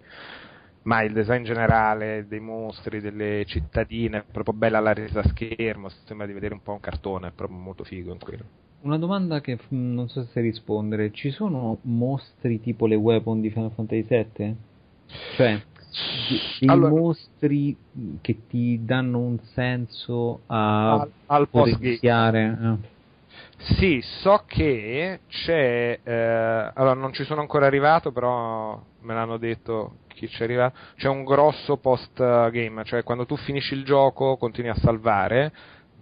[0.82, 5.88] ma il design generale dei mostri, delle cittadine, è proprio bella la resa a schermo,
[6.04, 8.44] sembra di vedere un po' un cartone, è proprio molto figo in quello.
[8.82, 11.10] Una domanda che non so se rispondere.
[11.10, 14.56] Ci sono mostri tipo le weapon di Final Fantasy VII?
[15.36, 15.62] Cioè,
[16.60, 17.74] dei Allora- mostri
[18.20, 22.78] che ti danno un senso a Al- al potenziare...
[23.58, 26.00] Sì, so che c'è.
[26.02, 26.12] eh,
[26.74, 30.76] allora, non ci sono ancora arrivato, però me l'hanno detto chi ci è arrivato.
[30.96, 32.16] C'è un grosso post
[32.50, 35.52] game, cioè quando tu finisci il gioco, continui a salvare.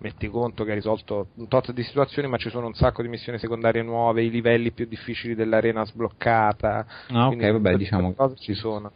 [0.01, 3.09] Metti conto che hai risolto un tot di situazioni, ma ci sono un sacco di
[3.09, 6.85] missioni secondarie nuove, i livelli più difficili dell'arena sbloccata.
[7.11, 8.91] Ah, ok, vabbè, diciamo ci sono.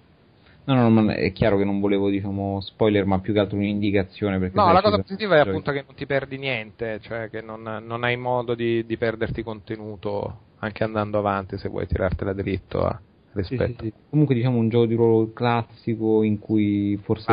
[0.67, 4.39] No, no, no, è chiaro che non volevo, diciamo, spoiler, ma più che altro un'indicazione.
[4.39, 7.63] Perché No, la cosa positiva è appunto che non ti perdi niente, cioè che non,
[7.63, 12.99] non hai modo di, di perderti contenuto anche andando avanti se vuoi tirartela dritto a
[13.35, 13.85] Sì, sì, rispetto.
[13.85, 13.93] sì.
[14.11, 17.33] Comunque diciamo un gioco di ruolo classico in cui forse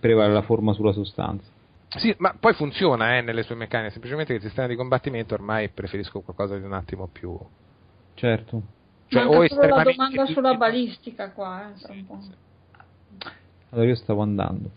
[0.00, 1.46] prevale la, la forma sulla sostanza.
[1.96, 5.70] Sì, ma poi funziona eh, nelle sue meccaniche, semplicemente che il sistema di combattimento ormai
[5.70, 7.38] preferisco qualcosa di un attimo più...
[8.14, 8.62] Certo.
[9.08, 12.20] Cioè, Manca o solo la estremamente domanda sulla balistica qua, eh, tra un po'.
[13.70, 14.70] Allora io stavo andando.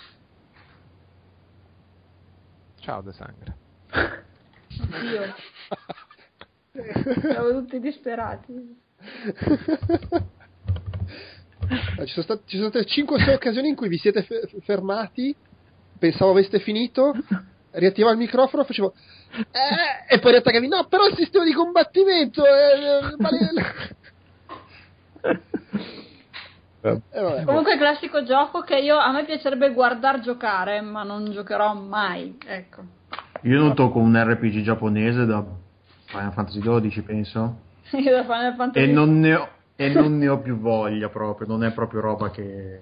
[2.80, 3.58] Ciao De Sangre.
[4.82, 5.36] Oddio.
[7.32, 8.80] Siamo tutti disperati.
[11.98, 15.36] Eh, Ci sono, state, ci sono state 5 occasioni in cui vi siete fe- fermati,
[16.00, 17.14] pensavo aveste finito,
[17.72, 18.94] riattivavo il microfono, facevo
[19.34, 22.50] eh, e poi riattaccavi, no, però il sistema di combattimento è...
[22.50, 23.52] eh, vale-
[26.84, 27.44] Eh, vabbè.
[27.44, 32.82] Comunque classico gioco che io a me piacerebbe guardar giocare, ma non giocherò mai, ecco.
[33.42, 35.46] Io non tocco un RPG giapponese da
[36.06, 37.60] Final Fantasy XII, penso.
[37.94, 41.48] Io da Final Fantasy E non, ne ho, e non ne ho più voglia proprio,
[41.48, 42.80] non è proprio roba che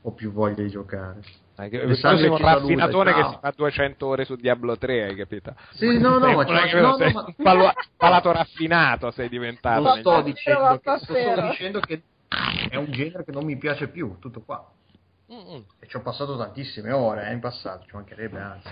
[0.00, 1.20] ho più voglia di giocare.
[1.54, 5.54] Salve sei un raffinatore che si fa 200 ore su Diablo 3, hai capito?
[5.70, 7.12] Sì, no, no, ma sei no, no,
[7.54, 9.82] ma- palato raffinato sei diventato.
[9.82, 12.02] Non sto dicendo, che, sto dicendo che
[12.70, 14.68] è un genere che non mi piace più, tutto qua.
[15.32, 15.64] Mm-mm.
[15.78, 18.68] E ci ho passato tantissime ore eh, in passato, ci mancherebbe anzi.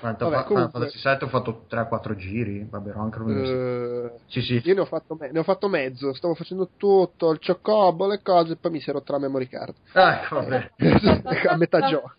[0.00, 3.18] Final Vabbè, comunque- Fantasy VII ho fatto 3-4 giri, vabbè, ero anche.
[3.28, 4.62] Eh, Sì, sì.
[4.64, 8.22] io ne ho, fatto me- ne ho fatto mezzo, stavo facendo tutto, il cioccobbo, le
[8.22, 9.74] cose, e poi mi si è rotta la memory card.
[9.92, 10.70] Ah, ecco, vabbè.
[11.48, 12.12] a metà gioco.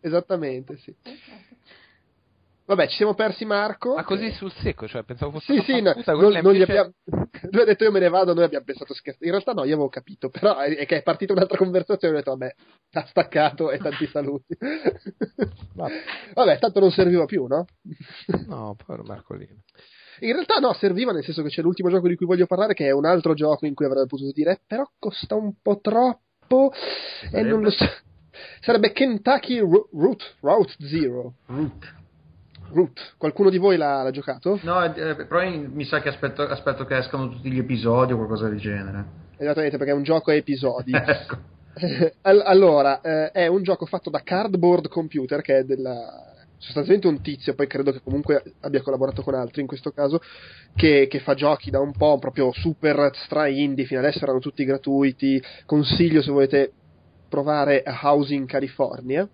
[0.00, 0.94] Esattamente, sì.
[2.70, 3.96] Vabbè, ci siamo persi Marco.
[3.96, 6.92] Ma così sul secco, cioè pensavo fosse Sì, sì, no, non, non gli abbiamo...
[7.50, 9.24] Lui ha detto io me ne vado, noi abbiamo pensato scherzo.
[9.24, 12.20] In realtà no, io avevo capito, però è, che è partita un'altra conversazione e ho
[12.20, 12.54] detto vabbè,
[12.92, 14.56] ha staccato e tanti saluti.
[16.34, 17.64] vabbè, tanto non serviva più, no?
[18.46, 19.62] No, povero Marcolino.
[20.20, 22.86] In realtà no, serviva nel senso che c'è l'ultimo gioco di cui voglio parlare che
[22.86, 26.72] è un altro gioco in cui avrebbe potuto dire "Eh, però costa un po' troppo
[27.32, 27.84] e non lo so.
[28.60, 31.34] Sarebbe Kentucky Ro- Route, Route Zero.
[32.72, 33.14] Root.
[33.16, 34.58] Qualcuno di voi l'ha, l'ha giocato?
[34.62, 38.16] No, eh, però in- mi sa che aspetto, aspetto che escano tutti gli episodi o
[38.16, 39.04] qualcosa del genere.
[39.36, 40.92] Esattamente, perché è un gioco a episodi.
[40.94, 41.38] ecco.
[42.22, 47.22] All- allora, eh, è un gioco fatto da Cardboard Computer, che è della, sostanzialmente un
[47.22, 50.20] tizio, poi credo che comunque abbia collaborato con altri in questo caso,
[50.74, 54.64] che, che fa giochi da un po' proprio super stra indie, fino adesso erano tutti
[54.64, 55.42] gratuiti.
[55.64, 56.72] Consiglio se volete
[57.28, 59.26] provare a Housing California,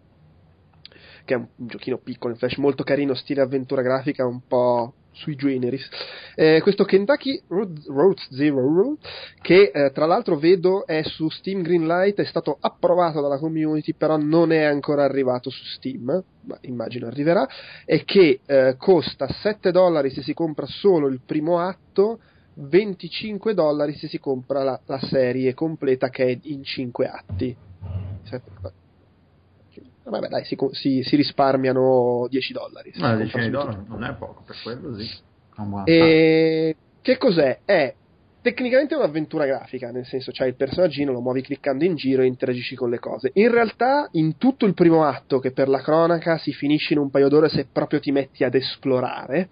[1.27, 5.35] che è un, giochino piccolo in flash, molto carino, stile avventura grafica, un po' sui
[5.35, 5.87] generis.
[6.35, 8.97] Eh, questo Kentucky Road, Road Zero,
[9.43, 14.17] che eh, tra l'altro vedo è su Steam Greenlight, è stato approvato dalla community, però
[14.17, 17.47] non è ancora arrivato su Steam, ma immagino arriverà,
[17.85, 22.21] e che eh, costa 7 dollari se si compra solo il primo atto,
[22.55, 27.57] 25 dollari se si compra la, la serie completa che è in 5 atti.
[28.23, 28.85] Sette-
[30.09, 32.93] Vabbè, dai, si, si- si risparmiano 10 dollari.
[32.93, 33.59] compra 10 di subito.
[33.59, 35.11] dollari non è poco, per quello sì.
[35.85, 37.61] E che cos'è?
[37.65, 37.95] È
[38.41, 42.77] tecnicamente un'avventura grafica, nel senso c'hai il personaggino, lo muovi cliccando in giro e interagisci
[42.77, 43.31] con le cose.
[43.35, 47.11] In realtà, in tutto il primo atto, che per la cronaca si finisce in un
[47.11, 49.51] paio d'ore se proprio ti metti ad esplorare,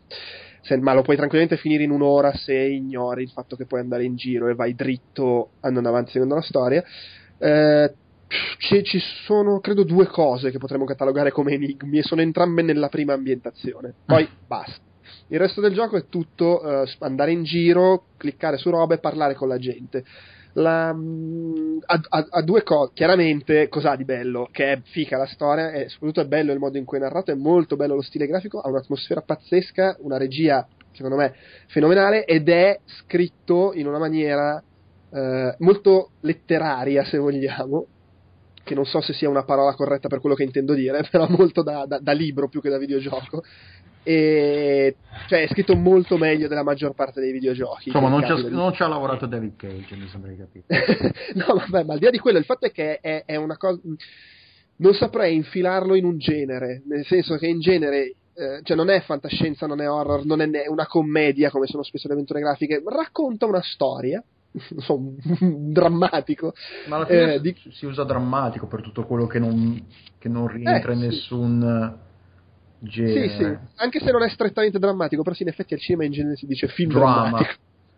[0.63, 4.05] se- ma lo puoi tranquillamente finire in un'ora se ignori il fatto che puoi andare
[4.05, 6.85] in giro e vai dritto andando avanti secondo la storia.
[7.39, 7.95] Eh,
[8.59, 12.89] ci, ci sono credo due cose che potremmo catalogare come enigmi e sono entrambe nella
[12.89, 13.95] prima ambientazione.
[14.07, 14.93] Poi basta.
[15.29, 19.35] Il resto del gioco è tutto eh, andare in giro, cliccare su robe e parlare
[19.35, 20.05] con la gente.
[20.55, 22.93] La, mm, ha, ha- ha due cose.
[22.95, 24.49] Chiaramente, cos'ha di bello?
[24.51, 27.33] Che è fica la storia, e soprattutto è bello il modo in cui è narrato,
[27.33, 31.35] è molto bello lo stile grafico, ha un'atmosfera pazzesca, una regia, secondo me,
[31.69, 34.63] fenomenale, ed è scritto in una maniera
[35.11, 37.87] eh, molto letteraria, se vogliamo.
[38.65, 41.63] Che non so se sia una parola corretta per quello che intendo dire, però molto
[41.63, 43.43] da, da- da libro più che da videogioco.
[44.07, 44.97] E
[45.29, 47.89] cioè è scritto molto meglio della maggior parte dei videogiochi.
[47.89, 50.31] Insomma, non Nel ci ha, caso del- non ci ha lavorato David Cage, mi sembra
[50.31, 50.65] di capire.
[51.35, 53.57] no, vabbè, ma al di là di quello, il fatto è che è, è una
[53.57, 53.81] cosa.
[54.77, 58.15] Non saprei infilarlo in un genere, nel senso che in genere.
[58.35, 62.07] eh, cioè non è fantascienza, non è horror, non è una commedia come sono spesso
[62.09, 64.23] le avventure grafiche, racconta una storia,
[64.79, 64.99] so,
[65.73, 66.53] drammatico.
[66.87, 69.87] Ma alla fine Eh, di- si usa drammatico per tutto quello che non,
[70.19, 71.01] che non rientra Eh, in sì.
[71.01, 71.99] nessun
[73.03, 73.29] Sì, genere.
[73.29, 76.37] sì, anche se non è strettamente drammatico, però sì, in effetti al cinema in genere
[76.37, 77.15] si dice film Drama.
[77.15, 77.53] drammatico.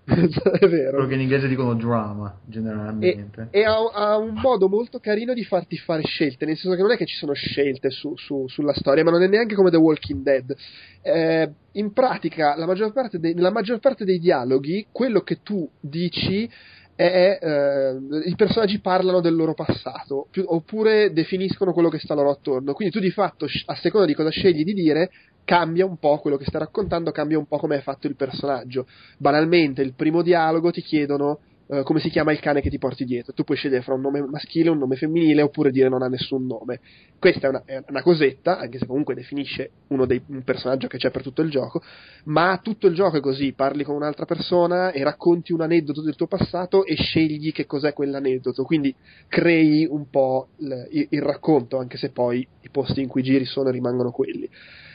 [0.61, 0.91] è vero.
[0.91, 3.49] Quello che in inglese dicono drama, e, generalmente.
[3.51, 6.93] e ha, ha un modo molto carino di farti fare scelte, nel senso che non
[6.93, 9.77] è che ci sono scelte su- su- sulla storia, ma non è neanche come The
[9.79, 10.55] Walking Dead.
[11.03, 15.69] Eh, in pratica, la maggior parte dei- nella maggior parte dei dialoghi, quello che tu
[15.81, 16.49] dici
[16.97, 22.31] è eh, i personaggi parlano del loro passato, più- oppure definiscono quello che sta loro
[22.31, 22.73] attorno.
[22.73, 25.11] Quindi tu di fatto, a seconda di cosa scegli di dire,
[25.45, 28.87] cambia un po' quello che stai raccontando, cambia un po' come è fatto il personaggio
[29.19, 33.05] banalmente il primo dialogo ti chiedono eh, come si chiama il cane che ti porti
[33.05, 33.33] dietro.
[33.33, 36.47] Tu puoi scegliere fra un nome maschile un nome femminile oppure dire non ha nessun
[36.47, 36.81] nome.
[37.19, 40.99] Questa è una, è una cosetta, anche se comunque definisce uno dei, un personaggio che
[40.99, 41.81] c'è per tutto il gioco,
[42.25, 46.15] ma tutto il gioco è così, parli con un'altra persona e racconti un aneddoto del
[46.17, 48.95] tuo passato e scegli che cos'è quell'aneddoto, quindi
[49.29, 53.71] crei un po' il, il- racconto, anche se poi i posti in cui giri sono
[53.71, 54.49] rimangono quelli.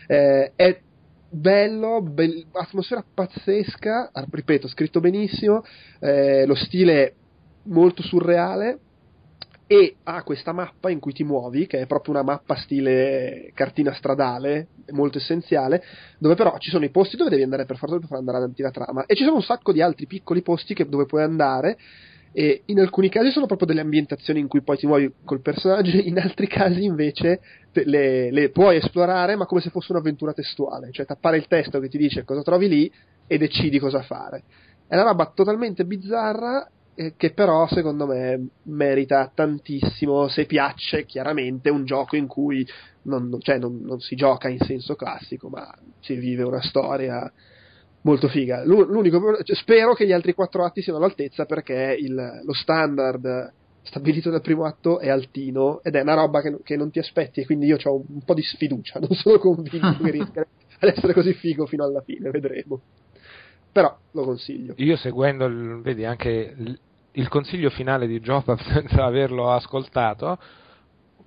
[0.07, 0.80] Eh, è
[1.32, 5.62] bello, bel- atmosfera pazzesca, ah, ripeto, scritto benissimo,
[5.99, 7.16] eh, lo stile
[7.64, 8.82] molto surreale
[9.66, 13.94] e ha questa mappa in cui ti muovi, che è proprio una mappa stile cartina
[13.94, 15.82] stradale, molto essenziale,
[16.20, 18.72] dove però ci sono i posti dove devi andare per forza per andare avanti la
[18.72, 19.06] trama.
[19.06, 21.78] E ci sono un sacco di altri piccoli posti che- dove puoi andare
[22.34, 25.98] e in alcuni casi sono proprio delle ambientazioni in cui poi ti muovi col personaggio,
[25.98, 27.41] in altri casi invece
[27.74, 31.90] le, le puoi esplorare ma come se fosse un'avventura testuale, cioè tappare il testo che
[31.90, 32.91] ti dice cosa trovi lì
[33.28, 34.44] e decidi cosa fare.
[34.88, 41.70] È una roba totalmente bizzarra eh, che però secondo me merita tantissimo se piace chiaramente
[41.70, 42.66] un gioco in cui
[43.03, 47.32] non- cioè non- non si gioca in senso classico, ma si vive una storia
[48.02, 48.64] molto figa.
[48.64, 53.53] L'u- L'unico, cioè, spero che gli altri quattro atti siano all'altezza perché il- lo standard
[53.84, 57.41] stabilito dal primo atto è altino ed è una roba che, che non ti aspetti
[57.41, 60.41] e quindi io ho un, un po' di sfiducia, non sono convinto che riesca
[60.80, 62.82] ad essere così figo fino alla fine, vedremo.
[63.72, 64.73] Però lo consiglio.
[64.78, 66.80] Io seguendo, il, vedi, anche il,
[67.14, 70.38] il consiglio finale di Jopap senza averlo ascoltato,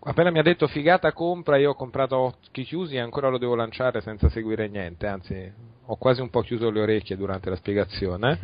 [0.00, 3.54] appena mi ha detto figata compra, io ho comprato occhi chiusi e ancora lo devo
[3.54, 5.52] lanciare senza seguire niente, anzi
[5.86, 8.38] ho quasi un po' chiuso le orecchie durante la spiegazione,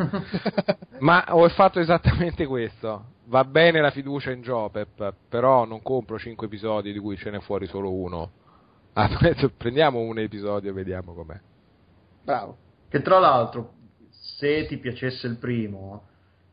[1.01, 3.05] ma ho fatto esattamente questo.
[3.27, 7.41] Va bene la fiducia in Jopep, però non compro 5 episodi di cui ce n'è
[7.41, 8.31] fuori solo uno.
[8.95, 9.09] Ah,
[9.57, 11.39] prendiamo un episodio e vediamo com'è.
[12.25, 12.57] Bravo.
[12.89, 13.75] Che tra l'altro,
[14.11, 16.03] se ti piacesse il primo,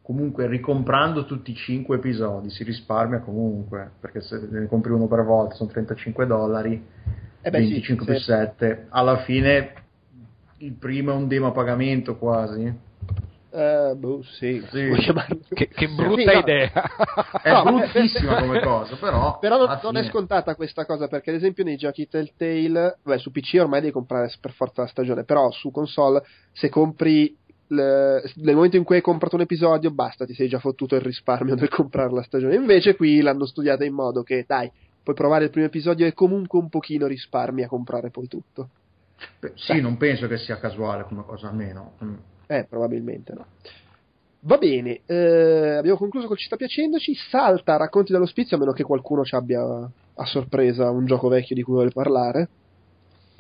[0.04, 5.24] comunque ricomprando tutti i 5 episodi si risparmia comunque, perché se ne compri uno per
[5.24, 6.82] volta sono 35 dollari,
[7.42, 8.24] Eh beh, sì, 25 più sì.
[8.24, 9.86] 7, alla fine
[10.60, 12.86] il primo è un demo a pagamento quasi.
[13.50, 14.92] Eh, boh, sì, Sì.
[15.54, 16.40] Che, che Sì, brutta no.
[16.40, 16.72] idea!
[17.42, 19.40] È No, bruttissima come cosa, però...
[19.40, 23.32] Però non, non è scontata questa cosa perché, ad esempio, nei giochi Telltale, beh, su
[23.32, 27.36] PC ormai devi comprare per forza la stagione, però su console, se compri
[27.70, 31.02] le- nel momento in cui hai comprato un episodio, basta, ti sei già fottuto il
[31.02, 32.56] risparmio nel comprare la stagione.
[32.56, 34.70] Invece, qui l'hanno studiata in modo che, dai,
[35.04, 38.70] puoi provare il primo episodio e comunque un pochino risparmi a comprare poi tutto.
[39.40, 41.94] Beh, Sì, non penso che sia casuale come cosa, almeno.
[42.04, 42.16] Mm.
[42.48, 43.46] Eh, probabilmente no.
[44.42, 47.14] Va bene, eh, abbiamo concluso col ci sta piacendoci.
[47.16, 51.64] Salta racconti dall'ospizio, a meno che qualcuno ci abbia a sorpresa un gioco vecchio di
[51.64, 52.50] cui vuole parlare.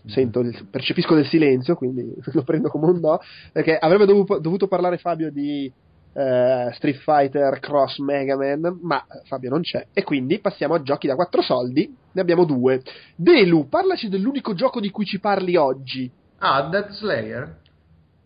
[0.05, 3.19] Sento il- percepisco del silenzio, quindi lo prendo come un no.
[3.51, 5.71] Perché avrebbe dovuto, dovuto parlare Fabio di
[6.18, 9.88] eh, Street Fighter Cross Mega Man, ma Fabio non c'è.
[9.94, 11.95] E quindi passiamo a giochi da 4 soldi.
[12.11, 12.81] Ne abbiamo due.
[13.15, 16.10] Delu, parlaci dell'unico gioco di cui ci parli oggi.
[16.39, 17.57] Ah, Dead Slayer?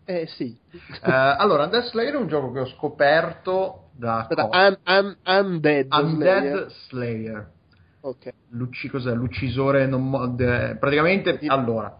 [0.06, 0.56] Eh sì.
[0.72, 4.20] Eh, allora, Dead Slayer è un gioco che ho scoperto da...
[4.20, 5.86] Aspetta, un, un, Undead.
[5.92, 6.72] Undead Slayer.
[6.88, 7.50] Slayer.
[8.00, 8.32] Ok.
[8.50, 9.12] L'ucci- cos'è?
[9.12, 11.98] L'uccisore non mo- de- praticamente allora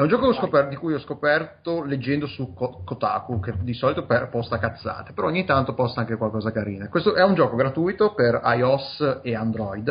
[0.00, 4.06] è un gioco scoperto- di cui ho scoperto leggendo su Ko- Kotaku che di solito
[4.06, 6.88] per- posta cazzate però ogni tanto posta anche qualcosa carina.
[6.88, 9.88] Questo è un gioco gratuito per iOS e Android.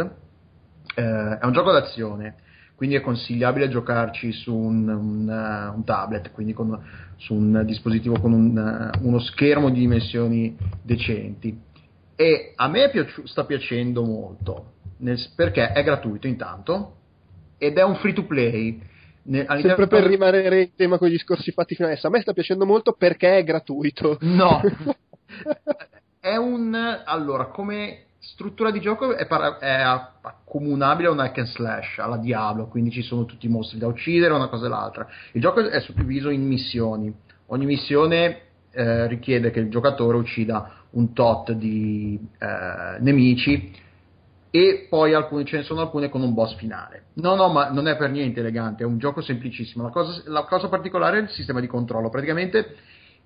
[0.95, 2.35] Eh, è un gioco d'azione
[2.73, 6.81] quindi è consigliabile giocarci su un, un, eh, un tablet quindi con-
[7.17, 11.55] su un dispositivo con un, eh, uno schermo di dimensioni decenti.
[12.15, 16.95] E a me è piaciu- sta piacendo molto nel- perché è gratuito intanto
[17.59, 18.81] ed è un free to play
[19.23, 22.33] Ne- Sempre per rimanere in tema con gli discorsi fatti fino adesso, a me sta
[22.33, 24.17] piacendo molto perché è gratuito.
[24.21, 24.61] no.
[26.21, 26.75] È un
[27.05, 32.17] allora come struttura di gioco è, para- è accomunabile a un hack and slash alla
[32.17, 35.07] Diablo quindi ci sono tutti i mostri da uccidere una cosa e l'altra.
[35.31, 37.13] Il gioco è suddiviso in missioni.
[37.47, 38.41] Ogni missione
[38.71, 43.71] eh, richiede che il giocatore uccida un tot di eh, nemici
[44.51, 47.05] e poi alcune, ce ne sono alcune con un boss finale.
[47.15, 49.83] No, no, ma non è per niente elegante, è un gioco semplicissimo.
[49.83, 52.09] La cosa, la cosa particolare è il sistema di controllo.
[52.09, 52.75] Praticamente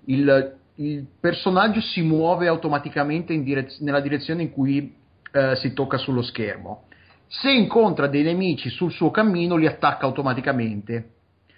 [0.05, 4.95] il, il personaggio si muove automaticamente direz- nella direzione in cui
[5.31, 6.87] eh, si tocca sullo schermo.
[7.27, 11.11] Se incontra dei nemici sul suo cammino, li attacca automaticamente.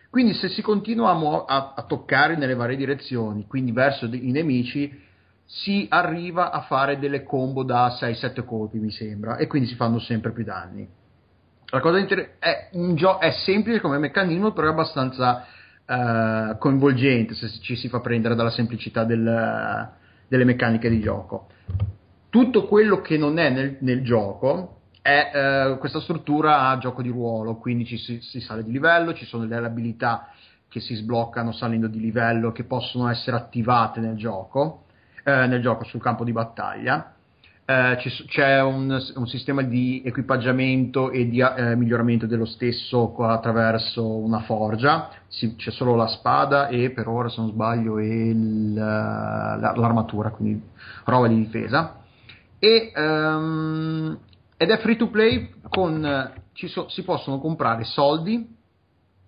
[0.10, 4.16] Quindi se si continua a, muo- a- a toccare nelle varie direzioni, quindi verso de-
[4.16, 5.04] i nemici,
[5.46, 10.00] si arriva a fare delle combo da 6-7 colpi, mi sembra, e quindi si fanno
[10.00, 10.88] sempre più danni.
[11.68, 15.46] La cosa inter- è, un gio- è semplice come meccanismo, però è abbastanza
[15.88, 19.90] eh, coinvolgente se ci si fa prendere dalla semplicità del-
[20.28, 21.48] delle meccaniche di gioco.
[22.30, 27.10] Tutto quello che non è nel, nel gioco è eh, questa struttura a gioco di
[27.10, 30.30] ruolo, quindi ci si, si sale di livello, ci sono delle abilità
[30.68, 34.85] che si sbloccano salendo di livello che possono essere attivate nel gioco,
[35.26, 37.14] eh, nel gioco sul campo di battaglia.
[37.68, 44.06] Eh, s- c'è un, un sistema di equipaggiamento e di eh, miglioramento dello stesso attraverso
[44.08, 45.10] una forgia.
[45.28, 50.62] Si- c'è solo la spada e per ora, se non sbaglio, il- la- l'armatura, quindi
[51.06, 52.02] roba di difesa.
[52.60, 54.18] E, ehm,
[54.58, 58.48] ed è free to play con eh, so- si possono comprare soldi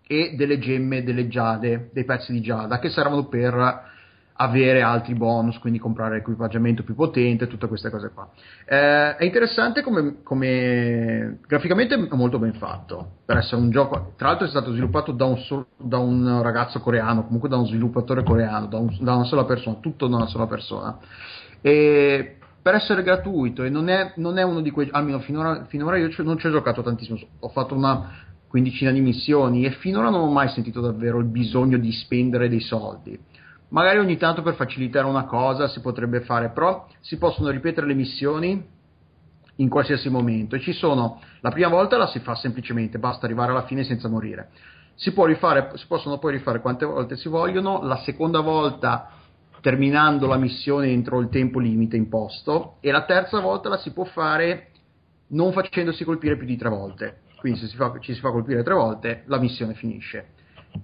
[0.07, 3.86] e delle gemme, delle giade, dei pezzi di giada che servono per
[4.37, 8.29] avere altri bonus, quindi comprare equipaggiamento più potente, tutte queste cose qua.
[8.65, 14.27] Eh, è interessante come, come, graficamente è molto ben fatto per essere un gioco, tra
[14.27, 18.23] l'altro è stato sviluppato da un, sol, da un ragazzo coreano, comunque da un sviluppatore
[18.23, 20.97] coreano, da, un, da, una sola persona, tutto da una sola persona.
[21.61, 25.97] E per essere gratuito e non è, non è uno di quei, almeno finora, finora
[25.97, 30.21] io non ci ho giocato tantissimo, ho fatto una quindicina di missioni e finora non
[30.21, 33.19] ho mai sentito davvero il bisogno di spendere dei soldi
[33.69, 37.93] magari ogni tanto per facilitare una cosa si potrebbe fare, però si possono ripetere le
[37.93, 38.75] missioni
[39.59, 43.51] in qualsiasi momento e ci sono, la prima volta la si fa semplicemente, basta arrivare
[43.51, 44.49] alla fine senza morire.
[44.95, 49.09] Si, rifare, si possono poi rifare quante volte si vogliono, la seconda volta
[49.61, 54.05] terminando la missione entro il tempo limite imposto e la terza volta la si può
[54.05, 54.69] fare
[55.29, 57.21] non facendosi colpire più di tre volte.
[57.37, 60.35] Quindi se si fa, ci si fa colpire tre volte la missione finisce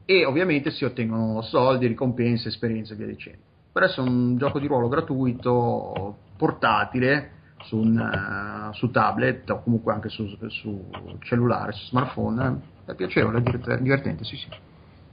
[0.06, 3.40] e ovviamente si ottengono soldi, ricompense, esperienze e via dicendo.
[3.72, 7.32] Per essere un gioco di ruolo gratuito, portatile,
[7.64, 10.86] su, un, uh, su tablet o comunque anche su, su
[11.20, 14.48] cellulare, su smartphone, è piacevole, è divertente, sì sì,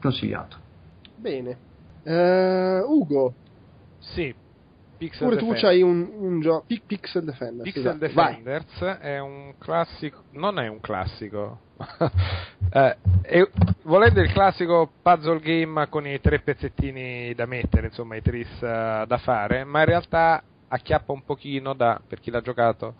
[0.01, 0.57] consigliato.
[1.17, 1.69] Bene.
[2.03, 3.35] Uh, Ugo.
[3.99, 4.35] Sì,
[5.01, 5.61] Pixel Pure Defenders.
[5.61, 6.65] tu c'hai un, un gioco.
[6.87, 7.73] Pixel Defenders.
[7.73, 7.99] Pixel.
[7.99, 8.97] Defenders Vai.
[9.01, 10.25] è un classico.
[10.33, 11.59] Non è un classico.
[12.73, 12.97] Eh,
[13.83, 19.07] volendo il classico puzzle game con i tre pezzettini da mettere, insomma, i tris uh,
[19.07, 22.95] da fare, ma in realtà acchiappa un pochino da, per chi l'ha giocato,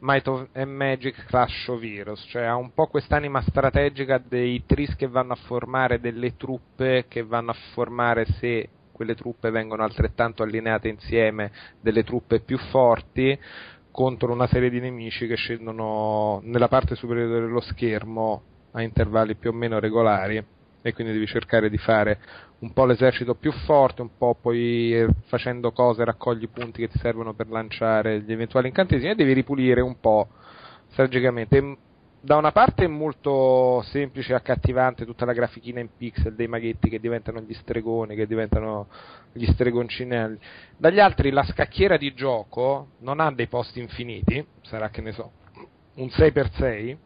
[0.00, 5.08] Might of Magic Clash of Heroes, cioè ha un po' quest'anima strategica dei tris che
[5.08, 10.88] vanno a formare delle truppe che vanno a formare se quelle truppe vengono altrettanto allineate
[10.88, 13.38] insieme delle truppe più forti
[13.90, 18.42] contro una serie di nemici che scendono nella parte superiore dello schermo
[18.72, 20.42] a intervalli più o meno regolari
[20.82, 22.18] e quindi devi cercare di fare
[22.60, 26.98] un po' l'esercito più forte, un po' poi eh, facendo cose raccogli punti che ti
[26.98, 30.28] servono per lanciare gli eventuali incantesimi e devi ripulire un po'
[30.90, 31.76] strategicamente
[32.22, 36.90] da una parte è molto semplice e accattivante tutta la grafichina in pixel dei maghetti
[36.90, 38.88] che diventano gli stregoni, che diventano
[39.32, 40.38] gli stregoncinelli.
[40.76, 45.32] Dagli altri la scacchiera di gioco non ha dei posti infiniti, sarà che ne so,
[45.94, 46.96] un 6x6,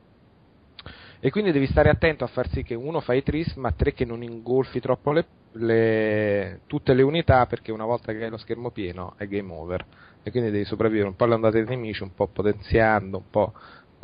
[1.20, 3.95] e quindi devi stare attento a far sì che uno fa i tris, ma tre
[3.95, 8.36] che non ingolfi troppo le, le, tutte le unità, perché una volta che hai lo
[8.36, 9.86] schermo pieno è game over.
[10.23, 13.53] E quindi devi sopravvivere un po' alle ondate dei nemici, un po' potenziando, un po'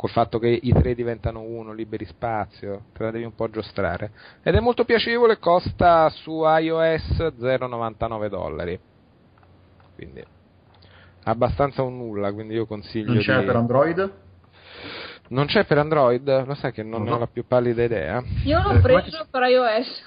[0.01, 4.09] col fatto che i tre diventano uno, liberi spazio, te la devi un po' giostrare.
[4.41, 8.79] Ed è molto piacevole, costa su iOS 0,99 dollari.
[9.93, 10.25] Quindi
[11.25, 13.13] abbastanza un nulla, quindi io consiglio.
[13.13, 13.45] Non c'è di...
[13.45, 14.11] per Android?
[15.27, 16.47] Non c'è per Android?
[16.47, 17.13] Lo sai che non no.
[17.13, 18.23] ho la più pallida idea.
[18.45, 20.03] Io l'ho eh, preso per iOS.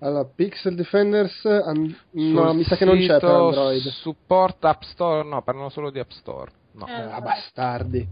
[0.00, 3.82] allora, Pixel Defenders, um, no, mi sa che non c'è per Android.
[3.82, 5.28] Supporta App Store?
[5.28, 6.50] No, parlano solo di App Store.
[6.78, 6.86] No.
[6.86, 8.08] Eh, ah, bastardi.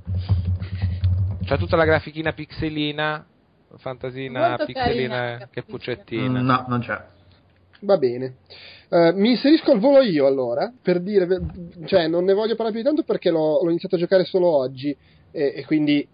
[1.45, 3.25] C'ha tutta la grafichina pixelina,
[3.77, 6.41] fantasina Molto pixelina carina, che puccettina.
[6.41, 7.01] No, non c'è.
[7.81, 8.39] Va bene.
[8.89, 11.27] Uh, mi inserisco al volo io allora, per dire,
[11.85, 14.49] cioè non ne voglio parlare più di tanto perché l'ho, l'ho iniziato a giocare solo
[14.49, 14.97] oggi
[15.31, 16.07] e, e quindi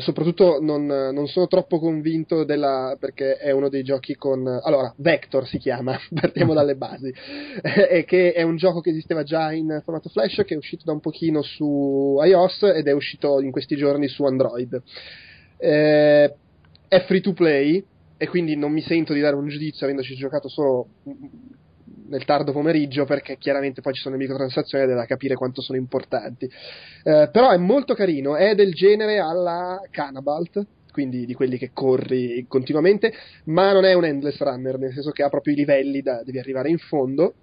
[0.00, 5.46] soprattutto non, non, sono troppo convinto della, perché è uno dei giochi con allora Vector
[5.46, 7.12] si chiama partiamo dalle basi
[7.62, 10.92] e che è un gioco che esisteva già in formato flash che è uscito da
[10.92, 14.82] un pochino su iOS ed è uscito in questi giorni su Android.
[15.56, 16.34] Eh,
[16.88, 17.84] è free to play
[18.16, 20.88] e quindi non mi sento di dare un giudizio avendoci giocato solo
[22.10, 25.62] nel tardo pomeriggio perché chiaramente poi ci sono le microtransazioni ed è da capire quanto
[25.62, 26.44] sono importanti.
[26.44, 32.44] Eh, però è molto carino, è del genere alla Canabalt, quindi di quelli che corri
[32.48, 33.12] continuamente,
[33.44, 36.38] ma non è un endless runner, nel senso che ha proprio i livelli da devi
[36.38, 37.34] arrivare in fondo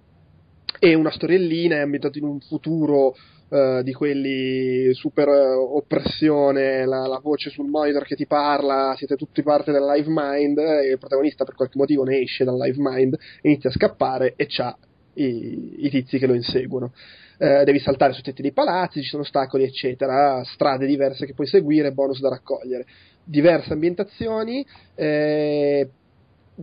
[0.78, 3.14] e una storiellina è ambientato in un futuro
[3.48, 9.16] uh, di quelli super uh, oppressione, la, la, voce sul monitor che ti parla, siete
[9.16, 12.76] tutti parte del live mind e il protagonista per qualche motivo ne esce dal live
[12.78, 14.76] mind, inizia a scappare e c'ha
[15.14, 16.92] i, i tizi che lo inseguono.
[17.38, 21.46] Uh, devi saltare su tetti dei palazzi, ci sono ostacoli, eccetera, strade diverse che puoi
[21.46, 22.84] seguire, bonus da raccogliere.
[23.22, 25.88] Diverse ambientazioni, eh,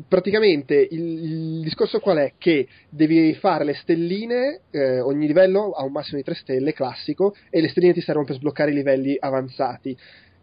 [0.08, 2.34] praticamente il, il, discorso qual è?
[2.38, 7.36] Che devi fare le stelline, eh, ogni livello ha un massimo di 3 stelle, classico,
[7.50, 9.98] e le stelline ti servono per sbloccare i livelli avanzati.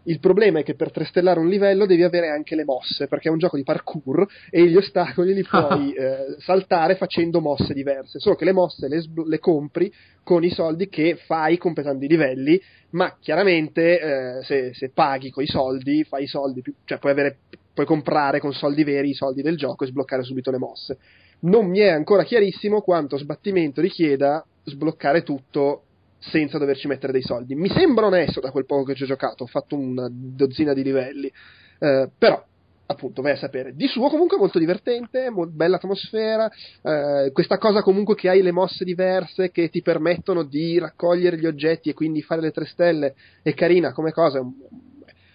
[0.05, 3.31] Il problema è che per trestellare un livello devi avere anche le mosse, perché è
[3.31, 8.35] un gioco di parkour e gli ostacoli li puoi eh, saltare facendo mosse diverse, solo
[8.35, 9.93] che le mosse le, sblo- le, compri
[10.25, 12.61] con i soldi che fai completando i livelli,
[12.91, 17.13] ma chiaramente eh, se, se, paghi con i soldi, fai i soldi più, cioè puoi,
[17.13, 17.37] avere,
[17.73, 20.99] puoi comprare con soldi veri i soldi del gioco e sbloccare subito le mosse
[21.43, 25.85] non mi è ancora chiarissimo quanto sbattimento richieda sbloccare tutto
[26.19, 27.55] senza doverci mettere dei soldi.
[27.55, 30.85] Mi sembra onesto da quel poco che ci ho giocato, ho fatto una dozzina di
[30.85, 31.33] livelli,
[31.81, 32.45] eh, però
[32.87, 33.75] appunto vai a sapere.
[33.75, 36.49] Di suo comunque molto divertente, mo- bella atmosfera,
[36.83, 41.47] eh, questa cosa comunque che hai le mosse diverse che ti permettono di raccogliere gli
[41.47, 44.53] oggetti e quindi fare le tre stelle è carina come cosa, è un,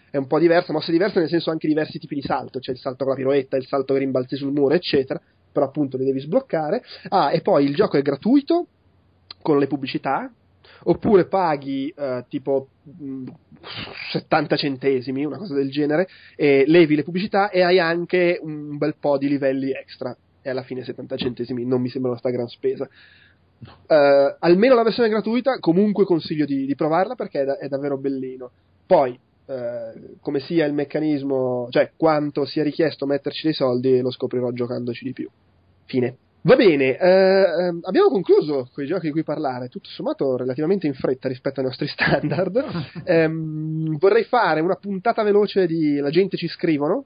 [0.09, 2.77] è un po' diversa, mosse diverse nel senso anche diversi tipi di salto, c'è il
[2.77, 5.21] salto con la piroetta, il salto che rimbalzi sul muro, eccetera,
[5.51, 6.84] però appunto li devi sbloccare.
[7.09, 8.67] Ah, e poi il gioco è gratuito
[9.41, 10.31] con le pubblicità,
[10.84, 13.25] oppure paghi eh, tipo mh,
[14.11, 18.95] 70 centesimi, una cosa del genere, e levi le pubblicità e hai anche un bel
[18.99, 20.15] po' di livelli extra.
[20.41, 22.88] E alla fine 70 centesimi non mi sembra una sta gran spesa.
[23.88, 27.97] Eh, almeno la versione gratuita, comunque consiglio di, di provarla perché è, da- è davvero
[27.97, 28.51] bellino.
[28.85, 34.52] Poi, eh, come sia il meccanismo, cioè quanto sia richiesto metterci dei soldi, lo scoprirò
[34.52, 35.30] giocandoci di più.
[35.86, 36.18] Fine.
[36.41, 40.88] Va bene, eh, ehm, abbiamo concluso con i giochi di cui parlare, tutto sommato relativamente
[40.88, 42.64] in fretta rispetto ai nostri standard.
[43.03, 47.06] Ehm, vorrei fare una puntata veloce di La gente ci scrivono.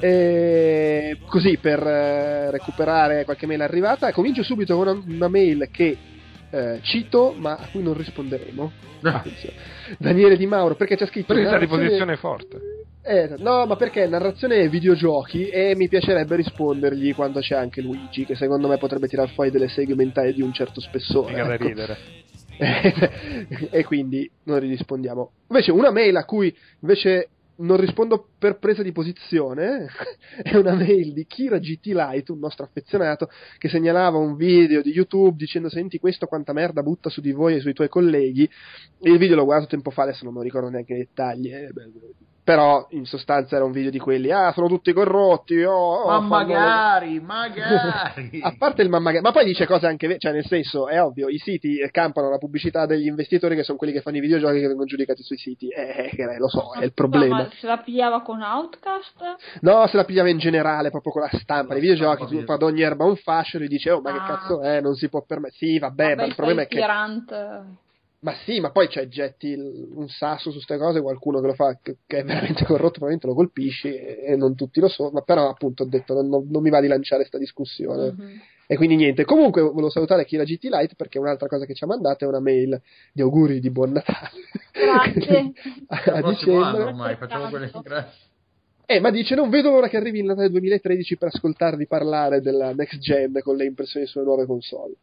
[0.00, 5.96] E così per eh, recuperare qualche mail arrivata, comincio subito con una, mail che
[6.50, 8.72] eh, cito ma a cui non risponderemo.
[9.02, 9.56] Attenzione.
[9.98, 11.32] Daniele Di Mauro, perché c'è scritto...
[11.32, 12.60] Presa di narrazione- posizione forte.
[13.02, 18.34] Eh, no, ma perché narrazione videogiochi e mi piacerebbe rispondergli quando c'è anche Luigi, che
[18.34, 21.32] secondo me potrebbe tirar fuori delle seghe mentali di un certo spessore.
[21.32, 21.66] Mica da ecco.
[21.66, 21.96] ridere.
[23.70, 25.30] e quindi non rispondiamo.
[25.48, 29.88] Invece una mail a cui invece non rispondo per presa di posizione
[30.42, 33.28] è una mail di Kira GT Light, un nostro affezionato,
[33.58, 37.56] che segnalava un video di YouTube dicendo senti questo quanta merda butta su di voi
[37.56, 38.48] e sui tuoi colleghi.
[39.00, 41.52] Il video l'ho guardato tempo fa, adesso non ricordo neanche i dettagli.
[41.52, 41.70] eh,
[42.48, 46.14] però in sostanza era un video di quelli, ah, sono tutti corrotti, oh, oh, Ma
[46.14, 48.40] fanno- magari, magari.
[48.42, 51.36] a parte il mamma, ma poi dice cose anche, cioè nel senso, è ovvio, i
[51.36, 54.86] siti campano la pubblicità degli investitori che sono quelli che fanno i videogiochi che vengono
[54.86, 57.36] giudicati sui siti, eh, eh, lo so, è il problema.
[57.36, 59.36] No, ma se la pigliava con Outcast?
[59.60, 62.54] No, se la pigliava in generale, proprio con la stampa, La nei videogiochi, tu fa
[62.54, 64.26] ad ogni erba un fascio e dice, oh, ma che Ah.
[64.26, 65.56] cazzo è, non si può permettere.
[65.58, 66.76] Sì, vabbè, ma il problema è che...
[68.20, 71.54] Ma sì, ma poi c'è getti il- un sasso su queste cose, qualcuno che lo
[71.54, 75.10] fa, che, che è veramente corrotto, probabilmente lo colpisci e, e non tutti lo sono,
[75.10, 78.12] ma però appunto ho detto non, non- non mi va di lanciare questa discussione.
[78.16, 78.40] Mhm.
[78.70, 81.86] E quindi niente, comunque volevo salutare Kira GT Light perché un'altra cosa che ci ha
[81.86, 82.78] mandato è una mail
[83.12, 84.30] di auguri di buon Natale.
[84.72, 85.52] Grazie.
[85.88, 86.82] a, a dicembre.
[86.82, 88.26] ormai facciamo quelle grazie.
[88.84, 92.72] Eh, ma dice non vedo l'ora che arrivi il Natale 2013 per ascoltarvi parlare della
[92.74, 94.94] next gen con le impressioni sulle nuove console.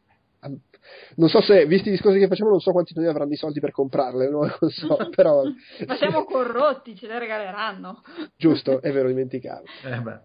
[1.16, 3.38] Non so se, visti i discorsi che facciamo, non so quanti di noi avranno i
[3.38, 5.42] soldi per comprarle le nuove console, però
[5.88, 8.02] Ma siamo corrotti, ce le regaleranno.
[8.38, 9.64] giusto, è vero, dimenticavo.
[9.84, 10.20] Eh beh.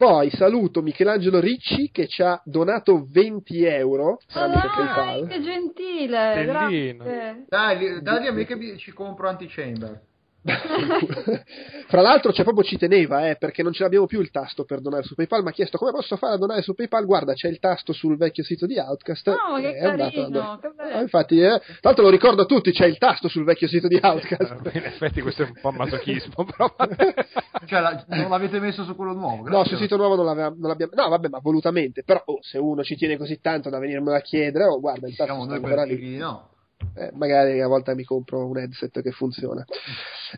[0.00, 5.26] Poi saluto Michelangelo Ricci che ci ha donato 20 euro Ma tramite PayPal.
[5.26, 7.04] che gentile, Stellino.
[7.04, 7.44] grazie.
[7.46, 10.00] Dai, li- dagli a me che mi- ci compro anti-chamber.
[10.42, 14.80] Fra l'altro, c'è proprio ci teneva, eh, perché non ce l'abbiamo più il tasto per
[14.80, 15.42] donare su PayPal.
[15.42, 17.04] Mi ha chiesto come posso fare a donare su PayPal.
[17.04, 19.26] Guarda, c'è il tasto sul vecchio sito di Outcast.
[19.28, 20.96] No, che Eh, è andato carino, don- che bello.
[20.96, 23.86] Ah, infatti, eh, tra l'altro lo ricordo a tutti: c'è il tasto sul vecchio sito
[23.88, 24.70] di Outcast.
[24.74, 26.74] In effetti questo è un po' masochismo, però.
[27.66, 29.36] Cioè, la- non l'avete messo su quello nuovo?
[29.44, 29.70] No, grazie.
[29.72, 30.92] sul sito nuovo non, l'aveva- non l'abbiamo.
[30.94, 32.02] No, vabbè, ma volutamente.
[32.02, 35.14] Però, oh, se uno ci tiene così tanto da venirmelo a chiedere, oh, guarda, il
[35.14, 36.16] tasto Siamo sta noi ancora per lì.
[36.16, 36.48] no.
[36.96, 39.62] Eh, magari a volte mi compro un headset che funziona.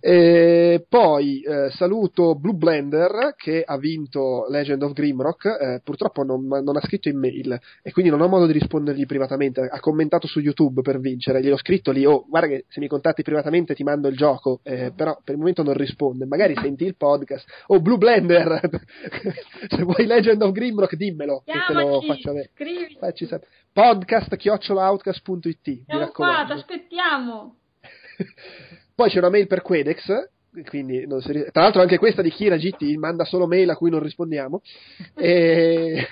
[0.01, 5.44] E poi eh, saluto Blue Blender che ha vinto Legend of Grimrock.
[5.44, 9.06] eh, purtroppo non, non ha scritto in mail e quindi non ho modo di rispondergli
[9.06, 9.60] privatamente.
[9.62, 11.40] Ha commentato su YouTube per vincere.
[11.43, 14.60] Gliel'ho scritto lì: Oh, guarda che se mi contatti privatamente ti mando il gioco.
[14.62, 16.24] eh, però per il momento non risponde.
[16.27, 17.44] Magari senti il podcast.
[17.66, 18.60] Oh, Blue Blender,
[19.69, 22.51] se vuoi Legend of Grimrock, dimmelo che te lo Chiamaci, faccio avere.
[22.98, 23.51] Facci sapere.
[23.73, 26.52] Podcast chiocciolaoutcast.it mi Siamo qua, ti raccomando.
[26.52, 27.56] aspettiamo.
[29.02, 30.28] Poi c'è una mail per Quedex,
[30.68, 33.98] quindi si tra l'altro anche questa di Kira GT manda solo mail a cui non
[33.98, 34.62] rispondiamo.
[35.16, 36.06] E...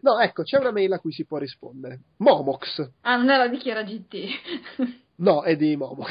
[0.00, 2.00] No, ecco, c'è una mail a cui si può rispondere.
[2.18, 2.86] Momox.
[3.00, 4.26] Ah, non era di Chiara GT.
[5.16, 6.10] No, è di Momox.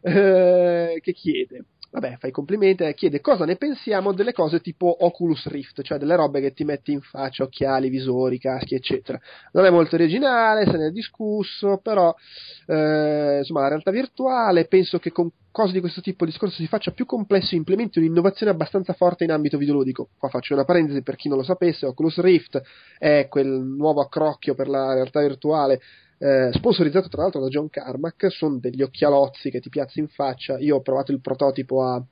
[0.06, 1.64] Eh, che chiede.
[1.94, 5.96] Vabbè, fa i complimenti e chiede cosa ne pensiamo delle cose tipo Oculus Rift, cioè
[5.96, 9.18] delle robe che ti metti in faccia, occhiali, visori, caschi, eccetera.
[9.52, 12.12] Non è molto originale, se ne è discusso, però
[12.66, 16.66] eh, insomma la realtà virtuale penso che con cose di questo tipo il discorso si
[16.66, 20.08] faccia più complesso e implementi un'innovazione abbastanza forte in ambito videoludico.
[20.18, 22.60] Qua faccio una parentesi per chi non lo sapesse, Oculus Rift
[22.98, 25.80] è quel nuovo accrocchio per la realtà virtuale
[26.24, 30.58] eh, sponsorizzato tra l'altro da John Carmack, sono degli occhialozzi che ti piazzi in faccia.
[30.58, 32.02] Io ho provato il prototipo a,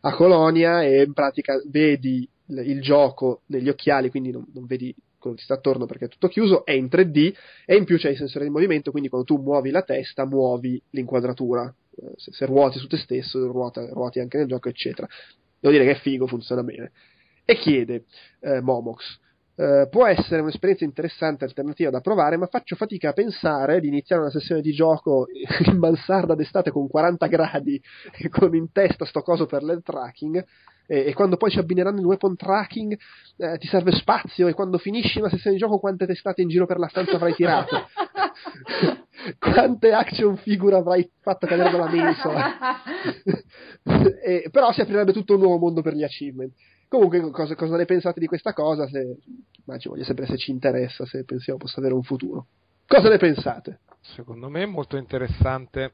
[0.00, 4.94] a Colonia e in pratica vedi il, il gioco negli occhiali, quindi non, non vedi
[5.18, 7.34] quello che ti sta attorno perché è tutto chiuso, è in 3D
[7.66, 10.82] e in più c'è i sensori di movimento, quindi quando tu muovi la testa muovi
[10.92, 11.70] l'inquadratura.
[11.96, 15.06] Eh, se, se, ruoti su te stesso, ruota, ruoti anche nel gioco, eccetera.
[15.58, 16.92] Devo dire che è figo, funziona bene.
[17.44, 18.04] E chiede
[18.40, 19.18] eh, Momox
[19.60, 24.22] eh, può essere un'esperienza interessante, alternativa da provare, ma faccio fatica a pensare di iniziare
[24.22, 25.26] una sessione di gioco
[25.66, 27.80] in mansarda d'estate con 40 gradi
[28.18, 30.42] e con in testa sto coso per l'head tracking.
[30.86, 32.98] E, quando poi ci abbineranno il weapon tracking
[33.36, 36.66] eh, ti serve spazio e quando finisci una sessione di gioco quante testate in giro
[36.66, 37.86] per la stanza avrai tirato
[39.38, 42.82] quante action figure avrai fatto cadere dalla mensola
[44.24, 46.54] e, però si aprirebbe tutto un nuovo mondo per gli achievement
[46.90, 48.88] Comunque, cosa, cosa, ne pensate di questa cosa?
[48.88, 49.18] Se,
[49.64, 52.46] immagino, voglio sapere se ci interessa, se pensiamo possa avere un futuro.
[52.84, 53.78] Cosa ne pensate?
[54.00, 55.92] Secondo me è molto interessante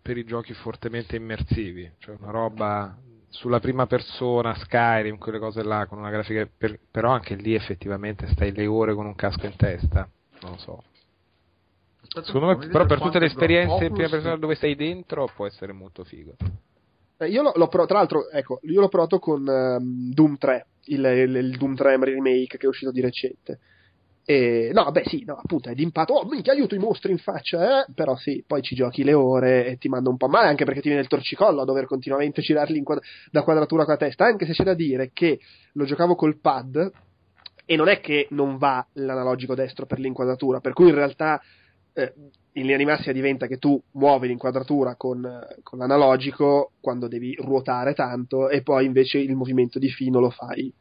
[0.00, 2.96] per i giochi fortemente immersivi, cioè una roba
[3.28, 8.28] sulla prima persona, Skyrim, quelle cose là, con una grafica, per, però anche lì effettivamente
[8.28, 10.08] stai le ore con un casco in testa,
[10.42, 10.82] non lo so.
[12.22, 15.72] Secondo me, però per tutte le esperienze in prima persona dove sei dentro può essere
[15.72, 16.36] molto figo.
[17.18, 20.66] Eh, io l'ho, l'ho provato, tra l'altro, ecco, io l'ho provato con um, Doom 3,
[20.86, 23.58] il, il, il, Doom 3 remake che è uscito di recente.
[24.28, 26.14] E, no, beh, sì, no, appunto, è d'impatto.
[26.14, 27.92] Oh, minchia, aiuto i mostri in faccia, eh?
[27.94, 30.80] Però sì, poi ci giochi le ore e ti manda un po' male, anche perché
[30.80, 34.24] ti viene il torcicollo a dover continuamente girarli quad- da quadratura con la testa.
[34.24, 35.38] Anche se c'è da dire che
[35.74, 36.90] lo giocavo col pad
[37.64, 41.40] e non è che non va l'analogico destro per l'inquadratura, per cui in realtà
[41.92, 42.12] eh,
[42.56, 47.94] in linea di massima diventa che tu muovi l'inquadratura con, con, l'analogico quando devi ruotare
[47.94, 50.72] tanto e poi invece il movimento di fino lo fai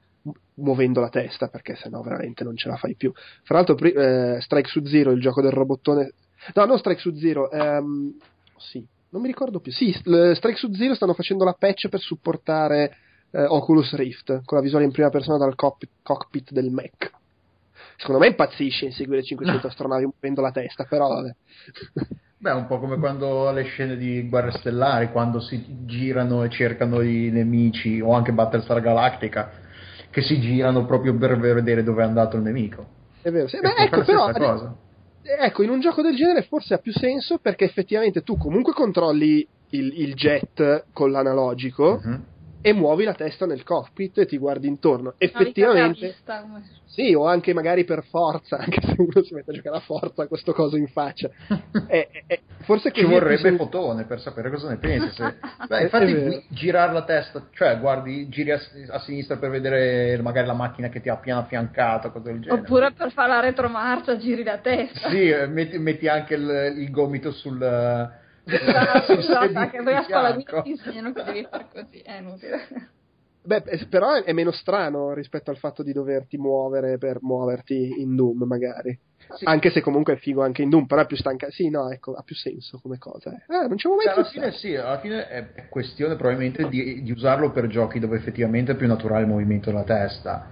[0.56, 3.12] muovendo la testa perché sennò veramente non ce la fai più.
[3.44, 6.14] Fra l'altro eh, Strike su Zero, il gioco del robottone...
[6.54, 8.18] No, non Strike su Zero, ehm...
[8.58, 9.72] sì, non mi ricordo più.
[9.72, 12.96] Sì, Strike su Zero stanno facendo la patch per supportare
[13.32, 17.12] eh, Oculus Rift con la visuale in prima persona dal cockpit, cockpit del Mac
[17.98, 21.36] secondo me impazzisce inseguire 500 astronavi muovendo la testa, però vabbè.
[22.38, 27.02] Beh, un po' come quando le scene di Guerre Stellari, quando si girano e cercano
[27.02, 29.52] i nemici, o anche Battlestar Galactica,
[30.12, 32.86] che si girano proprio per vedere dove è andato il nemico.
[33.22, 34.76] È vero, sì, beh, ecco, però, cosa.
[35.22, 39.48] ecco, in un gioco del genere forse ha più senso perché effettivamente tu comunque controlli
[39.70, 42.02] il, il jet con l'analogico.
[42.04, 42.34] Uh-huh
[42.66, 45.14] e muovi la testa nel cockpit e ti guardi intorno.
[45.20, 46.16] Effettivamente,
[46.86, 50.26] sì, o anche magari per forza, anche se uno si mette a giocare a forza
[50.26, 51.30] questo coso in faccia.
[51.86, 55.14] è, è, forse ci vorrebbe sen- fotone per sapere cosa ne pensi.
[55.14, 55.36] Se...
[55.70, 58.60] Beh, infatti, girare la testa, cioè guardi, giri a,
[58.90, 62.62] a, sinistra per vedere magari la macchina che ti ha appena affiancato, cose del genere.
[62.62, 65.10] Oppure per fare la retromarcia, giri la testa.
[65.10, 70.36] Sì, eh, metti, metti anche il, il gomito sul Esatto, esatto anche poi a scuola
[70.36, 72.90] ti insegnano che devi fare così, è inutile.
[73.46, 78.44] Beh, però è meno strano rispetto al fatto di doverti muovere per muoverti in Doom,
[78.44, 78.98] magari.
[79.36, 79.46] Sì.
[79.46, 81.50] Anche se comunque è figo anche in Doom, però è più stanca.
[81.50, 83.32] Sì, no, ecco, ha più senso come cosa.
[83.32, 83.54] Eh.
[83.54, 87.12] Eh, non avevo mai cioè, alla fine, sì, alla fine è questione probabilmente di, di,
[87.12, 90.48] usarlo per giochi dove effettivamente è più naturale il movimento della testa.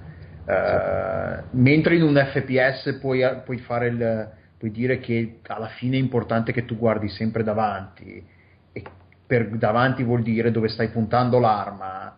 [0.46, 1.58] Uh, sì.
[1.58, 4.32] Mentre in un FPS puoi, puoi fare il
[4.64, 8.26] puoi dire che alla fine è importante che tu guardi sempre davanti.
[8.72, 8.84] E
[9.28, 12.16] per davanti vuol dire dove stai puntando l'arma.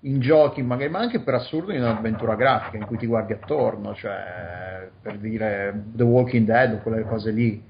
[0.00, 3.94] In giochi magari ma anche per assurdo in un'avventura grafica in cui ti guardi attorno
[3.94, 7.62] cioè per dire The Walking Dead o quelle cose lì.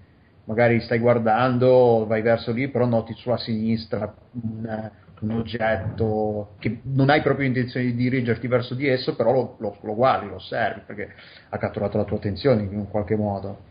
[0.44, 4.90] Magari stai guardando vai verso lì però noti sulla sinistra un,
[5.20, 9.76] un oggetto che non hai proprio intenzione di dirigerti verso di esso però lo, lo,
[9.82, 11.12] lo guardi, lo osservi perché
[11.50, 13.68] ha catturato la tua attenzione in qualche modo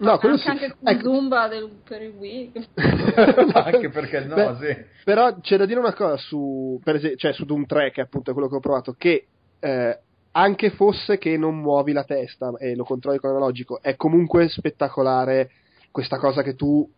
[0.00, 0.48] No, quello anche, sì.
[0.48, 1.02] anche con ecco.
[1.02, 2.52] Zumba del, per il Wii.
[3.52, 4.84] anche perché no, Beh, sì.
[5.04, 8.04] Però c'è da dire una cosa su, per esempio, cioè su Doom 3, che è
[8.04, 9.26] appunto quello che ho provato, che
[9.58, 9.98] eh,
[10.32, 15.50] anche fosse che non muovi la testa e lo controlli con l'analogico, è comunque spettacolare
[15.90, 16.88] questa cosa che tu,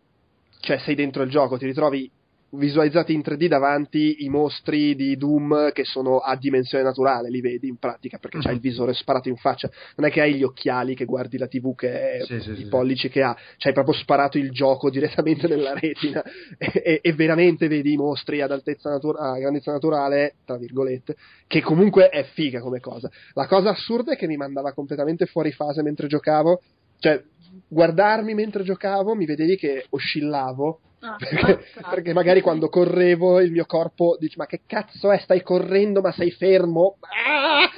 [0.59, 2.09] cioè sei dentro il gioco, ti ritrovi
[2.55, 7.67] visualizzati in 3D davanti i mostri di Doom che sono a dimensione naturale, li vedi
[7.67, 9.69] in pratica perché c'hai il visore sparato in faccia.
[9.95, 12.55] Non è che hai gli occhiali che guardi la TV che è Sì, sì, i
[12.55, 16.21] sì, pollici che ha, c'hai proprio sparato il gioco direttamente nella retina.
[16.57, 21.15] E, e- e veramente vedi i mostri ad altezza natura- a grandezza naturale, tra virgolette,
[21.47, 23.09] che comunque è figa come cosa.
[23.33, 26.61] La cosa assurda è che mi mandava completamente fuori fase mentre giocavo,
[26.99, 27.21] cioè
[27.67, 33.51] guardarmi mentre giocavo mi vedevi che oscillavo Ah, perché, ah, perché magari quando correvo il
[33.51, 37.69] mio corpo dice ma che cazzo è stai correndo ma sei fermo Ah!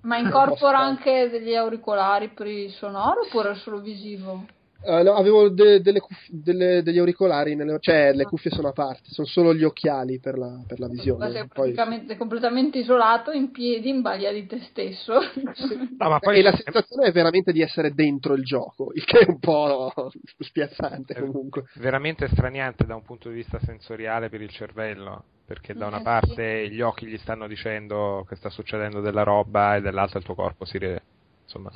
[0.00, 4.46] Ma incorpora po' anche degli auricolari per il sonoro oppure solo visivo?
[4.86, 9.10] No, avevo de- delle cuff- delle- degli auricolari, nelle- cioè le cuffie sono a parte,
[9.10, 11.30] sono solo gli occhiali per la, per la Ma visione.
[11.32, 15.14] sei Poi- praticamente completamente isolato, in piedi, in balia di te stesso.
[15.96, 19.20] No, ma poi e la sensazione è veramente di essere dentro il gioco, il che
[19.20, 19.92] è un po'
[20.38, 21.64] spiazzante è comunque.
[21.76, 25.24] veramente straniante da un punto di vista sensoriale per il cervello.
[25.46, 29.76] Perché da una Eh, parte gli occhi gli stanno dicendo che sta succedendo della roba
[29.76, 31.02] e dall'altra il tuo corpo si re-
[31.44, 31.70] insomma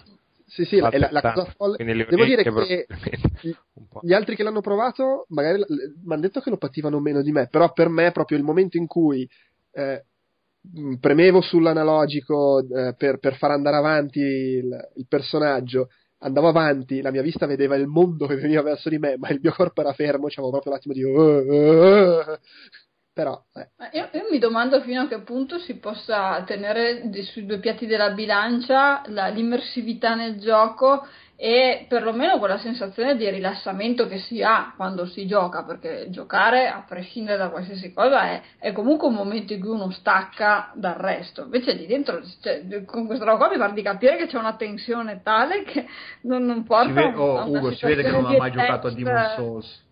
[0.48, 1.76] Sì, sì, la, la, cosa folle.
[1.76, 2.86] Devo dire che
[4.00, 7.48] gli altri che l'hanno provato, magari mi hanno detto che lo pativano meno di me,
[7.48, 9.28] però per me proprio il momento in cui
[9.72, 10.04] eh,
[10.98, 15.88] premevo sull'analogico eh, per, per far andare avanti il, il personaggio,
[16.20, 19.40] andavo avanti, la mia vista vedeva il mondo che veniva verso di me, ma il
[19.42, 21.02] mio corpo era fermo, c'avevo proprio l'attimo di...
[23.18, 27.24] Però, eh, Ma Io, io mi domando fino a che punto si possa tenere di-
[27.24, 31.04] sui due piatti della bilancia la- l'immersività nel gioco
[31.34, 36.84] e perlomeno quella sensazione di rilassamento che si ha quando si gioca, perché giocare, a
[36.86, 41.42] prescindere da qualsiasi cosa, è, è comunque un momento in cui uno stacca dal resto.
[41.42, 44.54] Invece lì dentro, cioè, con questa roba qua mi pare di capire che c'è una
[44.54, 45.86] tensione tale che
[46.22, 48.90] non, non porta Si ve- oh, Ugo, si vede che non ha mai giocato a.
[48.92, 49.86] Demon Souls.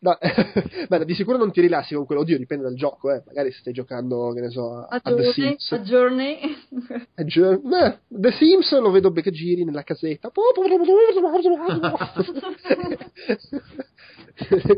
[0.00, 0.16] No,
[0.88, 3.22] beh, di sicuro non ti rilassi con quello, oddio, dipende dal gioco, eh.
[3.26, 5.72] magari se stai giocando, che ne so, a, A a The Journey, Sims.
[5.72, 6.38] a Journey.
[7.14, 10.30] Eh, gio- eh, The Sims lo vedo che giri nella casetta.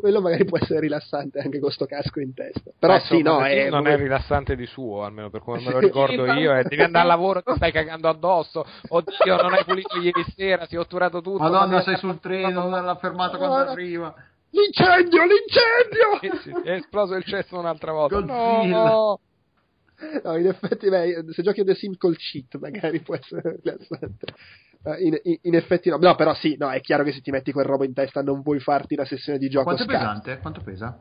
[0.01, 2.73] Quello magari può essere rilassante anche con sto casco in testa.
[2.79, 5.79] Però Eh, sì, no, è, non è rilassante di suo, almeno per come me lo
[5.79, 6.53] ricordo io.
[6.57, 8.65] E devi andare al lavoro, ti stai cagando addosso.
[8.89, 11.39] Oddio, non hai pulito ieri sera, si è otturato tutto.
[11.43, 13.73] Madonna, ma- sei sul treno, alla fermata quando Madonna.
[13.73, 14.15] arriva.
[14.53, 16.41] L'incendio, l'incendio!
[16.43, 18.21] Sì, sì, È esploso il cesso un'altra volta.
[18.21, 18.91] Godzilla.
[18.91, 19.21] No!
[20.25, 24.27] No, in effetti, beh, se giochi a The Sims col cheat, magari può essere rilassante.
[24.85, 27.31] Eh, In, in- in effetti no, no, però sì, no, è chiaro che se ti
[27.31, 30.39] metti quel robo in testa non vuoi farti la sessione di gioco Quanto è pesante?
[30.41, 30.99] Quanto pesa?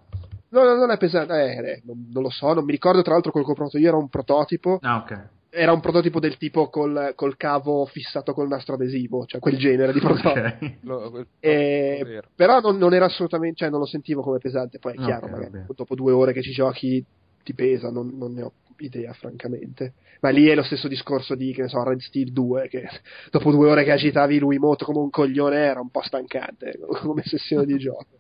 [0.50, 3.14] No, no, non è pesante, eh, eh, non, non lo so, non mi ricordo tra
[3.14, 5.28] l'altro quello che ho provato io era un prototipo, Ah, ok.
[5.54, 9.92] Era un prototipo del tipo col, col cavo fissato col nastro adesivo, cioè quel genere
[9.92, 10.30] di prototipo.
[10.30, 10.78] Ok.
[10.84, 12.30] Lo- quel- E- vero.
[12.34, 15.38] però non, non era assolutamente, cioè non lo sentivo come pesante, poi è chiaro, va
[15.38, 17.04] magari dopo due ore che ci giochi
[17.44, 19.96] ti pesa, non, non ne ho idea francamente.
[20.22, 22.88] Ma lì è lo stesso discorso di, che ne so, Red Steel 2, che
[23.30, 27.24] dopo due ore che agitavi lui moto come un coglione era un po' stancante come
[27.26, 28.20] sessione di gioco.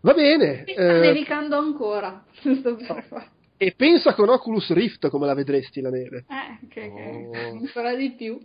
[0.00, 2.24] Va bene, Mi sta eh, nevicando ancora.
[2.32, 3.36] Fare.
[3.58, 6.24] E pensa con Oculus Rift come la vedresti la neve.
[6.28, 7.58] Eh, che, che Oh.
[7.60, 8.38] ancora di più.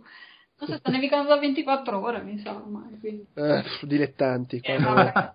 [0.56, 2.98] Non so, sta nevicando da 24 ore, mi sa ormai.
[3.00, 3.26] Quindi.
[3.34, 4.60] Eh, dilettanti.
[4.62, 5.34] Eh, quando- vabbè,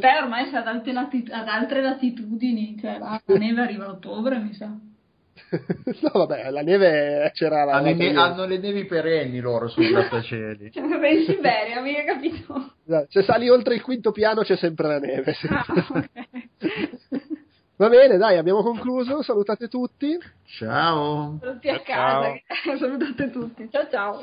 [0.00, 3.90] te ormai sei ad, alte lati- ad altre latitudini, cioè la, la neve arriva a
[3.90, 4.66] ottobre, mi sa.
[6.02, 7.74] no, vabbè, la neve c'era la...
[7.74, 10.70] Hanno, ne- hanno le nevi perenni loro sul grattacieli.
[10.74, 12.74] Cioè, vai in Siberia, mica capito?
[13.08, 15.34] Se sali oltre il quinto piano c'è sempre la neve.
[15.48, 16.91] Ah, ok.
[17.82, 19.24] Va bene, dai, abbiamo concluso.
[19.24, 20.16] Salutate tutti.
[20.46, 21.36] Ciao.
[21.42, 21.94] Tutti a Ciao.
[22.20, 22.44] casa, che-
[22.78, 23.68] salutate tutti.
[23.72, 24.20] Ciao ciao.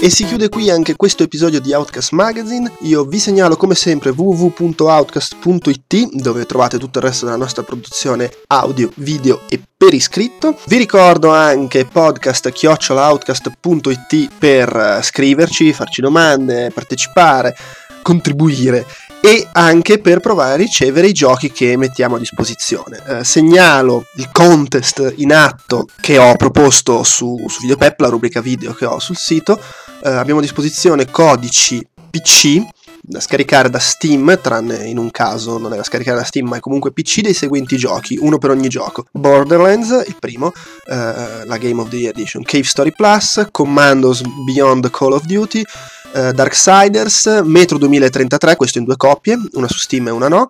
[0.00, 2.72] E si chiude qui anche questo episodio di Outcast Magazine.
[2.84, 8.90] Io vi segnalo come sempre www.outcast.it dove trovate tutto il resto della nostra produzione audio,
[8.94, 10.56] video e per iscritto.
[10.68, 17.54] Vi ricordo anche podcast.outcast.it per eh, scriverci, farci domande, partecipare,
[18.00, 18.86] contribuire
[19.20, 23.02] e anche per provare a ricevere i giochi che mettiamo a disposizione.
[23.06, 28.72] Eh, segnalo il contest in atto che ho proposto su, su Videopep, la rubrica video
[28.72, 29.60] che ho sul sito.
[30.02, 32.62] Eh, abbiamo a disposizione codici PC
[33.08, 36.56] da scaricare da Steam, tranne in un caso non è da scaricare da Steam, ma
[36.56, 39.06] è comunque PC dei seguenti giochi, uno per ogni gioco.
[39.12, 40.52] Borderlands, il primo,
[40.86, 45.64] eh, la Game of the Year Edition, Cave Story Plus, Commandos Beyond Call of Duty,
[46.12, 50.48] eh, Darksiders, Metro 2033, questo in due coppie, una su Steam e una no,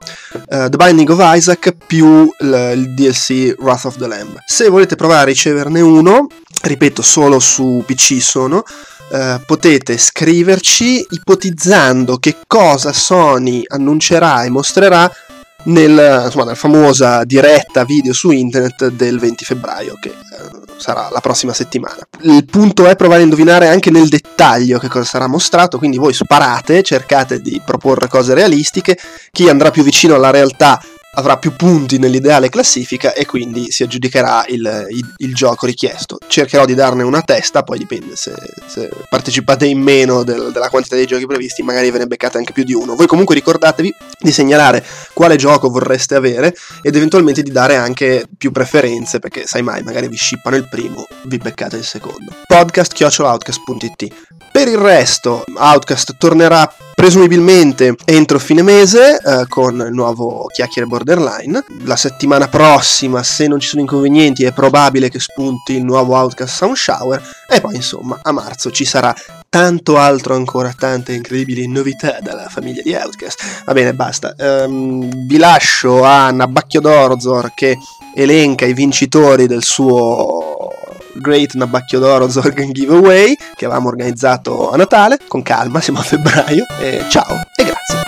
[0.48, 4.38] eh, The Binding of Isaac più il, il DLC Wrath of the Lamb.
[4.46, 6.26] Se volete provare a riceverne uno,
[6.62, 8.62] ripeto, solo su PC sono,
[9.10, 15.10] eh, potete scriverci ipotizzando che cosa Sony annuncerà e mostrerà
[15.64, 21.20] nel, insomma, nella famosa diretta video su internet del 20 febbraio, che eh, sarà la
[21.20, 21.98] prossima settimana.
[22.22, 26.14] Il punto è provare a indovinare anche nel dettaglio che cosa sarà mostrato, quindi voi
[26.14, 28.98] sparate, cercate di proporre cose realistiche,
[29.30, 30.80] chi andrà più vicino alla realtà
[31.18, 36.18] avrà più punti nell'ideale classifica e quindi si aggiudicherà il, il, il, gioco richiesto.
[36.26, 38.32] Cercherò di darne una testa, poi dipende se,
[38.66, 42.52] se partecipate in meno del, della quantità dei giochi previsti, magari ve ne beccate anche
[42.52, 42.94] più di uno.
[42.94, 48.52] Voi comunque ricordatevi di segnalare quale gioco vorreste avere ed eventualmente di dare anche più
[48.52, 52.32] preferenze, perché sai mai, magari vi scippano il primo, vi beccate il secondo.
[52.46, 60.88] Podcast.outcast.it Per il resto, Outcast tornerà presumibilmente entro fine mese eh, con il nuovo chiacchiere
[60.88, 61.64] borderline.
[61.84, 66.56] La settimana prossima, se non ci sono inconvenienti, è probabile che spunti il nuovo Outcast
[66.56, 67.22] Sound Shower.
[67.48, 69.14] E poi, insomma, a marzo ci sarà
[69.48, 73.62] tanto altro ancora, tante incredibili novità dalla famiglia di Outcast.
[73.64, 74.34] Va bene, basta.
[74.36, 77.78] Um, vi lascio a Nabacchio d'Orzor che
[78.14, 80.72] elenca i vincitori del suo
[81.18, 85.18] Great Nabacchio d'Oro Zorgan Giveaway che avevamo organizzato a Natale.
[85.26, 86.64] Con calma, siamo a febbraio.
[86.80, 88.06] E ciao e grazie.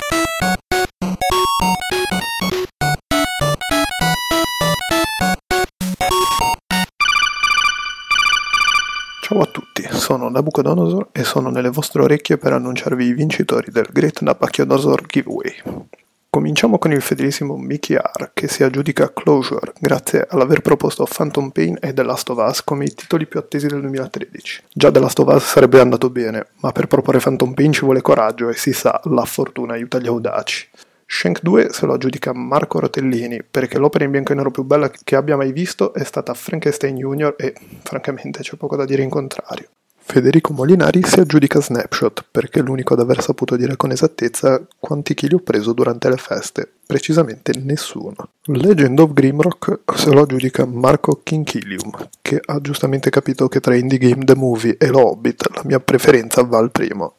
[9.23, 13.87] Ciao a tutti, sono Nabucodonosor e sono nelle vostre orecchie per annunciarvi i vincitori del
[13.93, 15.55] Great Nabucodonosor Giveaway.
[16.32, 21.77] Cominciamo con il fedelissimo Mickey R, che si aggiudica Closure grazie all'aver proposto Phantom Pain
[21.81, 24.62] e The Last of Us come i titoli più attesi del 2013.
[24.73, 28.01] Già The Last of Us sarebbe andato bene, ma per proporre Phantom Pain ci vuole
[28.01, 30.69] coraggio e si sa, la fortuna aiuta gli audaci.
[31.05, 34.89] Shank 2 se lo aggiudica Marco Rotellini perché l'opera in bianco e nero più bella
[34.89, 37.35] che abbia mai visto è stata Frankenstein Jr.
[37.36, 39.69] e francamente c'è poco da dire in contrario.
[40.11, 45.15] Federico Molinari si aggiudica Snapshot perché è l'unico ad aver saputo dire con esattezza quanti
[45.15, 48.16] chili ho preso durante le feste, precisamente nessuno.
[48.47, 53.99] Legend of Grimrock se lo aggiudica Marco Kinchilium, che ha giustamente capito che tra Indie
[53.99, 57.15] Game The Movie e lo Hobbit la mia preferenza va al primo.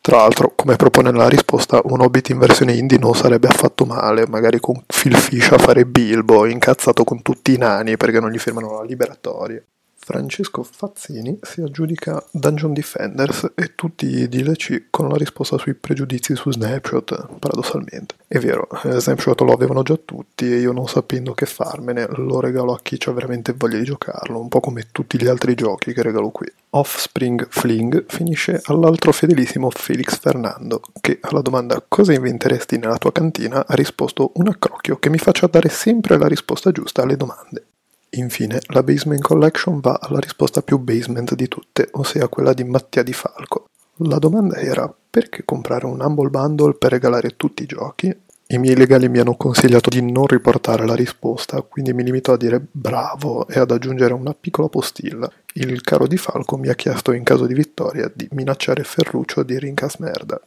[0.00, 4.24] Tra l'altro, come propone nella risposta, un Hobbit in versione indie non sarebbe affatto male,
[4.28, 8.38] magari con Phil Fish a fare Bilbo, incazzato con tutti i nani perché non gli
[8.38, 9.60] firmano la liberatoria.
[10.06, 16.36] Francesco Fazzini si aggiudica Dungeon Defenders e tutti i DLC con la risposta sui pregiudizi
[16.36, 18.14] su Snapshot, paradossalmente.
[18.28, 22.38] È vero, eh, Snapshot lo avevano già tutti e io non sapendo che farmene lo
[22.38, 25.92] regalo a chi ha veramente voglia di giocarlo, un po' come tutti gli altri giochi
[25.92, 26.46] che regalo qui.
[26.70, 33.66] Offspring Fling finisce all'altro fedelissimo Felix Fernando, che alla domanda cosa inventeresti nella tua cantina
[33.66, 37.64] ha risposto un accrocchio che mi faccia dare sempre la risposta giusta alle domande.
[38.10, 43.02] Infine, la Basement Collection va alla risposta più basement di tutte, ossia quella di Mattia
[43.02, 43.66] Di Falco.
[44.00, 48.14] La domanda era perché comprare un Humble Bundle per regalare tutti i giochi?
[48.48, 52.36] I miei legali mi hanno consigliato di non riportare la risposta, quindi mi limito a
[52.36, 55.28] dire bravo e ad aggiungere una piccola postilla.
[55.54, 59.58] Il caro Di Falco mi ha chiesto in caso di vittoria di minacciare Ferruccio di
[59.58, 60.40] Rincas Merda.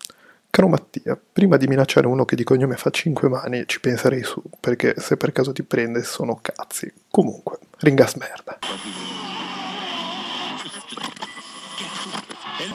[0.52, 4.42] Caro Mattia, prima di minacciare uno che di cognome fa 5 mani ci penserei su,
[4.60, 6.92] perché se per caso ti prende sono cazzi.
[7.10, 8.58] Comunque, ringas merda.